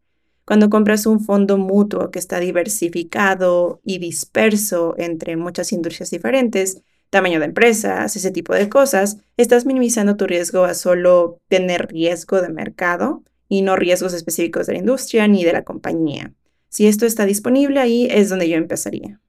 Cuando 0.45 0.69
compras 0.69 1.07
un 1.07 1.19
fondo 1.19 1.57
mutuo 1.57 2.11
que 2.11 2.19
está 2.19 2.39
diversificado 2.39 3.81
y 3.83 3.97
disperso 3.97 4.93
entre 4.97 5.35
muchas 5.35 5.73
industrias 5.73 6.11
diferentes, 6.11 6.83
tamaño 7.09 7.39
de 7.39 7.45
empresas, 7.47 8.15
ese 8.15 8.31
tipo 8.31 8.53
de 8.53 8.69
cosas, 8.69 9.17
estás 9.37 9.65
minimizando 9.65 10.15
tu 10.15 10.27
riesgo 10.27 10.65
a 10.65 10.73
solo 10.73 11.39
tener 11.47 11.87
riesgo 11.87 12.41
de 12.41 12.49
mercado 12.49 13.23
y 13.49 13.61
no 13.61 13.75
riesgos 13.75 14.13
específicos 14.13 14.67
de 14.67 14.73
la 14.73 14.79
industria 14.79 15.27
ni 15.27 15.43
de 15.43 15.53
la 15.53 15.63
compañía. 15.63 16.33
Si 16.69 16.87
esto 16.87 17.05
está 17.05 17.25
disponible 17.25 17.79
ahí 17.79 18.07
es 18.11 18.29
donde 18.29 18.49
yo 18.49 18.57
empezaría. 18.57 19.19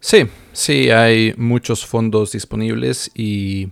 Sí, 0.00 0.26
sí, 0.52 0.90
hay 0.90 1.32
muchos 1.36 1.86
fondos 1.86 2.32
disponibles 2.32 3.10
y, 3.14 3.68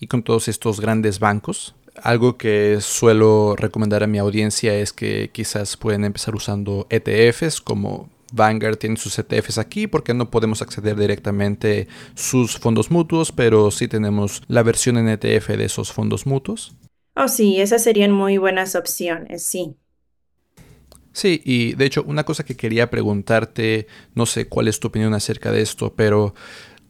y 0.00 0.06
con 0.08 0.22
todos 0.22 0.48
estos 0.48 0.80
grandes 0.80 1.20
bancos. 1.20 1.76
Algo 2.02 2.36
que 2.36 2.78
suelo 2.80 3.54
recomendar 3.56 4.02
a 4.02 4.08
mi 4.08 4.18
audiencia 4.18 4.74
es 4.74 4.92
que 4.92 5.30
quizás 5.32 5.76
pueden 5.76 6.04
empezar 6.04 6.34
usando 6.34 6.88
ETFs 6.90 7.60
como 7.60 8.10
Vanguard 8.32 8.78
tiene 8.78 8.96
sus 8.96 9.16
ETFs 9.18 9.58
aquí 9.58 9.86
porque 9.86 10.12
no 10.12 10.30
podemos 10.30 10.60
acceder 10.60 10.96
directamente 10.96 11.86
sus 12.14 12.58
fondos 12.58 12.90
mutuos, 12.90 13.30
pero 13.30 13.70
sí 13.70 13.86
tenemos 13.86 14.42
la 14.48 14.64
versión 14.64 14.98
en 14.98 15.08
ETF 15.08 15.50
de 15.50 15.66
esos 15.66 15.92
fondos 15.92 16.26
mutuos. 16.26 16.74
Oh, 17.16 17.26
sí, 17.28 17.60
esas 17.60 17.82
serían 17.82 18.12
muy 18.12 18.38
buenas 18.38 18.74
opciones, 18.76 19.42
sí. 19.44 19.76
Sí, 21.12 21.40
y 21.44 21.74
de 21.74 21.84
hecho 21.86 22.02
una 22.06 22.24
cosa 22.24 22.44
que 22.44 22.56
quería 22.56 22.90
preguntarte, 22.90 23.86
no 24.14 24.26
sé 24.26 24.48
cuál 24.48 24.66
es 24.68 24.80
tu 24.80 24.88
opinión 24.88 25.14
acerca 25.14 25.52
de 25.52 25.62
esto, 25.62 25.94
pero 25.94 26.34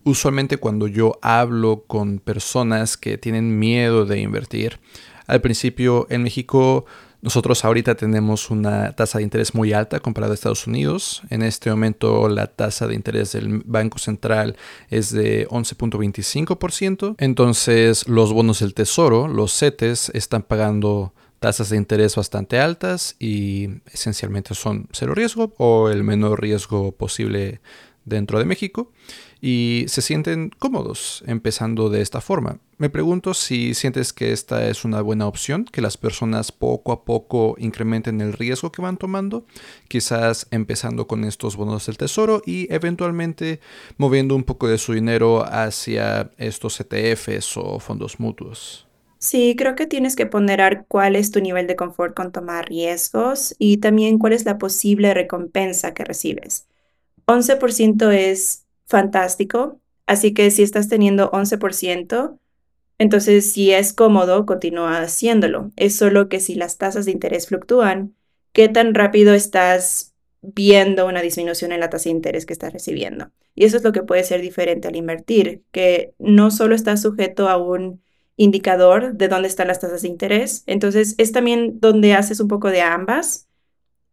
usualmente 0.04 0.56
cuando 0.56 0.88
yo 0.88 1.18
hablo 1.22 1.84
con 1.86 2.20
personas 2.20 2.96
que 2.96 3.18
tienen 3.18 3.58
miedo 3.58 4.06
de 4.06 4.20
invertir, 4.20 4.80
al 5.26 5.42
principio 5.42 6.06
en 6.10 6.22
México 6.22 6.86
nosotros 7.24 7.64
ahorita 7.64 7.94
tenemos 7.94 8.50
una 8.50 8.92
tasa 8.92 9.16
de 9.16 9.24
interés 9.24 9.54
muy 9.54 9.72
alta 9.72 9.98
comparada 9.98 10.32
a 10.32 10.34
Estados 10.34 10.66
Unidos. 10.66 11.22
En 11.30 11.40
este 11.40 11.70
momento 11.70 12.28
la 12.28 12.48
tasa 12.48 12.86
de 12.86 12.94
interés 12.94 13.32
del 13.32 13.62
Banco 13.64 13.98
Central 13.98 14.56
es 14.90 15.10
de 15.10 15.48
11.25%. 15.48 17.14
Entonces 17.16 18.06
los 18.08 18.30
bonos 18.30 18.60
del 18.60 18.74
Tesoro, 18.74 19.26
los 19.26 19.58
CETES, 19.58 20.10
están 20.10 20.42
pagando 20.42 21.14
tasas 21.38 21.70
de 21.70 21.78
interés 21.78 22.14
bastante 22.14 22.58
altas 22.60 23.16
y 23.18 23.70
esencialmente 23.90 24.54
son 24.54 24.88
cero 24.92 25.14
riesgo 25.14 25.54
o 25.56 25.88
el 25.88 26.04
menor 26.04 26.42
riesgo 26.42 26.92
posible 26.92 27.62
dentro 28.04 28.38
de 28.38 28.44
México 28.44 28.92
y 29.46 29.84
se 29.88 30.00
sienten 30.00 30.48
cómodos 30.58 31.22
empezando 31.26 31.90
de 31.90 32.00
esta 32.00 32.22
forma. 32.22 32.60
Me 32.78 32.88
pregunto 32.88 33.34
si 33.34 33.74
sientes 33.74 34.14
que 34.14 34.32
esta 34.32 34.70
es 34.70 34.86
una 34.86 35.02
buena 35.02 35.26
opción, 35.26 35.66
que 35.66 35.82
las 35.82 35.98
personas 35.98 36.50
poco 36.50 36.92
a 36.92 37.04
poco 37.04 37.54
incrementen 37.58 38.22
el 38.22 38.32
riesgo 38.32 38.72
que 38.72 38.80
van 38.80 38.96
tomando, 38.96 39.44
quizás 39.86 40.48
empezando 40.50 41.06
con 41.06 41.24
estos 41.24 41.56
bonos 41.56 41.84
del 41.84 41.98
tesoro 41.98 42.40
y 42.46 42.72
eventualmente 42.72 43.60
moviendo 43.98 44.34
un 44.34 44.44
poco 44.44 44.66
de 44.66 44.78
su 44.78 44.94
dinero 44.94 45.44
hacia 45.44 46.30
estos 46.38 46.80
ETFs 46.80 47.58
o 47.58 47.80
fondos 47.80 48.18
mutuos. 48.20 48.88
Sí, 49.18 49.56
creo 49.58 49.74
que 49.74 49.86
tienes 49.86 50.16
que 50.16 50.24
ponderar 50.24 50.86
cuál 50.88 51.16
es 51.16 51.32
tu 51.32 51.42
nivel 51.42 51.66
de 51.66 51.76
confort 51.76 52.16
con 52.16 52.32
tomar 52.32 52.70
riesgos 52.70 53.54
y 53.58 53.76
también 53.76 54.18
cuál 54.18 54.32
es 54.32 54.46
la 54.46 54.56
posible 54.56 55.12
recompensa 55.12 55.92
que 55.92 56.04
recibes. 56.04 56.66
11% 57.26 58.10
es 58.10 58.63
fantástico. 58.86 59.80
Así 60.06 60.34
que 60.34 60.50
si 60.50 60.62
estás 60.62 60.88
teniendo 60.88 61.30
11%, 61.30 62.38
entonces 62.98 63.52
si 63.52 63.72
es 63.72 63.92
cómodo, 63.92 64.46
continúa 64.46 65.00
haciéndolo. 65.00 65.72
Es 65.76 65.96
solo 65.96 66.28
que 66.28 66.40
si 66.40 66.54
las 66.54 66.78
tasas 66.78 67.04
de 67.06 67.12
interés 67.12 67.46
fluctúan, 67.46 68.14
¿qué 68.52 68.68
tan 68.68 68.94
rápido 68.94 69.34
estás 69.34 70.14
viendo 70.42 71.06
una 71.06 71.22
disminución 71.22 71.72
en 71.72 71.80
la 71.80 71.90
tasa 71.90 72.04
de 72.04 72.16
interés 72.16 72.46
que 72.46 72.52
estás 72.52 72.72
recibiendo? 72.72 73.30
Y 73.54 73.64
eso 73.64 73.76
es 73.76 73.84
lo 73.84 73.92
que 73.92 74.02
puede 74.02 74.24
ser 74.24 74.40
diferente 74.40 74.88
al 74.88 74.96
invertir, 74.96 75.62
que 75.72 76.14
no 76.18 76.50
solo 76.50 76.74
estás 76.74 77.02
sujeto 77.02 77.48
a 77.48 77.56
un 77.56 78.02
indicador 78.36 79.14
de 79.14 79.28
dónde 79.28 79.48
están 79.48 79.68
las 79.68 79.80
tasas 79.80 80.02
de 80.02 80.08
interés. 80.08 80.64
Entonces, 80.66 81.14
es 81.18 81.32
también 81.32 81.78
donde 81.80 82.14
haces 82.14 82.40
un 82.40 82.48
poco 82.48 82.70
de 82.70 82.82
ambas. 82.82 83.48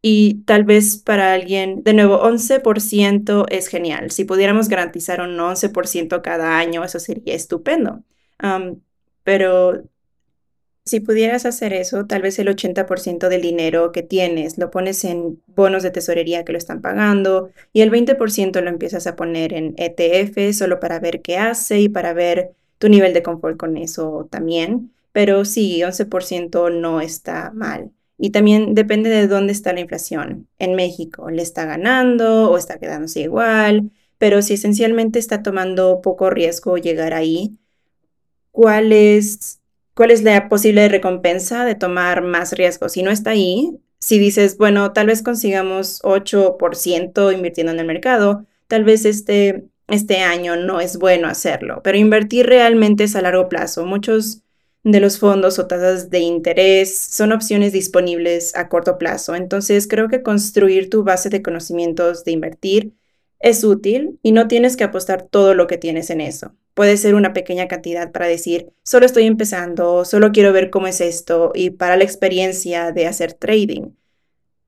Y 0.01 0.43
tal 0.45 0.63
vez 0.63 0.97
para 0.97 1.33
alguien, 1.33 1.83
de 1.83 1.93
nuevo, 1.93 2.21
11% 2.23 3.45
es 3.49 3.67
genial. 3.67 4.11
Si 4.11 4.25
pudiéramos 4.25 4.67
garantizar 4.67 5.21
un 5.21 5.37
11% 5.39 6.21
cada 6.23 6.57
año, 6.57 6.83
eso 6.83 6.99
sería 6.99 7.35
estupendo. 7.35 8.03
pero 9.23 9.83
si 10.85 10.99
pudieras 10.99 11.45
hacer 11.45 11.73
eso, 11.73 12.05
tal 12.07 12.21
vez 12.23 12.39
el 12.39 12.47
80% 12.47 13.29
del 13.29 13.41
dinero 13.41 13.91
que 13.91 14.01
tienes 14.03 14.57
lo 14.57 14.71
pones 14.71 15.03
en 15.05 15.41
bonos 15.47 15.83
de 15.83 15.91
tesorería 15.91 16.43
que 16.43 16.51
lo 16.53 16.57
están 16.57 16.81
pagando 16.81 17.51
y 17.71 17.81
el 17.81 17.91
20% 17.91 18.61
lo 18.61 18.69
empiezas 18.69 19.05
a 19.07 19.15
poner 19.15 19.53
en 19.53 19.75
ETF 19.77 20.53
solo 20.57 20.79
para 20.79 20.99
ver 20.99 21.21
qué 21.21 21.37
hace 21.37 21.79
y 21.79 21.89
para 21.89 22.13
ver 22.13 22.53
tu 22.79 22.89
nivel 22.89 23.13
de 23.13 23.23
confort 23.23 23.57
con 23.57 23.77
eso 23.77 24.27
también. 24.31 24.91
Pero 25.11 25.45
sí, 25.45 25.81
11% 25.83 26.71
no 26.71 26.99
está 27.01 27.51
mal. 27.51 27.91
Y 28.23 28.29
también 28.29 28.75
depende 28.75 29.09
de 29.09 29.27
dónde 29.27 29.51
está 29.51 29.73
la 29.73 29.79
inflación. 29.79 30.47
En 30.59 30.75
México, 30.75 31.31
¿le 31.31 31.41
está 31.41 31.65
ganando 31.65 32.51
o 32.51 32.57
está 32.57 32.77
quedándose 32.77 33.21
igual? 33.21 33.91
Pero 34.19 34.41
si 34.43 34.53
esencialmente 34.53 35.17
está 35.17 35.41
tomando 35.41 36.01
poco 36.01 36.29
riesgo 36.29 36.77
llegar 36.77 37.13
ahí, 37.15 37.57
¿cuál 38.51 38.93
es 38.93 39.61
cuál 39.93 40.11
es 40.11 40.23
la 40.23 40.49
posible 40.49 40.87
recompensa 40.89 41.65
de 41.65 41.75
tomar 41.75 42.21
más 42.21 42.53
riesgo. 42.53 42.89
Si 42.89 43.03
no 43.03 43.11
está 43.11 43.31
ahí, 43.31 43.77
si 43.99 44.19
dices, 44.19 44.57
bueno, 44.57 44.93
tal 44.93 45.07
vez 45.07 45.21
consigamos 45.21 46.01
8% 46.03 47.31
invirtiendo 47.33 47.71
en 47.73 47.79
el 47.79 47.85
mercado, 47.85 48.45
tal 48.67 48.83
vez 48.83 49.05
este, 49.05 49.65
este 49.87 50.19
año 50.19 50.55
no 50.55 50.79
es 50.79 50.97
bueno 50.97 51.27
hacerlo, 51.27 51.81
pero 51.83 51.97
invertir 51.97 52.47
realmente 52.47 53.03
es 53.03 53.15
a 53.15 53.21
largo 53.21 53.49
plazo. 53.49 53.85
Muchos 53.85 54.41
de 54.83 54.99
los 54.99 55.19
fondos 55.19 55.59
o 55.59 55.67
tasas 55.67 56.09
de 56.09 56.19
interés 56.19 56.97
son 56.97 57.31
opciones 57.31 57.71
disponibles 57.71 58.55
a 58.55 58.69
corto 58.69 58.97
plazo. 58.97 59.35
Entonces, 59.35 59.87
creo 59.87 60.07
que 60.07 60.23
construir 60.23 60.89
tu 60.89 61.03
base 61.03 61.29
de 61.29 61.41
conocimientos 61.41 62.23
de 62.23 62.31
invertir 62.31 62.93
es 63.39 63.63
útil 63.63 64.19
y 64.23 64.31
no 64.31 64.47
tienes 64.47 64.77
que 64.77 64.83
apostar 64.83 65.23
todo 65.23 65.53
lo 65.53 65.67
que 65.67 65.77
tienes 65.77 66.09
en 66.09 66.21
eso. 66.21 66.55
Puede 66.73 66.97
ser 66.97 67.15
una 67.15 67.33
pequeña 67.33 67.67
cantidad 67.67 68.11
para 68.11 68.27
decir, 68.27 68.71
solo 68.83 69.05
estoy 69.05 69.25
empezando, 69.25 70.05
solo 70.05 70.31
quiero 70.31 70.53
ver 70.53 70.69
cómo 70.69 70.87
es 70.87 71.01
esto 71.01 71.51
y 71.53 71.71
para 71.71 71.97
la 71.97 72.03
experiencia 72.03 72.91
de 72.91 73.07
hacer 73.07 73.33
trading. 73.33 73.91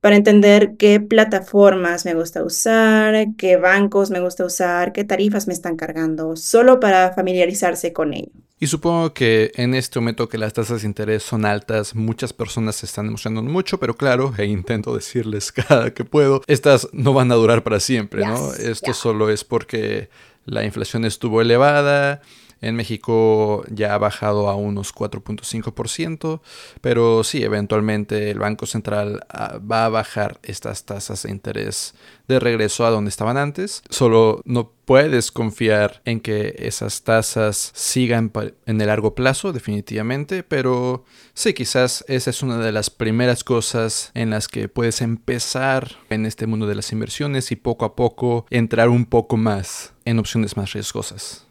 Para 0.04 0.16
entender 0.16 0.76
qué 0.76 1.00
plataformas 1.00 2.04
me 2.04 2.12
gusta 2.12 2.44
usar, 2.44 3.28
qué 3.38 3.56
bancos 3.56 4.10
me 4.10 4.20
gusta 4.20 4.44
usar, 4.44 4.92
qué 4.92 5.02
tarifas 5.02 5.46
me 5.46 5.54
están 5.54 5.76
cargando, 5.76 6.36
solo 6.36 6.78
para 6.78 7.14
familiarizarse 7.14 7.94
con 7.94 8.12
ello. 8.12 8.28
Y 8.60 8.66
supongo 8.66 9.14
que 9.14 9.50
en 9.54 9.72
este 9.72 9.98
momento 9.98 10.28
que 10.28 10.36
las 10.36 10.52
tasas 10.52 10.82
de 10.82 10.88
interés 10.88 11.22
son 11.22 11.46
altas, 11.46 11.94
muchas 11.94 12.34
personas 12.34 12.76
se 12.76 12.84
están 12.84 13.06
emocionando 13.06 13.50
mucho, 13.50 13.80
pero 13.80 13.96
claro, 13.96 14.34
e 14.36 14.44
intento 14.44 14.94
decirles 14.94 15.50
cada 15.68 15.94
que 15.94 16.04
puedo, 16.04 16.42
estas 16.48 16.86
no 16.92 17.14
van 17.14 17.32
a 17.32 17.36
durar 17.36 17.62
para 17.62 17.80
siempre, 17.80 18.26
¿no? 18.26 18.52
Esto 18.52 18.92
solo 18.92 19.30
es 19.30 19.42
porque 19.42 20.10
la 20.44 20.64
inflación 20.64 21.06
estuvo 21.06 21.40
elevada, 21.40 22.20
en 22.64 22.76
México 22.76 23.62
ya 23.68 23.94
ha 23.94 23.98
bajado 23.98 24.48
a 24.48 24.54
unos 24.56 24.94
4.5%, 24.94 26.40
pero 26.80 27.22
sí, 27.22 27.42
eventualmente 27.42 28.30
el 28.30 28.38
Banco 28.38 28.66
Central 28.66 29.24
ah, 29.28 29.58
va 29.58 29.84
a 29.84 29.90
bajar 29.90 30.38
estas 30.42 30.84
tasas 30.84 31.24
de 31.24 31.30
interés 31.30 31.94
de 32.26 32.40
regreso 32.40 32.86
a 32.86 32.90
donde 32.90 33.10
estaban 33.10 33.36
antes. 33.36 33.82
Solo 33.90 34.40
no 34.46 34.72
puedes 34.86 35.30
confiar 35.30 36.00
en 36.06 36.20
que 36.20 36.54
esas 36.58 37.02
tasas 37.02 37.70
sigan 37.74 38.32
en 38.66 38.80
el 38.80 38.86
largo 38.86 39.14
plazo, 39.14 39.52
definitivamente, 39.52 40.42
pero 40.42 41.04
sí, 41.34 41.52
quizás 41.52 42.04
esa 42.08 42.30
es 42.30 42.42
una 42.42 42.58
de 42.58 42.72
las 42.72 42.88
primeras 42.88 43.44
cosas 43.44 44.10
en 44.14 44.30
las 44.30 44.48
que 44.48 44.68
puedes 44.68 45.02
empezar 45.02 45.96
en 46.08 46.24
este 46.24 46.46
mundo 46.46 46.66
de 46.66 46.76
las 46.76 46.92
inversiones 46.92 47.52
y 47.52 47.56
poco 47.56 47.84
a 47.84 47.94
poco 47.94 48.46
entrar 48.50 48.88
un 48.88 49.04
poco 49.04 49.36
más 49.36 49.92
en 50.06 50.18
opciones 50.18 50.56
más 50.56 50.72
riesgosas. 50.72 51.43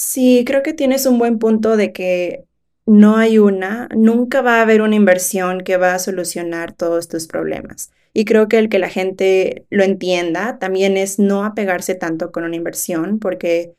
Sí, 0.00 0.44
creo 0.46 0.62
que 0.62 0.74
tienes 0.74 1.06
un 1.06 1.18
buen 1.18 1.40
punto 1.40 1.76
de 1.76 1.92
que 1.92 2.44
no 2.86 3.16
hay 3.16 3.38
una, 3.38 3.88
nunca 3.96 4.42
va 4.42 4.58
a 4.58 4.62
haber 4.62 4.80
una 4.80 4.94
inversión 4.94 5.62
que 5.62 5.76
va 5.76 5.92
a 5.94 5.98
solucionar 5.98 6.72
todos 6.72 7.08
tus 7.08 7.26
problemas. 7.26 7.90
Y 8.14 8.24
creo 8.24 8.46
que 8.46 8.58
el 8.58 8.68
que 8.68 8.78
la 8.78 8.90
gente 8.90 9.66
lo 9.70 9.82
entienda 9.82 10.60
también 10.60 10.96
es 10.96 11.18
no 11.18 11.44
apegarse 11.44 11.96
tanto 11.96 12.30
con 12.30 12.44
una 12.44 12.54
inversión, 12.54 13.18
porque 13.18 13.74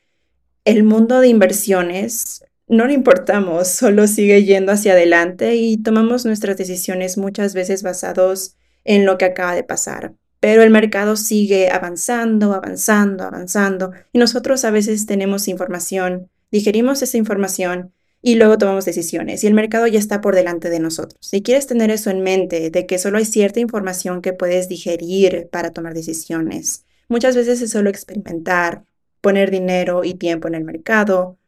el 0.66 0.84
mundo 0.84 1.20
de 1.20 1.28
inversiones 1.28 2.44
no 2.68 2.86
le 2.86 2.92
importamos, 2.92 3.68
solo 3.68 4.06
sigue 4.06 4.44
yendo 4.44 4.72
hacia 4.72 4.92
adelante 4.92 5.56
y 5.56 5.78
tomamos 5.78 6.26
nuestras 6.26 6.58
decisiones 6.58 7.16
muchas 7.16 7.54
veces 7.54 7.82
basados 7.82 8.56
en 8.84 9.06
lo 9.06 9.16
que 9.16 9.24
acaba 9.24 9.54
de 9.54 9.64
pasar 9.64 10.12
pero 10.40 10.62
el 10.62 10.70
mercado 10.70 11.16
sigue 11.16 11.70
avanzando, 11.70 12.54
avanzando, 12.54 13.24
avanzando 13.24 13.92
y 14.12 14.18
nosotros 14.18 14.64
a 14.64 14.70
veces 14.70 15.06
tenemos 15.06 15.46
información, 15.48 16.30
digerimos 16.50 17.02
esa 17.02 17.18
información 17.18 17.92
y 18.22 18.34
luego 18.34 18.58
tomamos 18.58 18.84
decisiones 18.84 19.44
y 19.44 19.46
el 19.46 19.54
mercado 19.54 19.86
ya 19.86 19.98
está 19.98 20.20
por 20.20 20.34
delante 20.34 20.70
de 20.70 20.80
nosotros. 20.80 21.18
Si 21.20 21.42
quieres 21.42 21.66
tener 21.66 21.90
eso 21.90 22.10
en 22.10 22.22
mente, 22.22 22.70
de 22.70 22.86
que 22.86 22.98
solo 22.98 23.18
hay 23.18 23.24
cierta 23.24 23.60
información 23.60 24.22
que 24.22 24.32
puedes 24.32 24.68
digerir 24.68 25.48
para 25.50 25.70
tomar 25.70 25.94
decisiones, 25.94 26.84
muchas 27.08 27.36
veces 27.36 27.62
es 27.62 27.70
solo 27.70 27.90
experimentar, 27.90 28.84
poner 29.20 29.50
dinero 29.50 30.04
y 30.04 30.14
tiempo 30.14 30.48
en 30.48 30.54
el 30.54 30.64
mercado, 30.64 31.38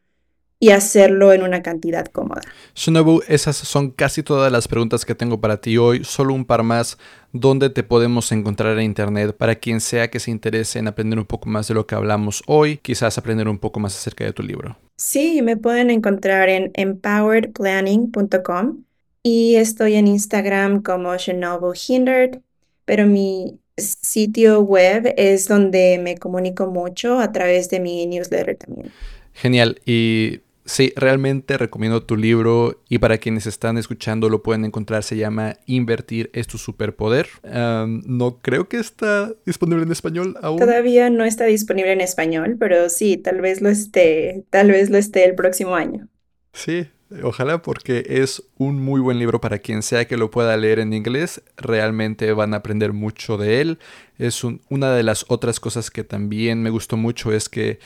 y 0.63 0.71
hacerlo 0.71 1.33
en 1.33 1.43
una 1.43 1.61
cantidad 1.61 2.05
cómoda. 2.05 2.41
Shinobu, 2.73 3.21
esas 3.27 3.57
son 3.57 3.91
casi 3.91 4.23
todas 4.23 4.49
las 4.49 4.69
preguntas 4.69 5.03
que 5.03 5.13
tengo 5.13 5.41
para 5.41 5.57
ti 5.57 5.77
hoy. 5.77 6.05
Solo 6.05 6.33
un 6.33 6.45
par 6.45 6.63
más. 6.63 6.97
¿Dónde 7.33 7.69
te 7.69 7.83
podemos 7.83 8.31
encontrar 8.31 8.77
en 8.77 8.85
Internet 8.85 9.35
para 9.35 9.55
quien 9.55 9.81
sea 9.81 10.09
que 10.09 10.21
se 10.21 10.31
interese 10.31 10.79
en 10.79 10.87
aprender 10.87 11.19
un 11.19 11.25
poco 11.25 11.49
más 11.49 11.67
de 11.67 11.73
lo 11.73 11.85
que 11.85 11.95
hablamos 11.95 12.43
hoy? 12.47 12.77
Quizás 12.77 13.17
aprender 13.17 13.49
un 13.49 13.59
poco 13.59 13.81
más 13.81 13.93
acerca 13.93 14.23
de 14.23 14.31
tu 14.31 14.41
libro. 14.41 14.77
Sí, 14.95 15.41
me 15.41 15.57
pueden 15.57 15.89
encontrar 15.89 16.47
en 16.47 16.71
empoweredplanning.com 16.75 18.85
y 19.21 19.55
estoy 19.55 19.95
en 19.95 20.07
Instagram 20.07 20.81
como 20.81 21.13
Shinobu 21.17 21.73
Hindert, 21.75 22.41
pero 22.85 23.05
mi 23.05 23.59
sitio 23.75 24.61
web 24.61 25.13
es 25.17 25.49
donde 25.49 25.99
me 26.01 26.17
comunico 26.17 26.67
mucho 26.67 27.19
a 27.19 27.33
través 27.33 27.69
de 27.69 27.81
mi 27.81 28.05
newsletter 28.05 28.55
también. 28.55 28.93
Genial. 29.33 29.81
Y 29.85 30.39
Sí, 30.65 30.93
realmente 30.95 31.57
recomiendo 31.57 32.03
tu 32.03 32.15
libro 32.15 32.81
y 32.87 32.99
para 32.99 33.17
quienes 33.17 33.47
están 33.47 33.77
escuchando 33.77 34.29
lo 34.29 34.43
pueden 34.43 34.63
encontrar, 34.63 35.03
se 35.03 35.17
llama 35.17 35.57
Invertir 35.65 36.29
es 36.33 36.47
tu 36.47 36.57
superpoder. 36.57 37.27
no 37.43 38.39
creo 38.41 38.69
que 38.69 38.77
está 38.77 39.33
disponible 39.45 39.83
en 39.83 39.91
español 39.91 40.37
aún. 40.41 40.59
Todavía 40.59 41.09
no 41.09 41.25
está 41.25 41.45
disponible 41.45 41.91
en 41.91 42.01
español, 42.01 42.55
pero 42.57 42.89
sí, 42.89 43.17
tal 43.17 43.41
vez 43.41 43.61
lo 43.61 43.69
esté, 43.69 44.45
tal 44.49 44.71
vez 44.71 44.89
lo 44.89 44.97
esté 44.97 45.25
el 45.25 45.35
próximo 45.35 45.75
año. 45.75 46.07
Sí, 46.53 46.87
ojalá 47.23 47.61
porque 47.61 48.05
es 48.07 48.43
un 48.57 48.79
muy 48.79 49.01
buen 49.01 49.19
libro 49.19 49.41
para 49.41 49.59
quien 49.59 49.81
sea 49.81 50.05
que 50.05 50.17
lo 50.17 50.31
pueda 50.31 50.55
leer 50.55 50.79
en 50.79 50.93
inglés. 50.93 51.41
Realmente 51.57 52.31
van 52.31 52.53
a 52.53 52.57
aprender 52.57 52.93
mucho 52.93 53.37
de 53.37 53.59
él. 53.59 53.79
Es 54.17 54.43
una 54.43 54.93
de 54.93 55.03
las 55.03 55.25
otras 55.27 55.59
cosas 55.59 55.91
que 55.91 56.05
también 56.05 56.61
me 56.61 56.69
gustó 56.69 56.95
mucho 56.95 57.33
es 57.33 57.49
que 57.49 57.79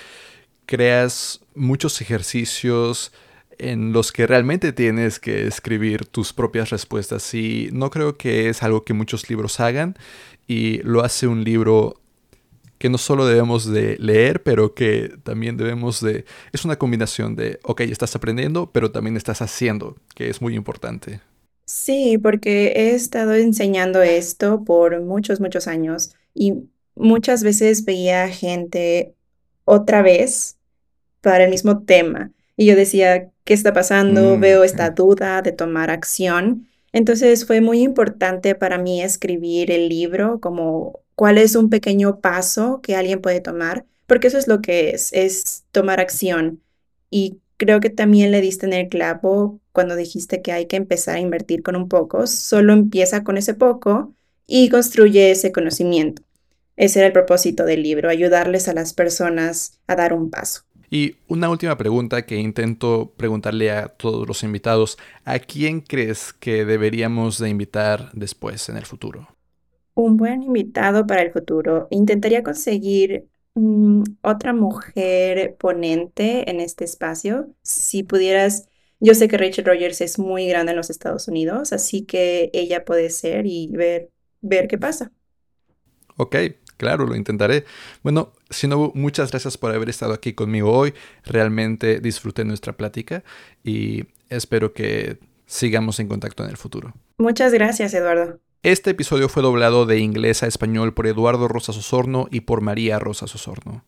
creas 0.68 1.42
muchos 1.56 2.00
ejercicios 2.02 3.12
en 3.58 3.92
los 3.92 4.12
que 4.12 4.28
realmente 4.28 4.72
tienes 4.74 5.20
que 5.20 5.48
escribir 5.48 6.06
tus 6.06 6.34
propias 6.34 6.70
respuestas 6.70 7.34
y 7.34 7.70
no 7.74 7.90
creo 7.90 8.18
que 8.18 8.50
es 8.50 8.62
algo 8.62 8.84
que 8.84 8.94
muchos 8.94 9.30
libros 9.30 9.60
hagan 9.60 9.96
y 10.48 10.78
lo 10.84 11.04
hace 11.04 11.26
un 11.26 11.44
libro 11.44 12.00
que 12.78 12.90
no 12.90 13.00
solo 13.00 13.26
debemos 13.26 13.66
de 13.66 13.98
leer, 13.98 14.44
pero 14.44 14.76
que 14.76 15.12
también 15.24 15.58
debemos 15.58 16.00
de... 16.00 16.26
Es 16.54 16.64
una 16.64 16.78
combinación 16.78 17.36
de, 17.36 17.60
ok, 17.64 17.82
estás 17.82 18.16
aprendiendo, 18.16 18.70
pero 18.72 18.92
también 18.92 19.18
estás 19.18 19.42
haciendo, 19.42 19.96
que 20.14 20.30
es 20.30 20.42
muy 20.44 20.56
importante. 20.56 21.22
Sí, 21.66 22.20
porque 22.20 22.74
he 22.76 22.92
estado 22.92 23.34
enseñando 23.34 24.04
esto 24.04 24.64
por 24.64 25.02
muchos, 25.02 25.42
muchos 25.42 25.68
años 25.68 26.12
y 26.36 26.54
muchas 26.96 27.44
veces 27.44 27.84
veía 27.84 28.30
gente 28.30 29.16
otra 29.66 30.02
vez 30.02 30.57
para 31.28 31.44
el 31.44 31.50
mismo 31.50 31.84
tema. 31.84 32.32
Y 32.56 32.68
yo 32.68 32.78
decía, 32.78 33.30
¿qué 33.44 33.54
está 33.54 33.74
pasando? 33.74 34.38
Mm, 34.38 34.40
Veo 34.40 34.64
esta 34.64 34.92
duda 34.92 35.42
de 35.42 35.52
tomar 35.52 35.90
acción. 35.90 36.70
Entonces 36.94 37.46
fue 37.46 37.60
muy 37.60 37.82
importante 37.82 38.56
para 38.56 38.78
mí 38.78 39.02
escribir 39.02 39.70
el 39.70 39.90
libro 39.90 40.40
como 40.40 41.02
cuál 41.16 41.38
es 41.38 41.58
un 41.58 41.70
pequeño 41.70 42.22
paso 42.22 42.80
que 42.82 42.96
alguien 42.96 43.20
puede 43.20 43.42
tomar, 43.42 43.84
porque 44.06 44.28
eso 44.28 44.38
es 44.38 44.48
lo 44.48 44.62
que 44.62 44.92
es, 44.92 45.12
es 45.12 45.66
tomar 45.74 46.00
acción. 46.00 46.62
Y 47.10 47.40
creo 47.58 47.82
que 47.82 47.90
también 47.90 48.32
le 48.32 48.40
diste 48.40 48.66
en 48.66 48.72
el 48.72 48.88
clavo 48.88 49.60
cuando 49.74 49.98
dijiste 49.98 50.42
que 50.42 50.54
hay 50.54 50.68
que 50.68 50.78
empezar 50.78 51.18
a 51.18 51.20
invertir 51.20 51.62
con 51.62 51.76
un 51.76 51.90
poco, 51.90 52.26
solo 52.26 52.72
empieza 52.72 53.26
con 53.26 53.36
ese 53.36 53.54
poco 53.54 54.14
y 54.48 54.70
construye 54.70 55.32
ese 55.32 55.52
conocimiento. 55.52 56.22
Ese 56.78 57.00
era 57.00 57.08
el 57.08 57.14
propósito 57.14 57.66
del 57.66 57.84
libro, 57.84 58.10
ayudarles 58.10 58.70
a 58.70 58.74
las 58.74 58.94
personas 58.94 59.80
a 59.88 59.98
dar 59.98 60.14
un 60.14 60.30
paso. 60.30 60.62
Y 60.90 61.18
una 61.28 61.50
última 61.50 61.78
pregunta 61.78 62.26
que 62.26 62.38
intento 62.38 63.14
preguntarle 63.18 63.72
a 63.72 63.90
todos 63.90 64.26
los 64.28 64.44
invitados, 64.44 64.98
¿a 65.26 65.40
quién 65.40 65.82
crees 65.82 66.32
que 66.34 66.64
deberíamos 66.66 67.40
de 67.40 67.50
invitar 67.50 68.10
después 68.14 68.70
en 68.70 68.78
el 68.78 68.86
futuro? 68.86 69.28
Un 69.96 70.16
buen 70.16 70.44
invitado 70.44 71.06
para 71.06 71.24
el 71.24 71.32
futuro. 71.32 71.88
Intentaría 71.92 72.44
conseguir 72.44 73.28
mm, 73.56 74.04
otra 74.22 74.54
mujer 74.54 75.58
ponente 75.60 76.50
en 76.50 76.62
este 76.62 76.86
espacio. 76.86 77.54
Si 77.64 78.04
pudieras, 78.04 78.70
yo 79.00 79.14
sé 79.14 79.28
que 79.28 79.38
Rachel 79.38 79.66
Rogers 79.66 80.00
es 80.02 80.20
muy 80.20 80.48
grande 80.48 80.72
en 80.72 80.78
los 80.78 80.90
Estados 80.90 81.28
Unidos, 81.28 81.74
así 81.74 82.06
que 82.06 82.50
ella 82.54 82.86
puede 82.86 83.10
ser 83.10 83.46
y 83.46 83.68
ver, 83.76 84.10
ver 84.42 84.68
qué 84.68 84.78
pasa. 84.78 85.12
Ok, 86.18 86.36
claro, 86.78 87.06
lo 87.06 87.16
intentaré. 87.16 87.66
Bueno, 88.04 88.32
si 88.50 88.68
no, 88.68 88.92
muchas 88.96 89.32
gracias 89.32 89.58
por 89.58 89.74
haber 89.74 89.90
estado 89.90 90.14
aquí 90.14 90.34
conmigo 90.34 90.72
hoy. 90.72 90.94
Realmente 91.26 92.00
disfruté 92.00 92.46
nuestra 92.46 92.74
plática 92.74 93.24
y 93.64 94.06
espero 94.30 94.74
que 94.74 95.20
sigamos 95.46 96.00
en 96.00 96.08
contacto 96.08 96.44
en 96.44 96.50
el 96.50 96.58
futuro. 96.58 96.94
Muchas 97.18 97.54
gracias, 97.54 97.94
Eduardo. 97.94 98.40
Este 98.64 98.92
episodio 98.92 99.30
fue 99.30 99.44
doblado 99.44 99.86
de 99.86 100.00
inglés 100.00 100.44
a 100.44 100.48
español 100.48 100.94
por 100.94 101.08
Eduardo 101.08 101.48
Rosas 101.48 101.78
Osorno 101.78 102.28
y 102.32 102.42
por 102.42 102.62
María 102.62 103.00
Rosas 103.00 103.34
Osorno. 103.34 103.84